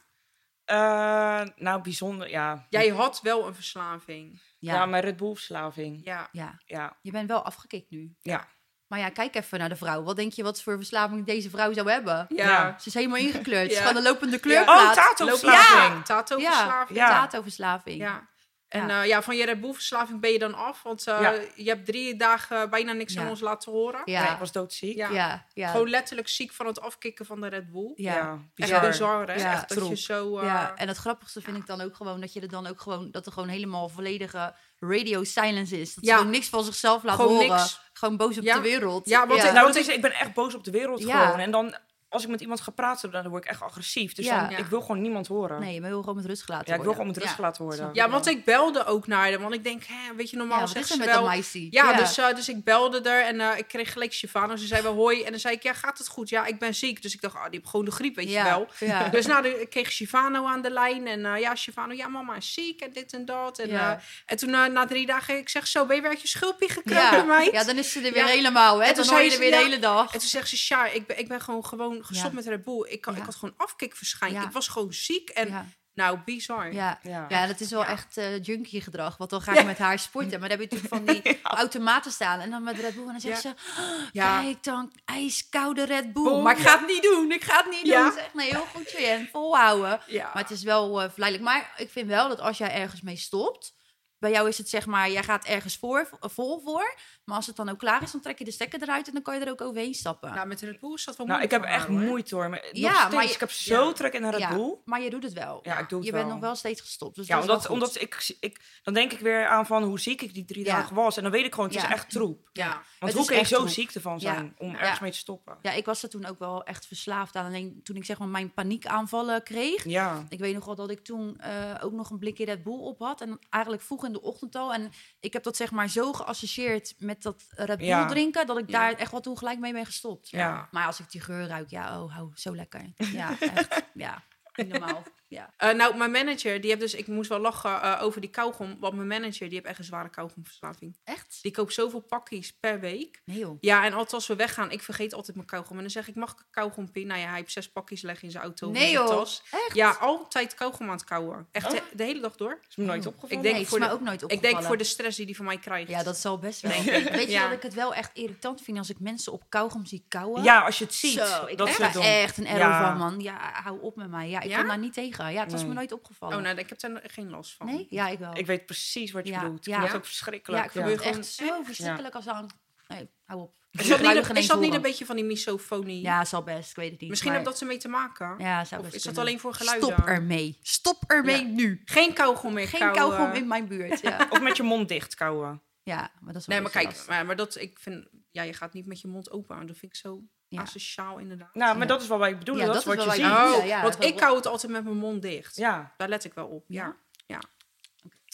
Eh, 0.70 1.42
nou, 1.56 1.82
bijzonder, 1.82 2.30
ja. 2.30 2.66
Jij 2.68 2.88
had 2.88 3.20
wel 3.22 3.46
een 3.46 3.54
verslaving. 3.54 4.42
Ja, 4.58 4.74
Ja. 4.74 4.86
mijn 4.86 5.02
Red 5.02 5.16
Bull 5.16 5.34
verslaving. 5.34 6.00
Ja. 6.04 6.28
ja, 6.32 6.60
Ja, 6.66 6.96
je 7.02 7.10
bent 7.10 7.28
wel 7.28 7.42
afgekikt 7.44 7.90
nu. 7.90 8.14
ja. 8.20 8.46
Maar 8.86 8.98
ja, 8.98 9.08
kijk 9.08 9.34
even 9.34 9.58
naar 9.58 9.68
de 9.68 9.76
vrouw. 9.76 10.02
Wat 10.02 10.16
denk 10.16 10.32
je 10.32 10.42
wat 10.42 10.62
voor 10.62 10.76
verslaving 10.76 11.26
deze 11.26 11.50
vrouw 11.50 11.72
zou 11.72 11.90
hebben? 11.90 12.26
Ja. 12.28 12.44
Ja. 12.44 12.76
Ze 12.78 12.88
is 12.88 12.94
helemaal 12.94 13.16
ingekleurd. 13.18 13.72
Ze 13.72 13.78
gewoon 13.80 13.96
een 13.96 14.02
lopende 14.02 14.36
Oh, 14.36 14.42
kleurplaat. 14.42 14.94
tato-verslaving. 14.94 15.94
Ja, 15.96 16.02
tato-verslaving. 16.02 16.98
Ja, 16.98 17.08
Ja. 17.08 17.20
tato-verslaving. 17.20 17.96
ja. 18.00 18.28
En 18.70 18.80
Ja. 18.80 18.88
ja. 18.88 19.02
ja, 19.02 19.22
van 19.22 19.36
je 19.36 19.44
Red 19.44 19.60
Bull 19.60 19.72
verslaving 19.72 20.20
ben 20.20 20.30
je 20.32 20.38
dan 20.38 20.54
af. 20.54 20.82
Want 20.82 21.06
eh, 21.06 21.18
Ja. 21.20 21.34
je 21.54 21.68
hebt 21.70 21.86
drie 21.86 22.16
dagen 22.16 22.70
bijna 22.70 22.92
niks 22.92 23.12
Ja. 23.12 23.20
aan 23.22 23.28
ons 23.28 23.40
laten 23.40 23.72
horen. 23.72 24.00
Ja. 24.04 24.22
Nee, 24.22 24.32
ik 24.32 24.38
was 24.38 24.52
doodziek. 24.52 24.96
Ja. 24.96 25.08
ja, 25.08 25.46
ja. 25.54 25.70
Gewoon 25.70 25.88
letterlijk 25.90 26.28
ziek 26.28 26.52
van 26.52 26.66
het 26.66 26.80
afkicken 26.80 27.26
van 27.26 27.40
de 27.40 27.46
Red 27.48 27.70
Bull. 27.70 27.92
ja. 27.96 28.14
Ja, 28.14 28.30
Echt 28.32 28.40
bizar. 28.54 28.86
bizar, 28.86 29.26
hè? 29.26 29.34
Ja. 29.34 29.52
Echt 29.52 29.74
dat 29.74 29.88
je 29.88 29.96
zo... 29.96 30.38
eh, 30.38 30.44
Ja, 30.44 30.72
en 30.76 30.88
het 30.88 30.96
grappigste 30.96 31.40
vind 31.40 31.56
ik 31.56 31.66
dan 31.66 31.80
ook 31.80 31.94
gewoon 31.96 32.20
dat 32.20 32.32
je 32.32 32.40
er 32.40 32.48
dan 32.48 32.66
ook 32.66 32.80
gewoon 32.80 33.10
dat 33.10 33.26
er 33.26 33.32
gewoon 33.32 33.48
helemaal 33.48 33.88
volledige 33.88 34.54
radio 34.78 35.24
silence 35.24 35.80
is. 35.80 35.94
Dat 35.94 36.04
ze 36.04 36.10
gewoon 36.12 36.30
niks 36.30 36.48
van 36.48 36.64
zichzelf 36.64 37.02
laat 37.02 37.14
Gewoon 37.16 37.30
horen. 37.36 37.48
niks. 37.56 37.80
Gewoon 37.92 38.16
boos 38.16 38.38
op 38.38 38.44
Ja. 38.44 38.54
de 38.54 38.60
wereld. 38.60 39.08
Ja, 39.08 39.26
want 39.26 39.38
ik- 39.44 39.52
Nou, 39.52 39.64
Want 39.64 39.76
is, 39.76 39.88
ik 39.88 40.00
ben 40.00 40.12
echt 40.12 40.34
boos 40.34 40.54
op 40.54 40.64
de 40.64 40.70
wereld 40.70 41.02
Ja. 41.02 41.24
gewoon. 41.24 41.40
En 41.40 41.50
dan, 41.50 41.74
als 42.10 42.22
ik 42.22 42.28
met 42.28 42.40
iemand 42.40 42.60
ga 42.60 42.70
praten, 42.70 43.10
dan 43.10 43.28
word 43.28 43.44
ik 43.44 43.50
echt 43.50 43.62
agressief. 43.62 44.12
Dus 44.14 44.24
Ja. 44.24 44.40
dan, 44.40 44.50
Ja. 44.50 44.56
ik 44.56 44.66
wil 44.66 44.80
gewoon 44.80 45.00
niemand 45.02 45.26
horen. 45.26 45.60
Nee, 45.60 45.74
je 45.74 45.80
wil 45.80 46.00
gewoon 46.00 46.16
met 46.16 46.24
rust 46.26 46.42
gelaten 46.42 46.66
ja, 46.66 46.74
ik 46.74 46.82
wil 46.82 46.94
worden. 46.94 47.00
gewoon 47.02 47.06
met 47.06 47.16
rust 47.16 47.28
Ja. 47.28 47.34
gelaten 47.36 47.64
worden. 47.64 47.90
Ja, 47.92 48.10
want 48.10 48.26
ik 48.26 48.44
belde 48.44 48.84
ook 48.84 49.06
naar 49.06 49.30
haar. 49.30 49.40
Want 49.40 49.54
ik 49.54 49.64
denk, 49.64 49.82
hè, 49.86 50.14
weet 50.16 50.30
je, 50.30 50.36
normaal 50.36 50.58
Ja, 50.58 50.62
er 50.74 50.84
ze 50.84 50.96
met 50.96 51.06
wel... 51.06 51.30
Ja, 51.70 51.92
Dus, 51.92 52.18
eh, 52.18 52.34
dus 52.34 52.48
ik 52.48 52.64
belde 52.64 53.00
er 53.00 53.24
en 53.24 53.40
eh, 53.40 53.58
ik 53.58 53.68
kreeg 53.68 53.92
gelijk 53.92 54.12
Shivano. 54.12 54.56
Ze 54.56 54.66
zei 54.66 54.82
wel 54.82 54.94
hoi. 54.94 55.22
En 55.22 55.30
dan 55.30 55.40
zei 55.40 55.54
ik, 55.54 55.62
ja, 55.62 55.72
gaat 55.72 55.98
het 55.98 56.08
goed? 56.08 56.28
Ja, 56.28 56.46
ik 56.46 56.58
ben 56.58 56.74
ziek. 56.74 57.02
Dus 57.02 57.14
ik 57.14 57.20
dacht, 57.20 57.34
ah, 57.34 57.42
die 57.42 57.50
heeft 57.58 57.68
gewoon 57.70 57.84
de 57.84 57.90
griep, 57.92 58.16
weet 58.16 58.26
je 58.26 58.32
ja. 58.32 58.44
wel. 58.44 58.68
Ja. 58.78 59.08
Dus 59.20 59.26
nou, 59.26 59.42
de- 59.42 59.60
ik 59.60 59.70
kreeg 59.70 59.90
Shivano 59.92 60.46
aan 60.46 60.62
de 60.62 60.70
lijn. 60.70 61.06
En 61.06 61.24
eh, 61.26 61.40
ja, 61.40 61.54
Shivano, 61.54 61.92
ja, 61.94 62.08
mama 62.08 62.36
is 62.36 62.52
ziek 62.52 62.80
en 62.80 62.92
dit 62.92 63.12
en 63.12 63.24
dat. 63.24 63.58
En, 63.58 63.68
Ja. 63.68 63.92
eh, 63.96 64.02
en 64.26 64.36
toen 64.36 64.50
na 64.50 64.86
drie 64.86 65.06
dagen, 65.06 65.36
ik 65.36 65.48
zeg 65.48 65.66
zo, 65.66 65.86
ben 65.86 65.96
je 65.96 66.02
weer 66.02 66.10
uit 66.10 66.20
je 66.22 66.28
schulpje 66.28 66.68
gekropen, 66.68 67.16
ja. 67.18 67.22
meid? 67.22 67.52
ja, 67.52 67.64
dan 67.64 67.76
is 67.78 67.92
ze 67.92 67.98
er 68.00 68.12
weer 68.12 68.22
Ja. 68.26 68.26
helemaal, 68.30 68.78
hè? 68.78 68.86
En 68.88 68.94
Dan 68.94 69.04
toen 69.04 69.14
hoor 69.14 69.22
je 69.24 69.32
er 69.32 69.38
weer 69.38 69.50
de 69.50 69.56
ja. 69.56 69.62
hele 69.62 69.78
dag. 69.78 70.12
En 70.12 70.18
toen 70.18 70.28
zegt 70.28 70.48
ze, 70.48 70.56
Sja, 70.56 70.86
ik 70.86 71.06
ben, 71.06 71.18
ik 71.18 71.28
ben 71.28 71.40
gewoon, 71.40 71.64
gewoon 71.66 71.99
gestopt 72.04 72.28
Ja. 72.30 72.34
met 72.34 72.46
Red 72.46 72.64
Bull. 72.64 72.86
Ik, 72.88 73.00
kan, 73.00 73.12
Ja. 73.14 73.18
ik 73.20 73.24
had 73.24 73.34
gewoon 73.34 73.54
afkikverschijn. 73.56 74.32
Ja. 74.32 74.42
Ik 74.44 74.50
was 74.52 74.68
gewoon 74.68 74.92
ziek. 74.92 75.28
En 75.28 75.48
Ja. 75.48 75.66
nou, 75.94 76.18
bizar. 76.24 76.72
Ja. 76.72 76.98
Ja. 77.02 77.26
Ja, 77.28 77.46
dat 77.46 77.60
is 77.60 77.70
wel 77.70 77.80
Ja. 77.80 77.88
echt 77.88 78.16
eh 78.16 78.42
junkie 78.42 78.80
gedrag. 78.80 79.16
Want 79.16 79.30
dan 79.30 79.42
ga 79.42 79.58
ik 79.58 79.64
met 79.64 79.78
haar 79.78 79.98
sporten. 79.98 80.40
Maar 80.40 80.48
dan 80.48 80.58
heb 80.58 80.70
je 80.70 80.76
natuurlijk 80.76 81.06
van 81.06 81.14
die 81.22 81.40
automaten 81.60 82.12
staan. 82.12 82.40
En 82.40 82.50
dan 82.50 82.62
met 82.62 82.78
Red 82.78 82.94
Bull. 82.94 83.04
En 83.06 83.10
dan 83.12 83.20
zegt 83.20 83.42
Ja. 83.42 83.54
ze, 83.56 83.80
"Oh, 83.82 84.06
Ja. 84.12 84.40
kijk 84.42 84.62
dan, 84.64 84.92
ijskoude 85.04 85.84
Red 85.84 86.12
Bull. 86.12 86.24
Boom. 86.24 86.42
Maar 86.42 86.58
ik 86.58 86.66
ga 86.66 86.78
het 86.78 86.86
niet 86.86 87.02
doen. 87.02 87.32
Ik 87.32 87.44
ga 87.44 87.56
het 87.56 87.70
niet 87.70 87.86
Ja. 87.86 88.02
doen. 88.04 88.12
Zeg, 88.12 88.34
nee, 88.34 88.48
heel 88.50 88.66
goed 88.74 88.94
en 88.94 89.28
volhouden. 89.32 90.00
Ja. 90.06 90.24
Maar 90.34 90.42
het 90.42 90.50
is 90.52 90.62
wel 90.62 91.02
eh, 91.02 91.10
verleidelijk. 91.10 91.50
Maar 91.50 91.72
ik 91.76 91.90
vind 91.90 92.08
wel 92.08 92.28
dat 92.28 92.40
als 92.40 92.58
jij 92.58 92.72
ergens 92.72 93.00
mee 93.00 93.16
stopt... 93.16 93.78
Bij 94.18 94.30
jou 94.30 94.48
is 94.48 94.58
het 94.58 94.68
zeg 94.68 94.86
maar, 94.86 95.10
jij 95.10 95.22
gaat 95.22 95.44
ergens 95.44 95.76
voor, 95.76 96.08
vol 96.20 96.60
voor. 96.60 96.94
Maar 97.30 97.38
als 97.38 97.48
het 97.48 97.56
dan 97.56 97.68
ook 97.68 97.78
klaar 97.78 98.02
is, 98.02 98.10
dan 98.10 98.20
trek 98.20 98.38
je 98.38 98.44
de 98.44 98.50
stekker 98.50 98.82
eruit 98.82 99.06
en 99.06 99.12
dan 99.12 99.22
kan 99.22 99.38
je 99.38 99.44
er 99.44 99.50
ook 99.50 99.60
overheen 99.60 99.94
stappen. 99.94 100.34
Nou, 100.34 100.46
met 100.46 100.60
Red 100.60 100.80
Bull 100.80 100.92
is 100.94 101.04
dat 101.04 101.16
wel 101.16 101.26
Nou, 101.26 101.42
ik 101.42 101.50
heb 101.50 101.62
echt 101.64 101.86
hoor. 101.86 101.98
moeite 101.98 102.34
hoor. 102.34 102.48
Maar 102.48 102.68
Ja, 102.72 102.88
nog 102.90 102.98
steeds, 102.98 103.14
maar 103.14 103.24
je- 103.26 103.32
ik 103.32 103.40
heb 103.40 103.50
zo 103.50 103.86
ja. 103.86 103.92
trek 103.92 104.12
in 104.12 104.22
een 104.22 104.30
Red 104.30 104.40
ja, 104.40 104.70
maar 104.84 105.00
je 105.02 105.10
doet 105.10 105.22
het 105.22 105.32
wel. 105.32 105.60
Ja, 105.62 105.78
ik 105.78 105.88
doe 105.88 105.98
het 105.98 106.06
je 106.06 106.12
wel. 106.12 106.20
bent 106.22 106.32
nog 106.32 106.42
wel 106.42 106.54
steeds 106.54 106.80
gestopt. 106.80 107.16
Dus 107.16 107.26
Ja, 107.26 107.40
omdat, 107.40 107.68
omdat 107.68 108.00
ik, 108.00 108.36
ik... 108.40 108.60
Dan 108.82 108.94
denk 108.94 109.12
ik 109.12 109.18
weer 109.20 109.46
aan 109.46 109.66
van 109.66 109.82
hoe 109.82 110.00
ziek 110.00 110.22
ik 110.22 110.34
die 110.34 110.44
drie 110.44 110.64
Ja. 110.64 110.76
dagen 110.76 110.94
was. 110.94 111.16
En 111.16 111.22
dan 111.22 111.32
weet 111.32 111.44
ik 111.44 111.54
gewoon, 111.54 111.68
het 111.70 111.78
Ja. 111.80 111.86
is 111.86 111.92
echt 111.94 112.10
troep. 112.10 112.48
Ja. 112.52 112.68
Want 112.68 112.82
Het 112.98 113.14
hoe 113.14 113.24
kun 113.24 113.36
je 113.36 113.44
zo 113.44 113.56
troep. 113.56 113.68
ziek 113.68 113.90
ervan 113.90 114.12
Ja. 114.12 114.18
zijn 114.18 114.54
om 114.58 114.70
Ja. 114.70 114.78
ergens 114.78 115.00
mee 115.00 115.10
te 115.10 115.16
stoppen? 115.18 115.58
Ja, 115.62 115.72
ik 115.72 115.84
was 115.84 116.02
er 116.02 116.08
toen 116.08 116.26
ook 116.26 116.38
wel 116.38 116.64
echt 116.64 116.86
verslaafd 116.86 117.36
aan. 117.36 117.46
Alleen 117.46 117.80
toen 117.82 117.96
ik 117.96 118.04
zeg 118.04 118.18
maar 118.18 118.28
mijn 118.28 118.52
paniekaanvallen 118.54 119.42
kreeg. 119.42 119.84
Ja. 119.84 120.24
Ik 120.28 120.38
weet 120.38 120.54
nog 120.54 120.64
wel 120.64 120.74
dat 120.74 120.90
ik 120.90 121.04
toen 121.04 121.38
eh, 121.38 121.74
ook 121.80 121.92
nog 121.92 122.10
een 122.10 122.18
blikje 122.18 122.44
Red 122.44 122.62
Bull 122.62 122.78
op 122.78 122.98
had. 122.98 123.20
En 123.20 123.38
eigenlijk 123.50 123.82
vroeg 123.84 124.04
in 124.04 124.12
de 124.12 124.22
ochtend 124.22 124.54
al. 124.56 124.72
En 124.74 124.90
ik 125.20 125.32
heb 125.32 125.42
dat 125.42 125.56
zeg 125.56 125.70
maar 125.70 125.88
zo 125.88 126.12
geassocieerd 126.12 126.94
met 126.98 127.19
dat 127.22 127.44
Red 127.48 127.78
Bull 127.78 127.86
Ja. 127.86 128.06
drinken. 128.06 128.46
Dat 128.46 128.58
ik 128.58 128.70
daar 128.72 128.92
echt 128.94 129.10
wel 129.10 129.20
toen 129.20 129.38
gelijk 129.38 129.58
mee 129.58 129.72
ben 129.72 129.86
gestopt. 129.86 130.28
Ja. 130.28 130.68
Maar 130.70 130.86
als 130.86 131.00
ik 131.00 131.10
die 131.10 131.20
geur 131.20 131.46
ruik, 131.46 131.70
ja, 131.70 132.02
oh, 132.02 132.14
hou, 132.14 132.30
zo 132.34 132.54
lekker. 132.54 132.92
Ja, 132.96 133.30
echt. 133.40 133.82
Ja, 133.94 134.22
niet 134.54 134.68
normaal. 134.68 135.02
Ja. 135.30 135.54
Eh, 135.56 135.72
nou, 135.74 135.96
mijn 135.96 136.10
manager, 136.10 136.60
die 136.60 136.70
heeft 136.70 136.80
dus... 136.82 136.94
Ik 136.94 137.06
moest 137.06 137.28
wel 137.28 137.38
lachen 137.38 137.82
eh, 137.82 138.02
over 138.02 138.20
die 138.20 138.30
kauwgom. 138.30 138.76
Want 138.80 138.94
mijn 138.94 139.06
manager, 139.06 139.46
die 139.48 139.54
heeft 139.54 139.64
echt 139.66 139.78
een 139.78 139.84
zware 139.84 140.08
kauwgomverslaving. 140.08 140.96
Echt? 141.04 141.38
Die 141.42 141.52
koopt 141.52 141.72
zoveel 141.72 142.00
pakjes 142.00 142.52
per 142.52 142.80
week. 142.80 143.22
Nee 143.24 143.38
joh. 143.38 143.56
Ja, 143.60 143.84
en 143.84 143.92
altijd 143.92 144.12
als 144.12 144.26
we 144.26 144.36
weggaan, 144.36 144.70
ik 144.70 144.82
vergeet 144.82 145.14
altijd 145.14 145.36
mijn 145.36 145.48
kauwgom. 145.48 145.76
En 145.76 145.82
dan 145.82 145.90
zeg 145.90 146.08
ik, 146.08 146.14
mag 146.14 146.32
ik 146.32 146.38
een 146.38 146.44
kauwgompie? 146.50 147.06
Nou 147.06 147.20
ja, 147.20 147.26
hij 147.28 147.36
heeft 147.38 147.52
zes 147.52 147.70
pakjes 147.72 148.02
leggen 148.02 148.24
in 148.24 148.30
zijn 148.30 148.42
auto 148.44 148.70
Nee, 148.70 148.90
joh. 148.92 149.06
tas. 149.06 149.42
Echt? 149.50 149.74
Ja, 149.74 149.90
altijd 150.00 150.54
kauwgom 150.54 150.86
aan 150.86 150.92
het 150.96 151.04
kauwen. 151.04 151.48
Echt 151.52 151.66
Oh. 151.66 151.72
de, 151.72 151.82
de 151.92 152.04
hele 152.04 152.20
dag 152.20 152.36
door. 152.36 152.58
is 152.68 152.76
me 152.76 152.84
nooit 152.84 153.06
opgevallen. 153.06 153.36
Ik 153.36 153.42
denk 153.42 153.54
nee, 153.54 153.66
voor 153.66 153.78
is 153.78 153.84
mij 153.84 153.88
de- 153.92 153.94
ook 154.00 154.06
nooit 154.06 154.22
Ik 154.22 154.24
opgevallen. 154.24 154.54
denk 154.54 154.66
voor 154.66 154.76
de 154.76 154.84
stress 154.84 155.16
die 155.16 155.26
hij 155.26 155.34
van 155.34 155.44
mij 155.44 155.58
krijgt. 155.58 155.88
Ja, 155.90 156.02
dat 156.02 156.16
zal 156.16 156.38
best 156.38 156.60
wel. 156.60 156.72
Ik. 156.72 156.84
Weet 157.10 157.22
je 157.26 157.30
Ja. 157.30 157.42
dat 157.44 157.56
ik 157.56 157.62
het 157.62 157.74
wel 157.74 157.94
echt 157.94 158.10
irritant 158.14 158.60
vind 158.62 158.78
als 158.78 158.90
ik 158.90 159.00
mensen 159.00 159.32
op 159.32 159.42
kauwgom 159.48 159.86
zie 159.86 160.04
kauwen? 160.08 160.42
Ja, 160.42 160.60
als 160.60 160.78
je 160.78 160.84
het 160.84 160.94
ziet. 160.94 161.12
Zo, 161.18 161.46
ik 161.46 161.56
dat 161.58 161.92
doen. 161.92 162.02
echt 162.02 162.38
een 162.38 162.46
error 162.46 162.58
Ja. 162.68 162.88
van, 162.88 162.98
man. 162.98 163.20
Ja, 163.20 163.50
hou 163.62 163.80
op 163.80 163.96
met 163.96 164.10
mij. 164.10 164.28
Ja, 164.28 164.40
ik 164.40 164.48
Ja? 164.50 164.56
kan 164.58 164.66
daar 164.66 164.78
niet 164.78 164.92
tegen. 164.92 165.19
Ja, 165.28 165.42
het 165.42 165.52
was 165.52 165.60
me 165.60 165.66
Nee. 165.66 165.76
nooit 165.76 165.92
opgevallen. 165.92 166.36
Oh, 166.36 166.42
nou, 166.42 166.56
ik 166.58 166.68
heb 166.68 166.80
daar 166.80 167.00
geen 167.04 167.30
last 167.30 167.52
van. 167.54 167.66
nee? 167.66 167.86
Ja, 167.90 168.08
ik 168.08 168.18
wel. 168.18 168.36
Ik 168.36 168.46
weet 168.46 168.66
precies 168.66 169.10
wat 169.10 169.26
je 169.26 169.32
Ja, 169.32 169.40
bedoelt. 169.40 169.66
Ik 169.66 169.72
ja. 169.72 169.84
Ja. 169.84 169.92
ook 169.94 170.04
verschrikkelijk. 170.04 170.60
ja, 170.62 170.66
ik 170.66 170.72
vind 170.72 170.84
Ja. 170.84 170.90
het 170.90 171.00
Gewoon 171.00 171.16
echt 171.18 171.26
zo 171.26 171.62
verschrikkelijk 171.62 172.14
als 172.14 172.28
aan... 172.28 172.46
Nee, 172.88 173.08
hou 173.24 173.40
op. 173.40 173.54
Is 173.70 173.88
dat, 173.88 174.00
niet, 174.00 174.08
geen 174.08 174.36
is 174.36 174.46
dat 174.46 174.56
niet 174.56 174.64
horen. 174.64 174.74
een 174.74 174.82
beetje 174.82 175.04
van 175.06 175.16
die 175.16 175.24
misofonie? 175.24 176.00
Ja, 176.02 176.24
zal 176.24 176.42
best. 176.42 176.70
Ik 176.70 176.76
weet 176.76 176.90
het 176.90 177.00
niet. 177.00 177.10
Misschien 177.10 177.30
maar... 177.30 177.38
heeft 177.40 177.50
dat 177.50 177.60
ze 177.60 177.64
mee 177.66 177.76
te 177.78 177.88
maken. 177.88 178.34
Ja, 178.38 178.64
zou 178.64 178.80
Of 178.80 178.86
best 178.86 178.96
is 178.96 179.02
dat 179.12 179.18
alleen 179.18 179.40
voor 179.40 179.54
geluiden? 179.54 179.88
Stop 179.92 180.06
ermee. 180.06 180.58
Stop 180.62 181.02
ermee 181.06 181.46
Ja. 181.46 181.52
nu. 181.52 181.82
Geen 181.84 182.12
kauwgom 182.14 182.52
meer 182.52 182.68
Geen 182.68 182.80
kauwen. 182.92 183.16
kauwgom 183.16 183.34
in 183.36 183.46
mijn 183.48 183.68
buurt. 183.68 184.00
Ja, 184.00 184.26
Of 184.30 184.40
met 184.40 184.56
je 184.56 184.62
mond 184.62 184.88
dicht 184.88 185.14
kauwen. 185.14 185.62
ja 185.82 186.10
maar 186.20 186.32
dat 186.32 186.40
is 186.42 186.46
wel 186.48 186.56
Nee, 186.60 186.64
maar 186.64 186.82
kijk, 186.82 187.04
maar, 187.08 187.26
maar 187.26 187.36
dat, 187.36 187.56
ik 187.56 187.78
vind, 187.78 188.08
ja, 188.30 188.42
je 188.42 188.52
gaat 188.52 188.72
niet 188.72 188.86
met 188.86 189.00
je 189.00 189.08
mond 189.08 189.30
open 189.30 189.46
houden. 189.54 189.68
Dat 189.68 189.78
vind 189.78 189.92
ik 189.92 189.98
zo 189.98 190.22
Ja. 190.50 190.60
asociaal 190.60 191.18
inderdaad. 191.18 191.54
Nou, 191.54 191.72
maar 191.72 191.82
Ja. 191.86 191.92
dat 191.92 192.02
is 192.02 192.08
wat 192.08 192.18
wij 192.18 192.38
bedoelen. 192.38 192.66
Ja, 192.66 192.72
dat, 192.72 192.84
dat 192.84 192.94
is 192.94 193.00
is 193.00 193.06
wat 193.06 193.16
je 193.16 193.22
ziet. 193.22 193.32
Oh, 193.32 193.56
ja, 193.58 193.64
ja, 193.64 193.82
want 193.82 194.04
ik 194.04 194.20
hou 194.20 194.36
het 194.36 194.46
altijd 194.46 194.72
met 194.72 194.84
mijn 194.84 194.96
mond 194.96 195.22
dicht. 195.22 195.56
Ja. 195.56 195.92
Daar 195.96 196.08
let 196.08 196.24
ik 196.24 196.34
wel 196.34 196.46
op. 196.46 196.64
Ja, 196.66 196.96
ja. 197.26 197.38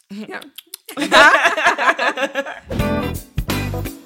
ja. 0.07 0.41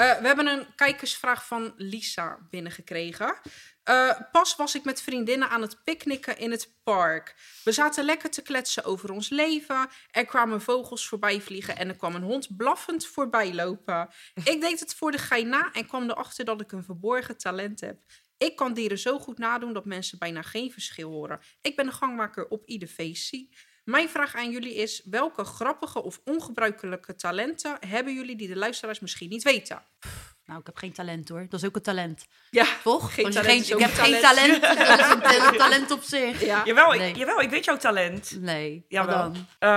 Eh, 0.00 0.20
we 0.20 0.26
hebben 0.26 0.46
een 0.46 0.66
kijkersvraag 0.74 1.46
van 1.46 1.72
Lisa 1.76 2.38
binnengekregen. 2.50 3.34
Eh, 3.82 4.20
pas 4.32 4.56
was 4.56 4.74
ik 4.74 4.84
met 4.84 5.02
vriendinnen 5.02 5.48
aan 5.48 5.62
het 5.62 5.84
picknicken 5.84 6.38
in 6.38 6.50
het 6.50 6.72
park. 6.82 7.34
We 7.64 7.72
zaten 7.72 8.04
lekker 8.04 8.30
te 8.30 8.42
kletsen 8.42 8.84
over 8.84 9.12
ons 9.12 9.28
leven. 9.28 9.88
Er 10.10 10.24
kwamen 10.24 10.60
vogels 10.60 11.08
voorbij 11.08 11.40
vliegen 11.40 11.76
en 11.76 11.88
er 11.88 11.96
kwam 11.96 12.14
een 12.14 12.22
hond 12.22 12.56
blaffend 12.56 13.06
voorbij 13.06 13.54
lopen. 13.54 14.08
Ik 14.44 14.60
deed 14.60 14.80
het 14.80 14.94
voor 14.94 15.10
de 15.10 15.18
gein 15.18 15.48
na 15.48 15.72
en 15.72 15.86
kwam 15.86 16.10
erachter 16.10 16.44
dat 16.44 16.60
ik 16.60 16.72
een 16.72 16.84
verborgen 16.84 17.36
talent 17.36 17.80
heb. 17.80 17.98
Ik 18.38 18.56
kan 18.56 18.74
dieren 18.74 18.98
zo 18.98 19.18
goed 19.18 19.38
nadoen 19.38 19.72
dat 19.72 19.84
mensen 19.84 20.18
bijna 20.18 20.42
geen 20.42 20.72
verschil 20.72 21.10
horen. 21.10 21.40
Ik 21.60 21.76
ben 21.76 21.86
de 21.86 21.92
gangmaker 21.92 22.48
op 22.48 22.66
ieder 22.66 22.88
feestje. 22.88 23.48
Mijn 23.84 24.08
vraag 24.08 24.34
aan 24.34 24.50
jullie 24.50 24.74
is: 24.74 25.02
welke 25.04 25.44
grappige 25.44 26.02
of 26.02 26.20
ongebruikelijke 26.24 27.14
talenten 27.14 27.76
hebben 27.86 28.14
jullie 28.14 28.36
die 28.36 28.48
de 28.48 28.56
luisteraars 28.56 29.00
misschien 29.00 29.28
niet 29.28 29.42
weten? 29.42 29.82
Nou, 30.44 30.60
ik 30.60 30.66
heb 30.66 30.76
geen 30.76 30.92
talent 30.92 31.28
hoor. 31.28 31.46
Dat 31.48 31.60
is 31.60 31.66
ook 31.68 31.76
een 31.76 31.82
talent. 31.82 32.26
Ja, 32.50 32.66
Toch? 32.82 33.14
Geen 33.14 33.30
talent 33.30 33.66
geen, 33.66 33.76
ik 33.78 33.82
heb 33.84 33.92
geen 33.94 34.20
talent. 34.20 34.60
talent. 34.62 34.78
dat 34.88 34.98
is 35.00 35.12
een 35.12 35.20
ta- 35.20 35.50
talent 35.50 35.90
op 35.90 36.02
zich. 36.02 36.44
ja. 36.44 36.62
Jawel, 36.64 36.92
Nee. 36.92 37.08
ik, 37.08 37.16
jawel, 37.16 37.40
ik 37.40 37.50
weet 37.50 37.64
jouw 37.64 37.76
talent. 37.76 38.36
Nee. 38.40 38.84
Jawel. 38.88 39.16
Dan? 39.16 39.46
Ehm, 39.58 39.70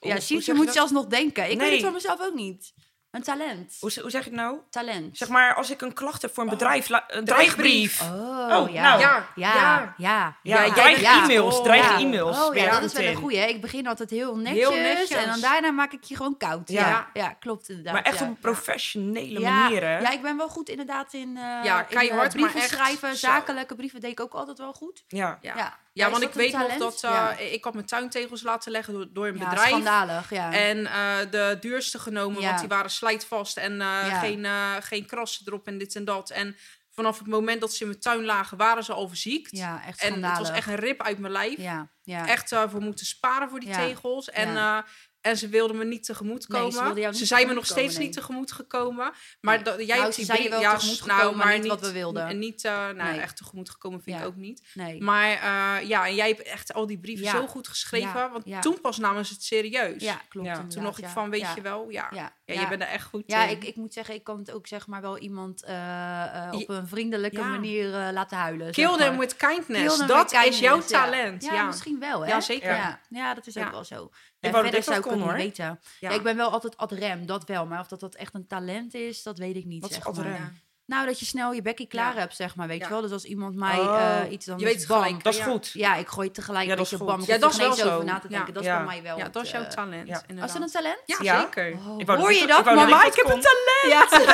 Ja, 0.00 0.18
je, 0.26 0.52
moet 0.54 0.64
dat? 0.64 0.74
zelfs 0.74 0.92
nog 0.92 1.06
denken. 1.06 1.50
Ik 1.50 1.58
weet 1.58 1.72
het 1.72 1.80
van 1.82 1.92
mezelf 1.92 2.20
ook 2.20 2.34
niet. 2.34 2.72
Een 3.16 3.22
talent. 3.22 3.76
Hoe, 3.80 3.90
hoe 4.00 4.10
zeg 4.10 4.24
je 4.24 4.30
het 4.30 4.38
nou? 4.38 4.58
Talent. 4.70 5.16
Zeg 5.18 5.28
maar, 5.28 5.54
als 5.54 5.70
ik 5.70 5.80
een 5.80 5.92
klacht 5.92 6.22
heb 6.22 6.34
voor 6.34 6.42
een 6.44 6.48
bedrijf, 6.50 6.88
la- 6.88 7.04
een 7.08 7.24
dreigbrief. 7.24 8.00
Oh, 8.02 8.08
Oh, 8.56 8.70
ja. 8.72 8.82
nou. 8.82 9.00
ja. 9.00 9.26
Ja, 9.34 9.54
Ja. 9.54 9.94
ja. 9.96 10.36
Ja. 10.42 10.62
Ja, 10.64 10.72
dreig 10.72 11.02
e-mails, 11.02 11.56
Oh, 11.58 11.64
dreig 11.64 11.90
ja. 11.90 11.98
e-mails. 11.98 12.40
Oh 12.40 12.54
ja, 12.54 12.64
je 12.64 12.70
dat 12.70 12.82
is 12.82 12.92
wel 12.92 13.04
een 13.06 13.14
goeie. 13.14 13.38
hè. 13.38 13.46
Ik 13.46 13.60
begin 13.60 13.86
altijd 13.86 14.10
heel 14.10 14.36
netjes, 14.36 14.68
Heel 14.68 14.80
netjes. 14.80 15.10
En 15.10 15.28
dan 15.28 15.40
daarna 15.40 15.70
maak 15.70 15.92
ik 15.92 16.04
je 16.04 16.16
gewoon 16.16 16.36
koud. 16.36 16.68
Ja, 16.68 16.88
Ja. 16.88 17.06
ja. 17.12 17.28
klopt 17.40 17.68
inderdaad. 17.68 17.92
Maar 17.92 18.02
echt 18.02 18.18
ja. 18.18 18.24
op 18.24 18.28
een 18.30 18.38
professionele 18.38 19.40
ja. 19.40 19.50
manier, 19.62 19.82
hè? 19.82 19.98
Ja, 19.98 20.10
ik 20.10 20.22
ben 20.22 20.36
wel 20.36 20.48
goed 20.48 20.68
inderdaad 20.68 21.12
in, 21.12 21.36
eh 21.36 21.42
Ja, 21.64 21.80
in, 21.80 21.86
keihard, 21.96 22.24
eh, 22.26 22.30
brieven 22.32 22.54
maar 22.54 22.62
echt 22.62 22.72
schrijven. 22.72 23.08
zo. 23.16 23.26
Zakelijke 23.26 23.74
brieven 23.74 24.00
deed 24.00 24.10
ik 24.10 24.20
ook 24.20 24.32
altijd 24.34 24.58
wel 24.58 24.72
goed. 24.72 25.04
Ja. 25.08 25.38
Ja. 25.40 25.78
Ja, 25.96 26.10
want 26.10 26.22
ik 26.22 26.32
weet 26.32 26.50
talent? 26.52 26.78
nog 26.78 26.78
dat 26.78 27.02
eh, 27.04 27.10
Ja. 27.10 27.30
ik 27.38 27.64
had 27.64 27.74
mijn 27.74 27.86
tuintegels 27.86 28.42
laten 28.42 28.72
leggen 28.72 28.94
door, 28.94 29.06
door 29.12 29.26
een 29.26 29.38
Ja, 29.38 29.48
bedrijf. 29.48 29.68
schandalig, 29.68 30.30
ja. 30.30 30.52
En 30.52 30.86
eh, 30.86 31.16
de 31.30 31.56
duurste 31.60 31.98
genomen, 31.98 32.40
Ja. 32.40 32.46
want 32.48 32.58
die 32.60 32.68
waren 32.68 32.90
slijtvast 32.90 33.56
en 33.56 33.80
eh, 33.80 34.20
geen, 34.20 34.46
geen 34.82 35.06
krassen 35.06 35.46
erop 35.46 35.66
en 35.66 35.78
dit 35.78 35.94
en 35.94 36.04
dat. 36.04 36.30
En 36.30 36.56
vanaf 36.90 37.18
het 37.18 37.26
moment 37.26 37.60
dat 37.60 37.72
ze 37.72 37.80
in 37.82 37.88
mijn 37.88 38.00
tuin 38.00 38.24
lagen, 38.24 38.56
waren 38.56 38.84
ze 38.84 38.92
al 38.92 39.08
verziekt. 39.08 39.50
ja, 39.56 39.82
echt 39.86 40.02
en 40.02 40.24
het 40.24 40.38
was 40.38 40.50
echt 40.50 40.66
een 40.68 40.74
rip 40.76 41.02
uit 41.02 41.18
mijn 41.18 41.32
lijf. 41.32 41.56
Ja, 41.58 41.90
ja. 42.02 42.26
Echt 42.28 42.48
voor 42.68 42.80
moeten 42.80 43.06
sparen 43.06 43.48
voor 43.48 43.60
die 43.60 43.72
tegels. 43.72 44.30
En, 44.30 44.52
Ja. 44.52 44.84
En 45.26 45.36
ze 45.36 45.48
wilden 45.48 45.76
me 45.76 45.84
niet 45.84 46.04
tegemoet 46.04 46.48
Nee, 46.48 46.58
komen. 46.60 46.72
ze 46.74 46.82
wilden 46.82 46.98
jou 47.00 47.10
niet 47.10 47.20
ze 47.20 47.26
zijn 47.26 47.46
me 47.46 47.54
nog 47.54 47.66
steeds 47.66 47.86
komen, 47.92 48.00
niet 48.06 48.12
tegemoet 48.16 48.52
gekomen. 48.52 49.12
Maar 49.40 49.62
Nee. 49.62 49.76
jij 49.76 49.86
Nou, 49.86 50.00
hebt 50.00 50.14
ze 50.14 50.20
die 50.20 50.30
je 50.32 50.36
brief- 50.38 50.48
wel 50.50 50.60
ja, 50.60 50.78
nou, 51.06 51.36
maar 51.36 51.46
maar 51.46 51.58
niet 51.58 51.66
wat 51.68 51.80
we 51.80 51.92
wilden. 51.92 52.26
En 52.26 52.38
niet, 52.38 52.64
eh, 52.64 52.72
nou, 52.72 52.94
Nee. 52.94 53.20
echt 53.20 53.36
tegemoet 53.36 53.70
gekomen 53.70 54.02
vind 54.02 54.16
Ja. 54.16 54.22
ik 54.22 54.28
ook 54.28 54.36
niet. 54.36 54.62
Maar 54.98 55.30
eh, 55.30 55.88
ja, 55.88 56.06
en 56.06 56.14
jij 56.14 56.28
hebt 56.28 56.42
echt 56.42 56.72
al 56.72 56.86
die 56.86 56.98
brieven 56.98 57.24
Ja. 57.24 57.30
zo 57.30 57.46
goed 57.46 57.68
geschreven. 57.68 58.30
Want 58.30 58.62
toen 58.62 58.80
pas 58.80 58.98
namen 58.98 59.26
ze 59.26 59.32
het 59.32 59.42
serieus. 59.42 60.02
ja, 60.02 60.20
klopt. 60.28 60.70
Toen 60.70 60.82
nog 60.82 60.98
ik 60.98 61.06
van, 61.06 61.30
weet 61.30 61.46
je 61.54 61.60
wel, 61.60 61.88
ja. 61.90 62.35
Ja, 62.46 62.54
Ja, 62.54 62.60
je 62.60 62.68
bent 62.68 62.82
er 62.82 62.88
echt 62.88 63.04
goed 63.04 63.22
Ja, 63.26 63.44
in. 63.44 63.50
ik, 63.50 63.64
ik 63.64 63.76
moet 63.76 63.92
zeggen, 63.92 64.14
ik 64.14 64.24
kan 64.24 64.38
het 64.38 64.50
ook 64.50 64.66
zeg 64.66 64.86
maar 64.86 65.00
wel 65.00 65.18
iemand 65.18 65.64
eh, 65.64 66.46
eh, 66.46 66.52
op 66.54 66.68
een 66.68 66.88
vriendelijke 66.88 67.36
Ja. 67.38 67.46
manier 67.48 67.94
eh, 67.94 68.12
laten 68.12 68.36
huilen. 68.36 68.72
Kill 68.72 68.88
zeg 68.88 68.96
them 68.96 69.18
with 69.18 69.36
kindness. 69.36 69.96
Them 69.96 70.06
dat 70.06 70.30
with 70.30 70.44
is 70.44 70.58
jouw 70.58 70.80
talent. 70.80 71.44
Ja, 71.44 71.66
misschien 71.66 71.98
wel, 71.98 72.20
hè? 72.20 72.28
Ja, 72.28 72.40
zeker. 72.40 72.98
Ja, 73.08 73.34
dat 73.34 73.46
is 73.46 73.56
ook 73.56 73.70
wel 73.70 73.84
zo. 73.84 74.10
Ik 74.40 74.50
wou 74.50 74.62
verder 74.64 74.82
zou 74.82 74.96
ik 74.96 75.02
kon, 75.02 75.18
niet 75.18 75.32
weten. 75.32 75.80
Ik 76.00 76.22
ben 76.22 76.36
wel 76.36 76.50
altijd 76.50 76.76
ad 76.76 76.92
rem, 76.92 77.26
dat 77.26 77.44
wel. 77.44 77.66
Maar 77.66 77.80
of 77.80 77.86
dat, 77.88 78.00
dat 78.00 78.14
echt 78.14 78.34
een 78.34 78.46
talent 78.46 78.94
is, 78.94 79.22
dat 79.22 79.38
weet 79.38 79.56
ik 79.56 79.64
niet. 79.64 79.80
Wat 79.80 79.90
is 79.90 79.96
zeg 79.96 80.06
ad 80.06 80.16
maar. 80.16 80.24
rem? 80.24 80.58
Nou, 80.86 81.06
dat 81.06 81.20
je 81.20 81.26
snel 81.26 81.52
je 81.52 81.62
bekkie 81.62 81.86
klaar 81.86 82.14
Ja. 82.14 82.18
hebt, 82.20 82.36
zeg 82.36 82.54
maar. 82.56 82.66
Weet 82.68 82.78
Ja. 82.78 82.84
je 82.86 82.92
wel? 82.92 83.00
Dus 83.02 83.10
als 83.10 83.24
iemand 83.24 83.54
mij 83.56 83.78
Oh. 83.80 84.20
eh, 84.22 84.32
iets 84.32 84.46
dan 84.46 84.58
Je 84.58 84.64
weet 84.64 84.78
het 84.78 84.86
bam. 84.86 85.02
gelijk. 85.02 85.24
Dat 85.24 85.34
is 85.34 85.40
goed. 85.40 85.70
Ja, 85.72 85.94
ik 85.96 86.08
gooi 86.08 86.26
het 86.26 86.34
tegelijk 86.36 86.64
Ja, 86.64 86.70
een 86.70 86.76
dat 86.76 86.92
is 86.92 86.98
bam. 86.98 87.20
Ja, 87.20 87.38
dat 87.38 87.42
er 87.42 87.50
is 87.50 87.56
wel 87.56 87.72
zo. 87.74 87.90
over 87.92 88.04
na 88.04 88.18
te 88.18 88.28
denken. 88.28 88.46
Ja. 88.46 88.52
Dat 88.52 88.62
is 88.62 88.68
Ja. 88.68 88.76
voor 88.76 88.86
mij 88.86 89.02
wel. 89.02 89.18
Ja, 89.18 89.28
dat 89.28 89.44
is 89.44 89.50
jouw 89.50 89.62
eh, 89.62 89.68
talent. 89.68 90.08
ja. 90.08 90.22
Was 90.34 90.52
dat 90.52 90.62
een 90.62 90.70
talent? 90.70 90.98
Ja, 91.06 91.16
Ja. 91.22 91.40
zeker. 91.40 91.72
Oh, 91.72 92.00
Ik 92.00 92.06
wou 92.06 92.18
hoor 92.18 92.28
dat 92.28 92.36
je 92.36 92.42
ik- 92.42 92.48
dat? 92.48 92.64
Mama, 92.64 93.04
ik 93.04 93.14
ik 93.14 93.14
heb 93.26 93.34
een 93.34 93.40
talent. 93.40 94.10
Ja. 94.10 94.24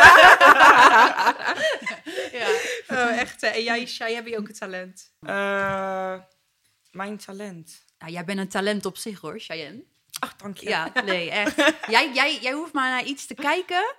Oh, 2.88 3.19
echt. 3.19 3.43
En 3.43 3.62
jij, 3.62 3.87
Shai, 3.87 4.15
heb 4.15 4.27
je 4.27 4.38
ook 4.38 4.49
een 4.49 4.55
talent? 4.55 5.12
Eh, 5.21 6.15
mijn 6.91 7.17
talent. 7.19 7.85
Nou, 7.99 8.12
jij 8.12 8.25
bent 8.25 8.38
een 8.38 8.49
talent 8.49 8.87
op 8.87 8.97
zich 8.97 9.21
hoor, 9.21 9.38
Cheyenne. 9.41 9.83
Ach, 10.19 10.37
dank 10.37 10.57
je. 10.57 10.69
Ja, 10.69 10.91
nee, 11.05 11.31
echt. 11.31 11.57
jij, 11.95 12.11
jij, 12.12 12.38
jij 12.41 12.53
hoeft 12.53 12.73
maar 12.73 12.91
naar 12.91 13.03
iets 13.05 13.27
te 13.27 13.35
kijken 13.35 13.95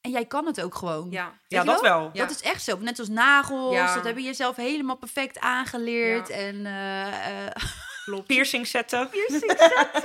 en 0.00 0.10
jij 0.10 0.24
kan 0.24 0.46
het 0.46 0.62
ook 0.62 0.74
gewoon. 0.74 1.10
Ja. 1.10 1.22
Ja, 1.22 1.30
Weet 1.48 1.60
je 1.60 1.64
dat 1.72 1.80
wel? 1.80 1.98
wel. 2.00 2.10
Ja. 2.12 2.20
Dat 2.26 2.30
is 2.30 2.42
echt 2.42 2.62
zo. 2.62 2.78
Net 2.78 2.98
als 2.98 3.08
nagels, 3.08 3.74
Ja. 3.74 3.94
dat 3.94 4.04
heb 4.04 4.16
je 4.16 4.22
jezelf 4.22 4.56
helemaal 4.56 4.96
perfect 4.96 5.38
aangeleerd. 5.38 6.28
Ja. 6.28 6.34
En, 6.34 6.66
eh, 6.66 7.46
eh, 7.46 7.52
Klopt. 8.04 8.26
Piercing 8.26 8.66
zetten. 8.66 9.08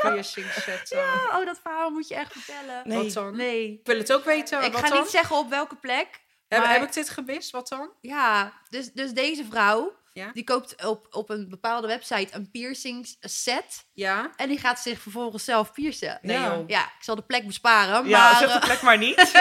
Piercing 0.01 0.51
zetten. 0.65 0.97
oh, 1.31 1.45
dat 1.45 1.59
verhaal 1.63 1.89
moet 1.89 2.07
je 2.07 2.15
echt 2.15 2.31
vertellen. 2.31 2.81
Nee. 2.87 3.03
Wat 3.03 3.13
dan? 3.13 3.35
Nee. 3.35 3.71
Ik 3.71 3.85
wil 3.87 3.97
het 3.97 4.13
ook 4.13 4.23
weten. 4.25 4.63
Ik 4.63 4.71
wat 4.71 4.81
ga 4.81 4.89
dan? 4.89 4.99
niet 5.01 5.09
zeggen 5.09 5.35
op 5.35 5.49
welke 5.49 5.75
plek. 5.75 6.07
Heb, 6.47 6.59
maar- 6.59 6.73
heb 6.73 6.83
ik 6.83 6.93
dit 6.93 7.09
gemist? 7.09 7.51
Wat 7.51 7.67
dan? 7.67 7.89
Ja, 8.01 8.53
dus, 8.69 8.91
dus 8.91 9.11
deze 9.11 9.45
vrouw, 9.49 9.93
Ja. 10.15 10.31
die 10.33 10.43
koopt 10.43 10.85
op, 10.85 11.07
op 11.11 11.29
een 11.29 11.49
bepaalde 11.49 11.87
website 11.87 12.35
een 12.35 12.51
piercings 12.51 13.17
set. 13.19 13.85
Ja? 13.93 14.31
En 14.35 14.49
die 14.49 14.57
gaat 14.57 14.79
zich 14.79 14.99
vervolgens 14.99 15.43
zelf 15.43 15.71
piercen. 15.71 16.19
Nee, 16.21 16.37
Ja. 16.37 16.63
Ja, 16.67 16.83
ik 16.83 17.03
zal 17.03 17.15
de 17.15 17.21
plek 17.21 17.45
besparen, 17.47 18.07
Ja, 18.07 18.31
maar... 18.31 18.39
zeg 18.39 18.47
de 18.53 18.59
eh, 18.59 18.65
plek 18.65 18.81
maar 18.81 18.97
niet. 18.97 19.15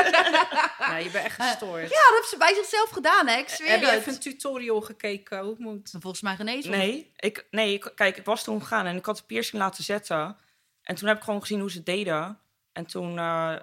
Nee, 0.91 1.05
je 1.05 1.11
bent 1.11 1.25
echt 1.25 1.43
gestoord. 1.43 1.83
ja, 1.83 1.89
dat 1.89 2.13
heeft 2.15 2.29
ze 2.29 2.37
bij 2.39 2.55
zichzelf 2.55 2.91
gedaan, 2.91 3.27
hè? 3.27 3.37
Ik 3.37 3.49
zweer 3.49 3.71
heb 3.71 3.81
je 3.81 3.87
het. 3.87 3.95
even 3.95 4.13
een 4.13 4.19
tutorial 4.19 4.81
gekeken 4.81 5.39
hoe 5.39 5.51
het 5.51 5.59
moet? 5.59 5.91
Volgens 5.91 6.23
mij 6.23 6.37
genezen. 6.37 6.71
Nee, 6.71 7.13
ik, 7.17 7.47
nee 7.51 7.79
kijk, 7.95 8.17
ik 8.17 8.25
was 8.25 8.45
toen 8.45 8.61
gegaan 8.61 8.87
en 8.87 8.97
ik 8.97 9.05
had 9.05 9.17
de 9.17 9.23
piercing 9.27 9.63
laten 9.63 9.85
zetten. 9.85 10.37
En 10.83 10.95
toen 10.95 11.09
heb 11.09 11.17
ik 11.17 11.23
gewoon 11.23 11.41
gezien 11.41 11.61
hoe 11.61 11.71
ze 11.71 11.77
het 11.77 11.87
deden. 11.87 12.39
En 12.73 12.87
toen 12.87 13.19
eh, 13.19 13.55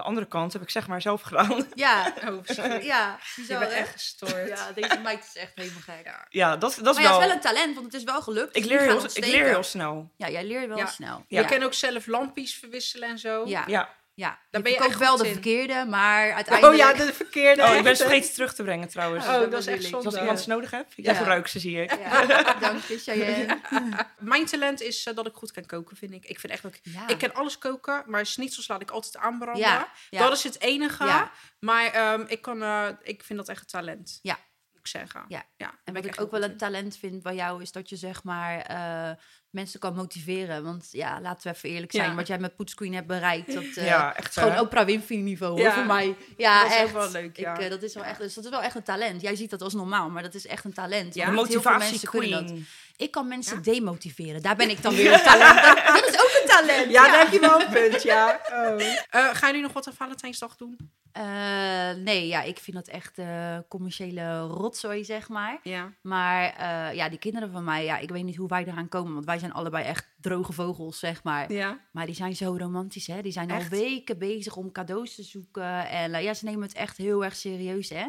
de 0.00 0.06
andere 0.06 0.26
kant 0.26 0.52
heb 0.52 0.62
ik 0.62 0.70
zeg 0.70 0.86
maar 0.86 1.02
zelf 1.02 1.20
gedaan. 1.22 1.66
Ja, 1.74 2.12
Oh, 2.28 2.44
ja. 2.82 3.18
Je 3.36 3.44
bent 3.48 3.60
hè? 3.60 3.66
echt 3.66 3.92
gestoord. 3.92 4.48
Ja, 4.48 4.72
deze 4.72 4.98
meid 5.02 5.24
is 5.34 5.40
echt 5.42 5.52
helemaal 5.54 5.80
gek. 5.80 6.00
Ja. 6.04 6.26
Ja, 6.30 6.56
dat, 6.56 6.78
dat 6.82 6.96
is 6.96 7.02
Maar 7.02 7.12
ja, 7.12 7.18
wel... 7.18 7.20
het 7.20 7.20
is 7.20 7.26
wel 7.26 7.36
een 7.36 7.40
talent, 7.56 7.74
want 7.74 7.86
het 7.86 7.94
is 7.94 8.04
wel 8.04 8.22
gelukt. 8.22 8.56
ik, 8.56 8.62
dus 8.62 8.70
leer 8.70 8.78
die 8.80 8.88
heel, 8.88 9.04
ik 9.14 9.26
leer 9.26 9.44
heel 9.44 9.62
snel. 9.62 10.10
Ja, 10.16 10.28
jij 10.30 10.44
leert 10.44 10.68
wel 10.68 10.76
Ja. 10.76 10.86
snel. 10.86 11.24
Ja. 11.28 11.40
Je 11.40 11.46
kan 11.46 11.62
ook 11.62 11.74
zelf 11.74 12.06
lampjes 12.06 12.54
verwisselen 12.54 13.08
en 13.08 13.18
zo. 13.18 13.46
Ja, 13.46 13.88
ja. 14.20 14.38
Je 14.50 14.60
ben 14.62 14.72
je 14.72 14.78
echt 14.78 14.98
wel 14.98 15.16
de 15.16 15.26
in. 15.26 15.32
verkeerde, 15.32 15.84
maar 15.88 16.32
uiteindelijk... 16.32 16.82
Oh 16.82 16.98
ja, 16.98 17.04
de 17.04 17.12
verkeerde. 17.12 17.62
Oh, 17.62 17.74
ik 17.74 17.82
ben 17.82 17.96
ze 17.96 18.02
vergeten 18.02 18.32
terug 18.32 18.54
te 18.54 18.62
brengen 18.62 18.88
trouwens. 18.88 19.26
Oh, 19.26 19.32
dat 19.32 19.52
is 19.52 19.66
echt 19.66 19.84
zonde. 19.84 20.06
Als 20.06 20.16
iemand 20.18 20.40
ze 20.40 20.48
nodig 20.48 20.70
hebt, 20.70 20.92
ik 20.96 21.04
Ja. 21.04 21.14
gebruik 21.14 21.46
ze, 21.46 21.58
zie 21.58 21.82
ik. 21.82 21.98
Ja, 21.98 22.54
dank 22.60 22.82
je, 22.82 22.98
Cheyenne. 22.98 23.60
Mijn 24.18 24.46
talent 24.46 24.80
is 24.80 25.06
eh, 25.06 25.14
dat 25.14 25.26
ik 25.26 25.34
goed 25.34 25.52
kan 25.52 25.66
koken, 25.66 25.96
vind 25.96 26.12
ik. 26.12 26.24
Ik 26.24 26.40
vind 26.40 26.52
echt 26.52 26.62
dat 26.62 26.74
ik... 26.74 26.80
Ja. 26.82 27.08
Ik 27.08 27.18
kan 27.18 27.34
alles 27.34 27.58
koken, 27.58 28.02
maar 28.06 28.26
schnitzels 28.26 28.68
laat 28.68 28.80
ik 28.82 28.90
altijd 28.90 29.16
aanbranden. 29.16 29.62
Ja, 29.62 29.88
ja. 30.10 30.20
Dat 30.20 30.32
is 30.32 30.44
het 30.44 30.60
enige. 30.60 31.04
Ja. 31.04 31.30
Maar 31.58 31.84
ehm, 31.86 32.24
ik, 32.26 32.42
kan, 32.42 32.62
eh, 32.62 32.88
ik 33.02 33.22
vind 33.24 33.38
dat 33.38 33.48
echt 33.48 33.60
een 33.60 33.66
talent. 33.66 34.18
Ja. 34.22 34.38
Ik 34.80 34.86
zeggen. 34.86 35.24
Ja. 35.28 35.42
ja 35.56 35.74
En 35.84 35.94
wat 35.94 36.04
ik 36.04 36.20
ook 36.20 36.30
wel 36.30 36.42
een 36.42 36.56
talent 36.56 36.96
vind 36.96 37.22
bij 37.22 37.34
jou 37.34 37.62
is 37.62 37.72
dat 37.72 37.88
je 37.88 37.96
zeg 37.96 38.22
maar 38.24 38.58
eh, 38.60 39.16
mensen 39.50 39.80
kan 39.80 39.94
motiveren. 39.94 40.64
Want 40.64 40.88
ja, 40.90 41.20
laten 41.20 41.50
we 41.50 41.56
even 41.56 41.68
eerlijk 41.70 41.92
zijn, 41.92 42.10
Ja. 42.10 42.14
wat 42.16 42.26
jij 42.26 42.38
met 42.38 42.56
Poetscreen 42.56 42.94
hebt 42.94 43.06
bereikt, 43.06 43.54
dat 43.54 43.62
eh, 43.64 43.86
Ja, 43.86 44.16
echt. 44.16 44.28
is 44.28 44.34
gewoon 44.34 44.52
hè? 44.54 44.60
Oprah 44.60 44.86
Winfrey 44.86 45.18
niveau 45.18 45.52
hoor, 45.52 45.60
Ja. 45.62 45.74
voor 45.74 45.86
mij. 45.86 46.16
Ja, 46.36 46.62
Dat 46.62 46.70
is 46.72 46.76
ook 46.78 46.84
echt. 46.84 46.92
wel 46.92 47.10
leuk, 47.10 47.36
ja. 47.36 47.54
Ik, 47.54 47.60
eh, 47.60 47.70
dat 47.70 47.82
is 47.82 47.94
wel 47.94 48.04
echt, 48.04 48.18
dus 48.18 48.34
dat 48.34 48.44
is 48.44 48.50
wel 48.50 48.62
echt 48.62 48.74
een 48.74 48.82
talent. 48.82 49.20
Jij 49.20 49.36
ziet 49.36 49.50
dat 49.50 49.62
als 49.62 49.74
normaal, 49.74 50.10
maar 50.10 50.22
dat 50.22 50.34
is 50.34 50.46
echt 50.46 50.64
een 50.64 50.72
talent. 50.72 51.14
Ja. 51.14 51.30
Motivatie 51.30 51.90
mensen 51.90 52.08
kunnen 52.08 52.30
dat. 52.30 52.44
queen. 52.44 52.66
Ik 52.96 53.10
kan 53.10 53.28
mensen 53.28 53.56
Ja. 53.56 53.62
demotiveren. 53.62 54.42
Daar 54.42 54.56
ben 54.56 54.70
ik 54.70 54.82
dan 54.82 54.94
weer 55.00 55.12
een 55.12 55.22
talent. 55.22 55.62
dat 55.86 56.08
is 56.08 56.14
ook 56.14 56.40
een 56.42 56.48
talent. 56.48 56.90
Ja, 56.90 57.06
daar 57.06 57.18
heb 57.18 57.32
je 57.32 57.40
wel 57.40 57.60
een 57.60 57.68
punt, 57.72 58.02
ja. 58.02 58.40
Oh. 58.52 58.80
Eh, 59.10 59.28
gaan 59.34 59.48
jullie 59.48 59.62
nog 59.62 59.72
wat 59.72 59.86
aan 59.86 59.94
Valentijnsdag 59.94 60.56
doen? 60.56 60.76
Eh, 61.12 62.02
nee, 62.04 62.26
ja, 62.26 62.42
ik 62.42 62.58
vind 62.58 62.76
dat 62.76 62.88
echt 62.88 63.18
eh, 63.18 63.58
commerciële 63.68 64.40
rotzooi, 64.40 65.04
zeg 65.04 65.28
maar. 65.28 65.60
Ja. 65.62 65.92
Maar 66.02 66.44
eh, 66.44 66.94
ja, 66.94 67.08
die 67.08 67.18
kinderen 67.18 67.50
van 67.50 67.64
mij, 67.64 67.84
ja, 67.84 67.98
ik 67.98 68.10
weet 68.10 68.24
niet 68.24 68.36
hoe 68.36 68.48
wij 68.48 68.64
eraan 68.64 68.88
komen. 68.88 69.12
Want 69.12 69.24
wij 69.24 69.38
zijn 69.38 69.52
allebei 69.52 69.84
echt 69.84 70.08
droge 70.20 70.52
vogels, 70.52 70.98
zeg 70.98 71.22
maar. 71.22 71.52
Ja. 71.52 71.80
Maar 71.92 72.06
die 72.06 72.14
zijn 72.14 72.36
zo 72.36 72.56
romantisch, 72.58 73.06
hè. 73.06 73.22
Die 73.22 73.32
zijn 73.32 73.50
al 73.50 73.62
weken 73.62 74.18
bezig 74.18 74.56
om 74.56 74.72
cadeaus 74.72 75.14
te 75.14 75.22
zoeken. 75.22 75.88
En 75.88 76.22
ja, 76.22 76.34
ze 76.34 76.44
nemen 76.44 76.62
het 76.62 76.72
echt 76.72 76.96
heel 76.96 77.24
erg 77.24 77.36
serieus, 77.36 77.88
hè. 77.88 78.06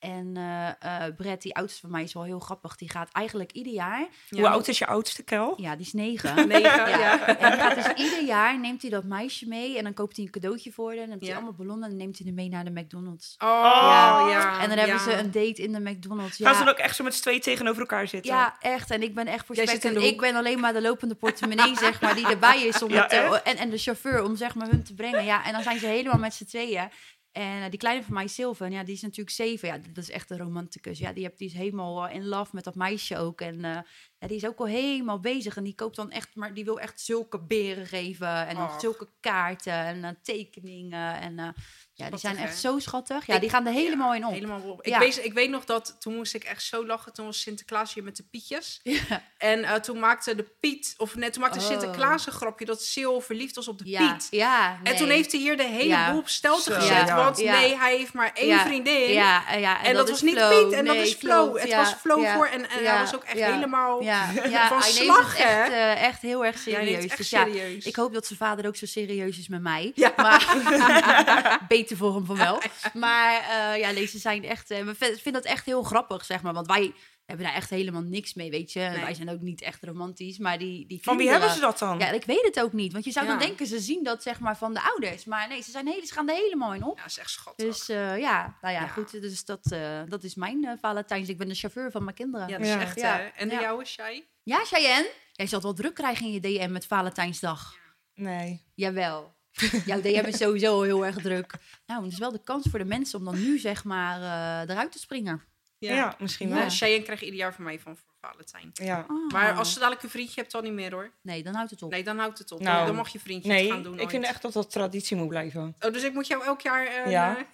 En 0.00 0.36
eh 0.36 0.68
eh 1.06 1.14
Brett, 1.16 1.42
die 1.42 1.54
oudste 1.54 1.80
van 1.80 1.90
mij, 1.90 2.02
is 2.02 2.12
wel 2.12 2.22
heel 2.22 2.38
grappig. 2.38 2.76
Die 2.76 2.90
gaat 2.90 3.08
eigenlijk 3.12 3.52
ieder 3.52 3.72
jaar... 3.72 4.08
Hoe 4.28 4.48
oud 4.48 4.68
is 4.68 4.78
je 4.78 4.86
oudste, 4.86 5.22
Kel? 5.22 5.54
Ja, 5.56 5.76
die 5.76 5.86
is 5.86 5.92
negen. 5.92 6.34
Negen, 6.48 6.60
Ja. 6.62 6.88
ja. 6.98 7.38
En 7.38 7.52
gaat 7.58 7.74
dus 7.74 8.04
ieder 8.04 8.22
jaar 8.24 8.58
neemt 8.60 8.82
hij 8.82 8.90
dat 8.90 9.04
meisje 9.04 9.48
mee 9.48 9.78
en 9.78 9.84
dan 9.84 9.94
koopt 9.94 10.16
hij 10.16 10.24
een 10.24 10.30
cadeautje 10.30 10.72
voor 10.72 10.88
haar. 10.88 10.96
En 10.98 11.02
dan 11.02 11.10
heeft 11.12 11.26
hij 11.26 11.34
allemaal 11.34 11.52
ballonnen 11.54 11.84
en 11.84 11.90
dan 11.90 11.98
neemt 11.98 12.18
hij 12.18 12.26
er 12.26 12.32
mee 12.34 12.48
naar 12.48 12.64
de 12.64 12.70
McDonald's. 12.70 13.34
Oh, 13.38 13.48
Ja. 13.48 14.28
ja. 14.30 14.60
en 14.60 14.68
dan 14.68 14.78
hebben 14.78 14.96
ja. 14.96 15.02
ze 15.02 15.12
een 15.12 15.30
date 15.30 15.62
in 15.62 15.72
de 15.72 15.80
McDonald's. 15.80 16.36
Gaan 16.36 16.54
ze 16.54 16.64
dan 16.64 16.72
ook 16.72 16.78
echt 16.78 16.96
zo 16.96 17.04
met 17.04 17.14
z'n 17.14 17.22
twee 17.22 17.40
tegenover 17.40 17.80
elkaar 17.80 18.08
zitten? 18.08 18.32
ja, 18.34 18.56
echt. 18.60 18.90
En 18.90 19.02
ik 19.02 19.14
ben 19.14 19.26
echt 19.26 19.46
voor 19.46 19.54
Jij 19.56 19.66
zit 19.66 19.76
spek. 19.76 19.90
in 19.92 19.98
de 19.98 20.04
en 20.04 20.12
Ik 20.12 20.20
ben 20.20 20.34
alleen 20.36 20.60
maar 20.60 20.72
de 20.72 20.80
lopende 20.82 21.14
portemonnee, 21.14 21.76
zeg 21.76 22.00
maar, 22.00 22.14
die 22.14 22.26
erbij 22.26 22.62
is. 22.62 22.82
Om 22.82 22.90
het, 22.90 23.12
en, 23.44 23.56
en 23.56 23.70
de 23.70 23.78
chauffeur 23.78 24.22
om 24.24 24.36
zeg 24.36 24.54
maar 24.54 24.68
hun 24.68 24.82
te 24.82 24.94
brengen. 24.94 25.24
Ja, 25.24 25.44
en 25.44 25.52
dan 25.52 25.62
zijn 25.62 25.78
ze 25.78 25.86
helemaal 25.86 26.18
met 26.18 26.34
z'n 26.34 26.44
tweeën. 26.44 26.88
En 27.32 27.62
eh, 27.62 27.70
die 27.70 27.78
kleine 27.78 28.02
van 28.02 28.14
mij, 28.14 28.26
Sylvan, 28.26 28.72
ja, 28.72 28.84
die 28.84 28.94
is 28.94 29.02
natuurlijk 29.02 29.36
zeven. 29.36 29.68
Ja, 29.68 29.78
dat 29.78 29.96
is 29.96 30.10
echt 30.10 30.30
een 30.30 30.38
romanticus. 30.38 30.98
Ja, 30.98 31.12
die, 31.12 31.30
die 31.36 31.48
is 31.48 31.54
helemaal 31.54 32.06
eh, 32.06 32.14
in 32.14 32.26
love 32.26 32.50
met 32.54 32.64
dat 32.64 32.74
meisje 32.74 33.16
ook. 33.16 33.40
En 33.40 33.64
eh, 33.64 33.78
ja, 34.20 34.26
die 34.26 34.36
is 34.36 34.46
ook 34.46 34.58
al 34.58 34.66
helemaal 34.66 35.20
bezig. 35.20 35.56
En 35.56 35.64
die 35.64 35.74
koopt 35.74 35.96
dan 35.96 36.10
echt, 36.10 36.28
maar 36.34 36.54
die 36.54 36.64
wil 36.64 36.80
echt 36.80 37.00
zulke 37.00 37.38
beren 37.40 37.86
geven. 37.86 38.46
En 38.46 38.56
zulke 38.80 39.08
kaarten 39.20 39.72
en 39.72 40.04
eh, 40.04 40.10
tekeningen. 40.22 41.20
En 41.20 41.38
eh, 41.38 41.48
ja, 41.94 42.10
die 42.10 42.18
zijn 42.18 42.36
echt 42.36 42.52
hè? 42.52 42.58
zo 42.58 42.78
schattig. 42.78 43.26
Ja, 43.26 43.34
Ik- 43.34 43.40
die 43.40 43.50
gaan 43.50 43.66
er 43.66 43.72
helemaal 43.72 44.14
in 44.14 44.26
op. 44.26 44.32
Helemaal 44.32 44.60
op. 44.60 44.82
Ik, 44.82 44.96
weet, 44.96 45.24
ik 45.24 45.32
weet 45.32 45.50
nog 45.50 45.64
dat 45.64 45.96
toen 45.98 46.14
moest 46.14 46.34
ik 46.34 46.44
echt 46.44 46.62
zo 46.62 46.86
lachen. 46.86 47.12
Toen 47.12 47.26
was 47.26 47.40
Sinterklaas 47.40 47.94
hier 47.94 48.04
met 48.04 48.16
de 48.16 48.22
Pietjes. 48.30 48.80
Ja. 48.82 49.22
En 49.38 49.64
eh, 49.64 49.74
toen 49.74 49.98
maakte 49.98 50.34
de 50.34 50.42
Piet, 50.60 50.94
of 50.96 51.14
net 51.16 51.32
toen 51.32 51.42
maakte 51.42 51.58
Oh. 51.58 51.64
Sinterklaas 51.66 52.26
een 52.26 52.32
grapje 52.32 52.64
dat 52.64 52.82
Sil 52.92 53.14
verliefd 53.20 53.54
was 53.56 53.68
op 53.68 53.78
de 53.78 53.88
Ja, 53.88 54.12
Piet. 54.12 54.26
ja 54.30 54.78
En 54.82 54.96
toen 54.96 55.08
heeft 55.08 55.32
hij 55.32 55.40
hier 55.40 55.56
de 55.56 55.62
hele 55.66 55.88
Ja. 55.88 56.10
boel 56.10 56.20
op 56.20 56.28
stelte 56.28 56.72
gezet. 56.72 57.08
ja. 57.08 57.16
Want 57.16 57.36
nee, 57.36 57.76
hij 57.78 57.96
heeft 57.96 58.12
maar 58.12 58.30
één 58.34 58.46
Ja, 58.48 58.64
vriendin. 58.66 59.12
Ja, 59.12 59.52
ja, 59.52 59.84
En, 59.84 59.94
dat, 59.94 60.04
is 60.04 60.10
was 60.10 60.22
niet 60.22 60.36
Flo. 60.38 60.62
Piet 60.64 60.72
en 60.72 60.84
dat 60.84 60.94
Nee, 60.94 61.04
is 61.06 61.14
Flo. 61.14 61.44
klopt, 61.44 61.60
Het 61.60 61.68
ja, 61.70 61.76
was 61.78 61.92
Flo 61.92 62.20
ja, 62.20 62.34
voor 62.36 62.46
en, 62.46 62.68
en 62.70 62.82
ja, 62.82 62.90
hij 62.90 63.00
was 63.00 63.14
ook 63.14 63.24
echt 63.24 63.38
ja, 63.38 63.52
helemaal 63.52 64.02
Ja, 64.10 64.30
ja 64.56 64.68
van 64.68 64.78
hij 64.78 64.92
neemt 64.92 65.04
slag, 65.04 65.36
het 65.36 65.46
echt, 65.46 65.70
eh, 65.70 66.02
echt 66.02 66.22
heel 66.22 66.44
erg 66.44 66.54
Ja, 66.54 66.60
serieus. 66.60 67.04
echt 67.04 67.16
dus 67.16 67.30
ja, 67.30 67.44
serieus. 67.44 67.84
ik 67.84 67.96
hoop 67.96 68.12
dat 68.12 68.26
zijn 68.26 68.38
vader 68.38 68.66
ook 68.66 68.76
zo 68.76 68.86
serieus 68.86 69.38
is 69.38 69.48
met 69.48 69.62
mij. 69.62 69.92
Ja. 69.94 70.12
Maar 70.16 71.60
beter 71.68 71.96
voor 71.96 72.14
hem 72.14 72.26
van 72.26 72.36
wel. 72.36 72.62
Maar 72.92 73.34
eh, 73.40 73.78
ja, 73.80 73.90
nee, 73.90 74.06
ze 74.06 74.18
zijn 74.18 74.44
echt... 74.44 74.70
eh, 74.70 74.84
we 74.84 74.94
vinden 74.94 75.32
dat 75.32 75.44
echt 75.44 75.64
heel 75.64 75.82
grappig, 75.82 76.24
zeg 76.24 76.42
maar. 76.42 76.52
Want 76.52 76.66
wij 76.66 76.92
hebben 77.30 77.46
daar 77.46 77.56
echt 77.56 77.70
helemaal 77.70 78.02
niks 78.02 78.34
mee, 78.34 78.50
weet 78.50 78.72
je. 78.72 78.80
Nee. 78.80 79.00
Wij 79.00 79.14
zijn 79.14 79.30
ook 79.30 79.40
niet 79.40 79.60
echt 79.62 79.82
romantisch, 79.84 80.38
maar 80.38 80.58
die, 80.58 80.86
die 80.86 81.02
Van 81.02 81.16
wie 81.16 81.26
kinderen- 81.26 81.32
hebben 81.50 81.50
ze 81.50 81.60
dat 81.60 81.78
dan? 81.78 81.98
Ja, 81.98 82.10
ik 82.10 82.24
weet 82.24 82.42
het 82.44 82.60
ook 82.60 82.72
niet. 82.72 82.92
Want 82.92 83.04
je 83.04 83.10
zou 83.10 83.26
dan 83.26 83.38
Ja. 83.38 83.46
denken, 83.46 83.66
ze 83.66 83.80
zien 83.80 84.04
dat 84.04 84.22
zeg 84.22 84.40
maar 84.40 84.56
van 84.56 84.74
de 84.74 84.82
ouders. 84.82 85.24
Maar 85.24 85.48
nee, 85.48 85.62
ze, 85.62 85.70
zijn 85.70 85.86
hele, 85.86 86.06
ze 86.06 86.12
gaan 86.12 86.28
er 86.28 86.34
helemaal 86.34 86.74
in 86.74 86.82
op. 86.84 86.96
Ja, 86.96 87.02
dat 87.02 87.10
is 87.10 87.18
echt 87.18 87.30
schattig. 87.30 87.66
Dus 87.66 87.88
eh, 87.88 88.18
ja, 88.18 88.56
nou 88.60 88.74
ja, 88.74 88.80
Ja. 88.80 88.86
goed. 88.86 89.10
Dus 89.12 89.44
dat, 89.44 89.70
eh, 89.72 90.00
dat 90.08 90.24
is 90.24 90.34
mijn 90.34 90.64
eh, 90.64 90.72
Valentijns. 90.80 91.28
Ik 91.28 91.38
ben 91.38 91.48
de 91.48 91.54
chauffeur 91.54 91.90
van 91.90 92.04
mijn 92.04 92.16
kinderen. 92.16 92.48
ja, 92.48 92.52
Ja, 92.52 92.58
dat 92.58 92.66
is 92.66 92.72
Ja. 92.74 92.80
echt, 92.80 93.00
Ja. 93.00 93.16
hè? 93.16 93.22
En 93.26 93.48
de 93.48 93.54
Ja. 93.54 93.60
jouwe, 93.60 93.84
Shai? 93.84 94.24
Cheyenne? 94.44 95.10
Jij 95.32 95.46
zult 95.46 95.62
wel 95.62 95.74
druk 95.74 95.94
krijgen 95.94 96.26
in 96.26 96.32
je 96.32 96.40
DM 96.40 96.72
met 96.72 96.86
Valentijnsdag. 96.86 97.74
Nee. 98.14 98.64
Jawel. 98.74 99.38
Jouw 99.86 100.00
DM 100.00 100.24
is 100.26 100.36
sowieso 100.36 100.82
heel 100.82 101.06
erg 101.06 101.16
druk. 101.16 101.54
Nou, 101.86 102.02
het 102.04 102.12
is 102.12 102.18
wel 102.18 102.32
de 102.32 102.42
kans 102.44 102.66
voor 102.70 102.78
de 102.78 102.84
mensen 102.84 103.18
om 103.18 103.24
dan 103.24 103.42
nu 103.42 103.58
zeg 103.58 103.84
maar 103.84 104.20
eh, 104.20 104.70
eruit 104.74 104.92
te 104.92 104.98
springen. 104.98 105.42
Ja, 105.88 106.14
misschien 106.18 106.48
wel. 106.48 106.58
Ja. 106.58 106.70
Cheyenne 106.70 107.04
krijgt 107.04 107.22
ieder 107.22 107.38
jaar 107.38 107.54
van 107.54 107.64
mij 107.64 107.78
van 107.80 107.96
voor 107.96 108.08
Valentijn. 108.20 108.70
Ja. 108.72 109.06
Maar 109.32 109.52
als 109.54 109.72
ze 109.72 109.78
dadelijk 109.78 110.02
een 110.02 110.10
vriendje 110.10 110.40
hebt, 110.40 110.52
dan 110.52 110.62
niet 110.62 110.72
meer 110.72 110.92
hoor. 110.92 111.10
Nee, 111.22 111.42
dan 111.42 111.54
houdt 111.54 111.70
het 111.70 111.82
op. 111.82 111.90
Nee, 111.90 112.02
dan 112.04 112.18
houdt 112.18 112.38
het 112.38 112.52
op. 112.52 112.60
Nou, 112.60 112.86
dan 112.86 112.94
mag 112.94 113.08
je 113.08 113.20
vriendje 113.20 113.52
het 113.52 113.60
Nee, 113.60 113.70
gaan 113.70 113.82
doen. 113.82 113.98
ik 114.00 114.10
vind 114.10 114.24
echt 114.24 114.42
dat 114.42 114.52
dat 114.52 114.70
traditie 114.70 115.16
moet 115.16 115.28
blijven. 115.28 115.74
Oh, 115.80 115.92
dus 115.92 116.02
ik 116.02 116.12
moet 116.12 116.26
jou 116.26 116.44
elk 116.44 116.60
jaar... 116.60 116.86
eh, 116.86 117.10
Ja. 117.10 117.46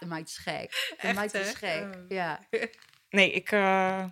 De 0.00 0.06
meid 0.06 0.28
is 0.28 0.36
gek. 0.36 0.70
De 0.70 0.94
Echt, 0.96 1.14
meid 1.14 1.34
is 1.34 1.46
hè? 1.48 1.54
gek. 1.54 1.94
Oh. 1.94 2.00
Ja. 2.08 2.40
Nee, 3.10 3.32
ik... 3.32 3.50
eh, 3.52 4.04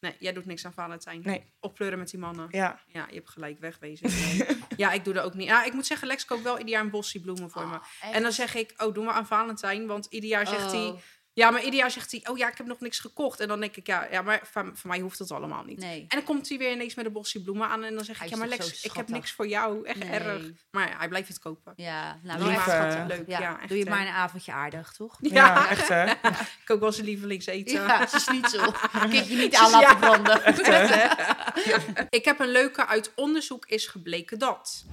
nee, 0.00 0.16
jij 0.18 0.32
doet 0.32 0.46
niks 0.46 0.64
aan 0.66 0.72
Valentijn. 0.72 1.20
Nee. 1.24 1.52
Oppleuren 1.60 1.98
met 1.98 2.10
die 2.10 2.18
mannen. 2.20 2.48
ja. 2.50 2.80
Ja, 2.86 3.06
je 3.08 3.14
hebt 3.14 3.30
gelijk, 3.30 3.58
wegwezen. 3.58 4.10
Nee. 4.10 4.46
ja, 4.76 4.92
ik 4.92 5.04
doe 5.04 5.14
dat 5.14 5.24
ook 5.24 5.34
niet. 5.34 5.46
Ja, 5.48 5.64
ik 5.64 5.72
moet 5.72 5.86
zeggen, 5.86 6.06
Lex 6.08 6.24
koopt 6.24 6.42
wel 6.42 6.58
ieder 6.58 6.72
jaar 6.72 6.82
een 6.82 6.90
bosje 6.90 7.20
bloemen 7.20 7.50
voor 7.50 7.66
me. 7.68 7.74
Oh, 7.74 7.82
echt? 8.00 8.14
En 8.14 8.22
dan 8.22 8.32
zeg 8.32 8.54
ik, 8.54 8.72
oh, 8.76 8.94
doe 8.94 9.04
maar 9.04 9.14
aan 9.14 9.26
Valentijn. 9.26 9.86
Want 9.86 10.06
ieder 10.10 10.28
jaar 10.30 10.46
zegt 10.46 10.72
hij... 10.72 10.94
Ja, 11.34 11.50
maar 11.50 11.62
ieder 11.62 11.78
jaar 11.80 11.90
zegt 11.90 12.10
hij, 12.10 12.20
oh 12.26 12.38
ja, 12.38 12.48
ik 12.50 12.56
heb 12.56 12.66
nog 12.66 12.80
niks 12.80 12.98
gekocht. 12.98 13.40
En 13.40 13.48
dan 13.48 13.60
denk 13.60 13.76
ik, 13.76 13.86
ja, 13.86 14.06
ja 14.10 14.22
maar 14.22 14.40
van, 14.50 14.70
van 14.76 14.90
mij 14.90 15.00
hoeft 15.00 15.18
dat 15.18 15.30
allemaal 15.30 15.64
niet. 15.64 15.78
Nee. 15.78 16.00
En 16.00 16.06
dan 16.08 16.22
komt 16.22 16.48
hij 16.48 16.58
weer 16.58 16.72
ineens 16.72 16.94
met 16.94 17.06
een 17.06 17.12
bosje 17.12 17.42
bloemen 17.42 17.68
aan. 17.68 17.84
En 17.84 17.94
dan 17.94 18.04
zeg 18.04 18.18
Hij 18.18 18.26
ik, 18.26 18.32
ja, 18.32 18.38
maar 18.38 18.48
Lex, 18.48 18.82
ik 18.84 18.92
heb 18.92 19.08
niks 19.08 19.32
voor 19.32 19.48
jou. 19.48 19.86
Echt 19.86 19.98
Nee. 19.98 20.08
erg. 20.08 20.42
Maar 20.70 20.88
ja, 20.88 20.96
hij 20.98 21.08
blijft 21.08 21.28
het 21.28 21.38
kopen. 21.38 21.72
Ja, 21.76 22.18
nou, 22.22 22.38
Lief, 22.38 22.46
wel 22.48 22.56
echt 22.56 22.64
schattig. 22.70 23.16
leuk, 23.16 23.28
Ja. 23.28 23.40
ja, 23.40 23.58
echt, 23.60 23.68
Doe 23.68 23.78
je 23.78 23.84
hè. 23.84 23.90
maar 23.90 24.00
een 24.00 24.12
avondje 24.12 24.52
aardig, 24.52 24.92
toch? 24.92 25.16
Ja, 25.20 25.30
Ja, 25.32 25.68
echt 25.68 25.88
hè? 25.88 26.04
ik 26.64 26.70
ook 26.70 26.80
wel 26.80 26.92
zijn 26.92 27.06
lievelingseten. 27.06 27.72
Ja, 27.74 28.06
ze 28.06 28.18
schnitzel. 28.18 28.72
Kun 29.10 29.28
je 29.28 29.36
niet 29.36 29.54
aan 29.54 29.70
laten 29.70 29.98
branden. 29.98 30.42
Ik 32.10 32.24
heb 32.24 32.40
een 32.40 32.48
leuke 32.50 32.86
uit 32.86 33.12
onderzoek 33.14 33.66
is 33.66 33.86
gebleken 33.86 34.38
dat. 34.38 34.84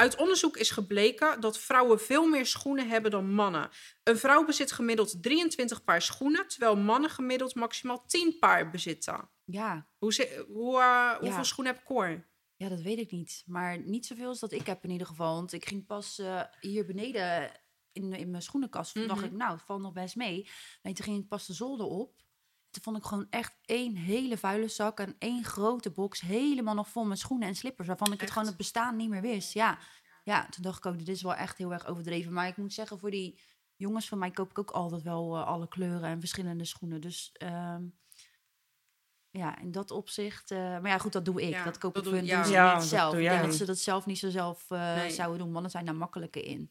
Uit 0.00 0.16
onderzoek 0.16 0.56
is 0.56 0.70
gebleken 0.70 1.40
dat 1.40 1.58
vrouwen 1.58 2.00
veel 2.00 2.26
meer 2.28 2.46
schoenen 2.46 2.88
hebben 2.88 3.10
dan 3.10 3.32
mannen. 3.34 3.70
Een 4.02 4.16
vrouw 4.18 4.44
bezit 4.44 4.72
gemiddeld 4.72 5.22
23 5.22 5.84
paar 5.84 6.02
schoenen, 6.02 6.48
terwijl 6.48 6.76
mannen 6.76 7.10
gemiddeld 7.10 7.54
maximaal 7.54 8.04
10 8.06 8.38
paar 8.38 8.70
bezitten. 8.70 9.28
Ja, 9.44 9.86
Hoe, 9.98 10.44
hoe, 10.48 10.78
eh, 10.80 11.10
hoeveel 11.10 11.36
Ja. 11.36 11.42
schoenen 11.42 11.74
heb 11.74 11.84
Cor? 11.84 12.28
ja, 12.56 12.68
dat 12.68 12.80
weet 12.80 12.98
ik 12.98 13.10
niet. 13.10 13.42
Maar 13.46 13.78
niet 13.78 14.06
zoveel 14.06 14.28
als 14.28 14.38
dat 14.40 14.52
ik 14.52 14.66
heb 14.66 14.84
in 14.84 14.90
ieder 14.90 15.06
geval. 15.06 15.34
Want 15.34 15.52
ik 15.52 15.68
ging 15.68 15.86
pas 15.86 16.18
eh, 16.18 16.42
hier 16.60 16.86
beneden 16.86 17.50
in, 17.92 18.12
in 18.12 18.30
mijn 18.30 18.42
schoenenkast. 18.42 18.92
Toen 18.92 19.06
dacht 19.06 19.20
Mhm. 19.20 19.28
ik, 19.30 19.36
nou, 19.36 19.52
het 19.52 19.62
valt 19.62 19.80
nog 19.80 19.92
best 19.92 20.16
mee. 20.16 20.48
Nee, 20.82 20.94
toen 20.94 21.04
ging 21.04 21.22
ik 21.22 21.28
pas 21.28 21.46
de 21.46 21.52
zolder 21.52 21.86
op. 21.86 22.14
Toen 22.70 22.82
vond 22.82 22.96
ik 22.96 23.04
gewoon 23.04 23.26
echt 23.30 23.56
één 23.64 23.96
hele 23.96 24.36
vuile 24.38 24.68
zak 24.68 25.00
en 25.00 25.14
één 25.18 25.44
grote 25.44 25.90
box 25.90 26.20
helemaal 26.20 26.74
nog 26.74 26.88
vol 26.88 27.04
met 27.04 27.18
schoenen 27.18 27.48
en 27.48 27.54
slippers. 27.54 27.88
Waarvan 27.88 28.12
ik 28.12 28.20
het 28.20 28.30
gewoon 28.30 28.46
het 28.48 28.56
bestaan 28.56 28.96
niet 28.96 29.08
meer 29.08 29.20
wist. 29.20 29.52
Ja. 29.52 29.78
ja, 30.24 30.48
toen 30.48 30.62
dacht 30.62 30.78
ik 30.78 30.86
ook, 30.86 30.98
dit 30.98 31.08
is 31.08 31.22
wel 31.22 31.34
echt 31.34 31.58
heel 31.58 31.72
erg 31.72 31.86
overdreven. 31.86 32.32
Maar 32.32 32.46
ik 32.48 32.56
moet 32.56 32.72
zeggen, 32.72 32.98
voor 32.98 33.10
die 33.10 33.40
jongens 33.76 34.08
van 34.08 34.18
mij 34.18 34.30
koop 34.30 34.50
ik 34.50 34.58
ook 34.58 34.70
altijd 34.70 35.02
wel 35.02 35.36
eh, 35.36 35.46
alle 35.46 35.68
kleuren 35.68 36.08
en 36.08 36.20
verschillende 36.20 36.64
schoenen. 36.64 37.00
Dus 37.00 37.30
ehm, 37.32 37.82
ja, 39.30 39.58
in 39.58 39.70
dat 39.72 39.90
opzicht. 39.90 40.50
eh, 40.50 40.58
maar 40.58 40.86
ja, 40.88 40.98
goed, 40.98 41.12
dat 41.12 41.24
doe 41.24 41.42
ik. 41.42 41.50
Ja, 41.50 41.64
dat 41.64 41.78
koop 41.78 41.96
ik 41.96 42.04
voor 42.04 42.14
ja. 42.14 42.36
doen 42.36 42.44
ze 42.44 42.52
Ja, 42.52 42.64
niet 42.72 42.80
dat 42.80 42.88
zelf. 42.88 43.14
Ik 43.14 43.20
denk 43.28 43.42
dat 43.42 43.54
ze 43.54 43.64
dat 43.66 43.78
zelf 43.78 44.06
niet 44.06 44.18
zo 44.18 44.30
zelf 44.30 44.70
eh, 44.70 44.94
Nee. 44.94 45.10
zouden 45.10 45.38
doen. 45.38 45.50
Mannen 45.52 45.70
zijn 45.70 45.84
daar 45.84 45.94
makkelijker 45.96 46.44
in. 46.44 46.70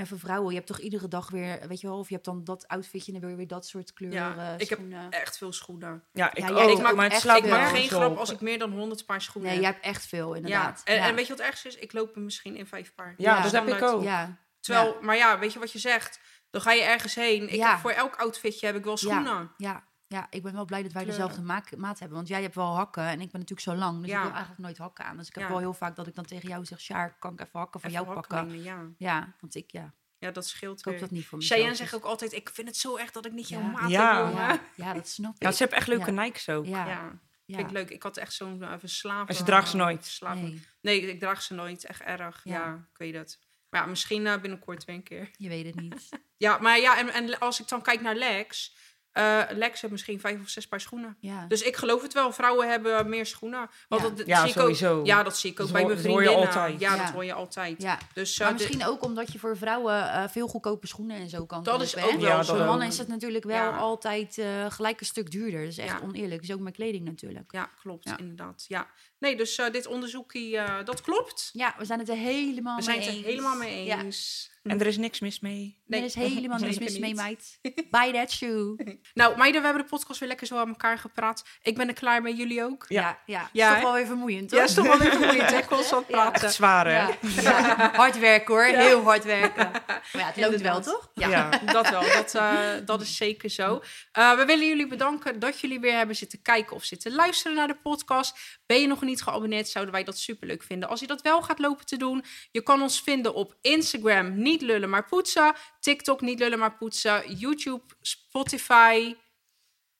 Maar 0.00 0.08
voor 0.08 0.18
vrouwen, 0.18 0.48
je 0.50 0.54
hebt 0.54 0.66
toch 0.66 0.78
iedere 0.78 1.08
dag 1.08 1.30
weer, 1.30 1.68
weet 1.68 1.80
je 1.80 1.86
wel, 1.86 1.98
of 1.98 2.08
je 2.08 2.14
hebt 2.14 2.26
dan 2.26 2.44
dat 2.44 2.68
outfitje 2.68 3.12
en 3.12 3.18
dan 3.20 3.28
weer 3.28 3.36
weer 3.38 3.46
dat 3.46 3.66
soort 3.66 3.92
kleuren. 3.92 4.18
Ja, 4.36 4.54
ik 4.58 4.68
heb 4.68 4.80
echt 5.10 5.36
veel 5.38 5.52
schoenen. 5.52 6.04
Ja, 6.12 6.30
ik 6.34 6.38
Ja, 6.38 6.48
ook. 6.50 6.56
jij 6.58 6.72
ik 6.72 6.80
maak, 6.80 6.94
maar 6.94 7.10
het 7.12 7.24
ik 7.24 7.46
maak 7.46 7.68
geen 7.68 7.88
grap 7.88 8.16
als 8.16 8.30
ik 8.30 8.40
meer 8.40 8.58
dan 8.58 8.72
100 8.72 9.06
paar 9.06 9.20
schoenen 9.22 9.50
Nee, 9.50 9.60
jij 9.60 9.70
heb. 9.70 9.82
hebt 9.82 9.94
echt 9.96 10.06
veel, 10.06 10.30
Ja, 10.30 10.36
inderdaad. 10.36 10.82
en, 10.84 10.94
Ja. 10.94 11.06
en 11.08 11.14
weet 11.14 11.26
je 11.26 11.30
wat 11.30 11.38
het 11.38 11.46
ergste 11.46 11.68
is? 11.68 11.76
Ik 11.76 11.92
loop 11.92 12.14
er 12.14 12.20
misschien 12.20 12.56
in 12.56 12.66
vijf 12.66 12.94
paar. 12.94 13.14
Ja, 13.16 13.36
Ja. 13.36 13.42
dat 13.42 13.52
heb 13.52 13.68
ik 13.68 13.82
ook. 13.82 14.02
Ja, 14.02 14.36
Terwijl, 14.60 14.96
maar 15.00 15.16
ja, 15.16 15.38
weet 15.38 15.52
je 15.52 15.58
wat 15.58 15.72
je 15.72 15.78
zegt? 15.78 16.20
Dan 16.50 16.60
ga 16.60 16.72
je 16.72 16.82
ergens 16.82 17.14
heen. 17.14 17.42
Ik 17.48 17.54
Ja. 17.54 17.70
heb 17.70 17.78
voor 17.78 17.90
elk 17.90 18.16
outfitje 18.16 18.66
heb 18.66 18.76
ik 18.76 18.84
wel 18.84 18.96
schoenen. 18.96 19.50
ja, 19.56 19.84
ja, 20.12 20.26
ik 20.30 20.42
ben 20.42 20.52
wel 20.52 20.64
blij 20.64 20.82
dat 20.82 20.92
wij 20.92 21.02
Kleuren. 21.02 21.24
dezelfde 21.26 21.46
maak, 21.52 21.76
maat 21.76 21.98
hebben. 21.98 22.16
Want 22.16 22.28
jij 22.28 22.42
hebt 22.42 22.54
wel 22.54 22.74
hakken 22.76 23.02
en 23.04 23.20
ik 23.20 23.30
ben 23.30 23.40
natuurlijk 23.40 23.60
zo 23.60 23.74
lang. 23.74 24.00
Dus 24.00 24.10
Ja. 24.10 24.16
ik 24.16 24.22
wil 24.22 24.30
eigenlijk 24.32 24.60
nooit 24.62 24.78
hakken 24.78 25.04
aan. 25.04 25.16
Dus 25.16 25.28
ik 25.28 25.34
heb 25.34 25.42
Ja. 25.44 25.50
wel 25.50 25.58
heel 25.58 25.72
vaak 25.74 25.96
dat 25.96 26.06
ik 26.06 26.14
dan 26.14 26.24
tegen 26.24 26.48
jou 26.48 26.64
zeg... 26.64 26.80
Sjaar, 26.80 27.16
kan 27.18 27.32
ik 27.32 27.40
even 27.40 27.58
hakken 27.58 27.80
van 27.80 27.90
Even 27.90 28.02
jou 28.02 28.14
hakken 28.14 28.36
pakken? 28.38 28.62
ja. 28.62 28.86
Ja, 28.98 29.34
want 29.40 29.54
ik, 29.54 29.70
ja, 29.70 29.94
ja, 30.18 30.30
dat 30.30 30.46
scheelt 30.48 30.78
ik 30.78 30.84
weer. 30.84 31.00
dat 31.00 31.10
niet 31.10 31.26
voor 31.26 31.38
mezelf. 31.38 31.58
Cheyenne 31.60 31.78
dus- 31.78 31.88
zegt 31.90 32.02
ook 32.02 32.10
altijd, 32.10 32.32
ik 32.32 32.50
vind 32.52 32.68
het 32.68 32.76
zo 32.76 32.96
erg 32.96 33.10
dat 33.10 33.26
ik 33.26 33.32
niet 33.32 33.48
jouw 33.48 33.60
maat 33.60 33.90
Ja. 33.90 34.24
heb. 34.26 34.34
Ja, 34.34 34.60
ja, 34.86 34.94
dat 34.94 35.08
snap 35.08 35.34
ik. 35.34 35.42
Ja, 35.42 35.50
ze 35.52 35.58
hebben 35.58 35.78
echt 35.78 35.86
leuke 35.88 36.12
Ja. 36.12 36.22
Nikes 36.22 36.48
ook. 36.48 36.66
Ja, 36.66 36.86
Ja, 36.86 37.18
ja. 37.44 37.56
vind 37.56 37.68
ik 37.68 37.72
leuk. 37.72 37.90
Ik 37.90 38.02
had 38.02 38.16
echt 38.16 38.32
zo'n 38.32 38.62
uh, 38.62 38.72
verslaven... 38.78 39.28
En 39.28 39.34
ze 39.34 39.42
draagt 39.42 39.68
ze 39.68 39.76
nooit. 39.76 40.18
Nee, 40.34 40.62
Nee, 40.80 41.00
ik 41.12 41.20
draag 41.20 41.42
ze 41.42 41.54
nooit. 41.54 41.84
Echt 41.84 42.00
erg. 42.00 42.40
Ja, 42.44 42.52
Ja. 42.64 42.74
ik 42.92 42.98
weet 42.98 43.14
het. 43.14 43.38
Maar 43.70 43.80
ja, 43.80 43.86
misschien 43.86 44.26
eh, 44.26 44.40
binnenkort 44.40 44.84
weer 44.84 44.94
een 44.96 45.02
keer. 45.02 45.30
je 45.36 45.48
weet 45.48 45.66
het 45.66 45.74
niet. 45.80 46.08
Ja, 46.36 46.58
maar 46.58 46.78
ja, 46.78 46.98
en, 46.98 47.08
en 47.12 47.38
als 47.38 47.60
ik 47.60 47.68
dan 47.68 47.82
kijk 47.82 48.00
naar 48.00 48.14
Lex... 48.14 48.76
eh, 49.12 49.42
Lex 49.50 49.80
heeft 49.80 49.92
misschien 49.92 50.20
vijf 50.20 50.40
of 50.40 50.48
zes 50.48 50.68
paar 50.68 50.80
schoenen. 50.80 51.16
Ja. 51.20 51.44
Dus 51.48 51.62
ik 51.62 51.76
geloof 51.76 52.02
het 52.02 52.12
wel. 52.12 52.32
Vrouwen 52.32 52.68
hebben 52.68 53.08
meer 53.08 53.26
schoenen. 53.26 53.70
Want 53.88 54.02
Ja. 54.02 54.08
dat, 54.08 54.16
dat 54.18 54.26
Ja, 54.26 54.40
zie 54.40 54.48
ik 54.48 54.54
sowieso. 54.54 54.98
Ook, 54.98 55.06
ja, 55.06 55.22
dat 55.22 55.38
zie 55.38 55.50
ik 55.50 55.60
ook 55.60 55.66
Dat 55.66 55.74
bij 55.76 55.84
mijn 55.84 55.96
dat 55.96 56.06
hoor 56.06 56.22
je 56.22 56.28
vriendinnen. 56.28 56.54
altijd. 56.60 56.80
Ja, 56.80 56.94
Ja. 56.94 57.02
dat 57.04 57.12
hoor 57.12 57.24
je 57.24 57.32
altijd. 57.32 57.82
ja. 57.82 57.98
Dus, 58.14 58.32
eh, 58.32 58.38
Maar 58.40 58.48
de- 58.48 58.54
misschien 58.62 58.86
ook 58.86 59.04
omdat 59.04 59.32
je 59.32 59.38
voor 59.38 59.56
vrouwen 59.56 60.12
eh, 60.12 60.28
veel 60.28 60.46
goedkope 60.48 60.86
schoenen 60.86 61.16
en 61.16 61.28
zo 61.28 61.46
kan 61.46 61.62
Dat 61.62 61.72
kopen. 61.72 61.86
is 61.86 61.94
hè? 61.94 62.04
ook 62.04 62.10
wel 62.10 62.20
Ja, 62.20 62.42
zo. 62.42 62.48
dat 62.52 62.56
Voor 62.56 62.66
mannen 62.66 62.88
is 62.88 62.98
het 62.98 63.08
natuurlijk 63.08 63.44
wel 63.44 63.56
Ja. 63.56 63.76
altijd 63.76 64.38
eh, 64.38 64.46
gelijk 64.68 65.00
een 65.00 65.06
stuk 65.06 65.30
duurder. 65.30 65.60
Dat 65.60 65.68
is 65.70 65.78
echt 65.78 65.98
Ja. 66.00 66.06
oneerlijk. 66.06 66.40
Dus 66.40 66.52
ook 66.52 66.60
met 66.60 66.74
kleding 66.74 67.04
natuurlijk. 67.04 67.52
Ja, 67.52 67.70
klopt, 67.80 68.08
Ja. 68.08 68.18
inderdaad. 68.18 68.64
Ja. 68.68 68.86
Nee, 69.18 69.36
dus 69.36 69.56
eh, 69.58 69.70
dit 69.70 69.86
onderzoekje, 69.86 70.56
eh, 70.58 70.84
dat 70.84 71.00
klopt. 71.00 71.50
Ja, 71.52 71.74
we 71.78 71.84
zijn 71.84 71.98
het 71.98 72.08
er 72.08 72.16
helemaal 72.16 72.76
We 72.76 72.82
zijn 72.82 72.98
mee 72.98 73.06
het 73.06 73.16
er 73.16 73.22
eens. 73.24 73.30
helemaal 73.34 73.56
mee 73.56 73.84
Ja. 73.84 74.02
eens. 74.02 74.50
En 74.62 74.80
er 74.80 74.86
is 74.86 74.96
niks 74.96 75.20
mis 75.20 75.40
mee. 75.40 75.78
Nee. 75.86 76.00
Er 76.00 76.06
is 76.06 76.14
helemaal 76.14 76.58
niks 76.68 76.78
mis 76.78 76.98
mee, 76.98 77.14
meid. 77.14 77.58
Buy 77.90 78.12
that 78.12 78.30
shoe. 78.32 78.98
Nou, 79.14 79.36
meiden, 79.36 79.60
we 79.60 79.66
hebben 79.66 79.84
de 79.84 79.88
podcast 79.90 80.18
weer 80.20 80.28
lekker 80.28 80.46
zo 80.46 80.56
aan 80.56 80.68
elkaar 80.68 80.98
gepraat. 80.98 81.44
Ik 81.62 81.76
ben 81.76 81.88
er 81.88 81.94
klaar 81.94 82.22
mee, 82.22 82.34
jullie 82.34 82.62
ook. 82.64 82.84
Ja. 82.88 83.00
Ja, 83.02 83.18
ja. 83.26 83.48
Ja, 83.52 83.68
is 83.68 83.74
toch 83.74 83.82
wel 83.82 83.92
weer 83.92 84.06
vermoeiend, 84.06 84.48
toch? 84.48 84.58
Ja, 84.58 84.64
is 84.64 84.74
toch 84.74 84.86
wel 84.86 84.98
weer 84.98 85.10
vermoeiend, 85.10 85.50
hè? 85.56 85.64
Constant 85.66 86.06
praten. 86.06 86.42
Echt 86.42 86.54
zwaar, 86.54 86.86
hè? 86.86 86.92
Ja, 86.92 87.16
ja. 87.42 87.90
Hard 87.96 88.18
werken 88.18 88.54
hoor, 88.54 88.64
heel 88.64 89.02
hard 89.02 89.24
werken. 89.24 89.70
Maar 89.86 90.02
ja, 90.12 90.26
het 90.26 90.36
loopt 90.36 90.60
wel, 90.60 90.80
toch? 90.80 91.10
Ja, 91.14 91.28
Ja. 91.28 91.48
dat 91.72 91.90
wel. 91.90 92.02
Dat, 92.02 92.34
eh, 92.34 92.58
dat 92.84 93.00
is 93.00 93.16
zeker 93.16 93.50
zo. 93.50 93.82
Eh, 94.12 94.36
we 94.36 94.44
willen 94.44 94.66
jullie 94.66 94.86
bedanken 94.86 95.38
dat 95.38 95.60
jullie 95.60 95.80
weer 95.80 95.96
hebben 95.96 96.16
zitten 96.16 96.42
kijken 96.42 96.76
of 96.76 96.84
zitten 96.84 97.12
luisteren 97.12 97.56
naar 97.56 97.68
de 97.68 97.76
podcast. 97.82 98.58
Ben 98.66 98.80
je 98.80 98.86
nog 98.86 99.02
niet 99.02 99.22
geabonneerd, 99.22 99.68
zouden 99.68 99.94
wij 99.94 100.04
dat 100.04 100.18
superleuk 100.18 100.62
vinden. 100.62 100.88
Als 100.88 101.00
je 101.00 101.06
dat 101.06 101.22
wel 101.22 101.42
gaat 101.42 101.58
lopen 101.58 101.86
te 101.86 101.96
doen, 101.96 102.24
je 102.50 102.62
kan 102.62 102.82
ons 102.82 103.00
vinden 103.02 103.34
op 103.34 103.54
Instagram, 103.60 104.42
niet 104.50 104.62
lullen 104.62 104.90
maar 104.90 105.04
poetsen. 105.04 105.54
TikTok, 105.80 106.20
niet 106.20 106.38
lullen 106.38 106.58
maar 106.58 106.76
poetsen. 106.76 107.34
YouTube, 107.34 107.82
Spotify. 108.00 109.16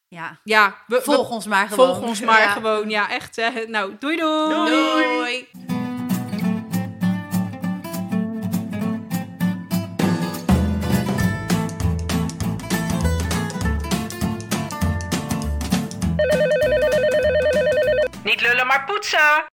Ja. 0.09 0.41
Ja, 0.45 0.83
we, 0.87 0.97
we- 0.97 1.03
Volg 1.03 1.31
ons 1.31 1.47
maar 1.47 1.69
gewoon. 1.69 1.87
volg 1.95 2.09
ons 2.09 2.21
maar 2.21 2.41
Ja. 2.41 2.51
gewoon. 2.53 2.91
Ja, 2.91 3.11
echt. 3.11 3.37
Hè. 3.37 3.65
Nou, 3.67 3.97
doei 3.99 4.17
doei. 4.17 4.55
Doei. 4.55 5.49
Niet 18.25 18.41
lullen 18.41 18.67
maar 18.67 18.85
poetsen. 18.85 19.45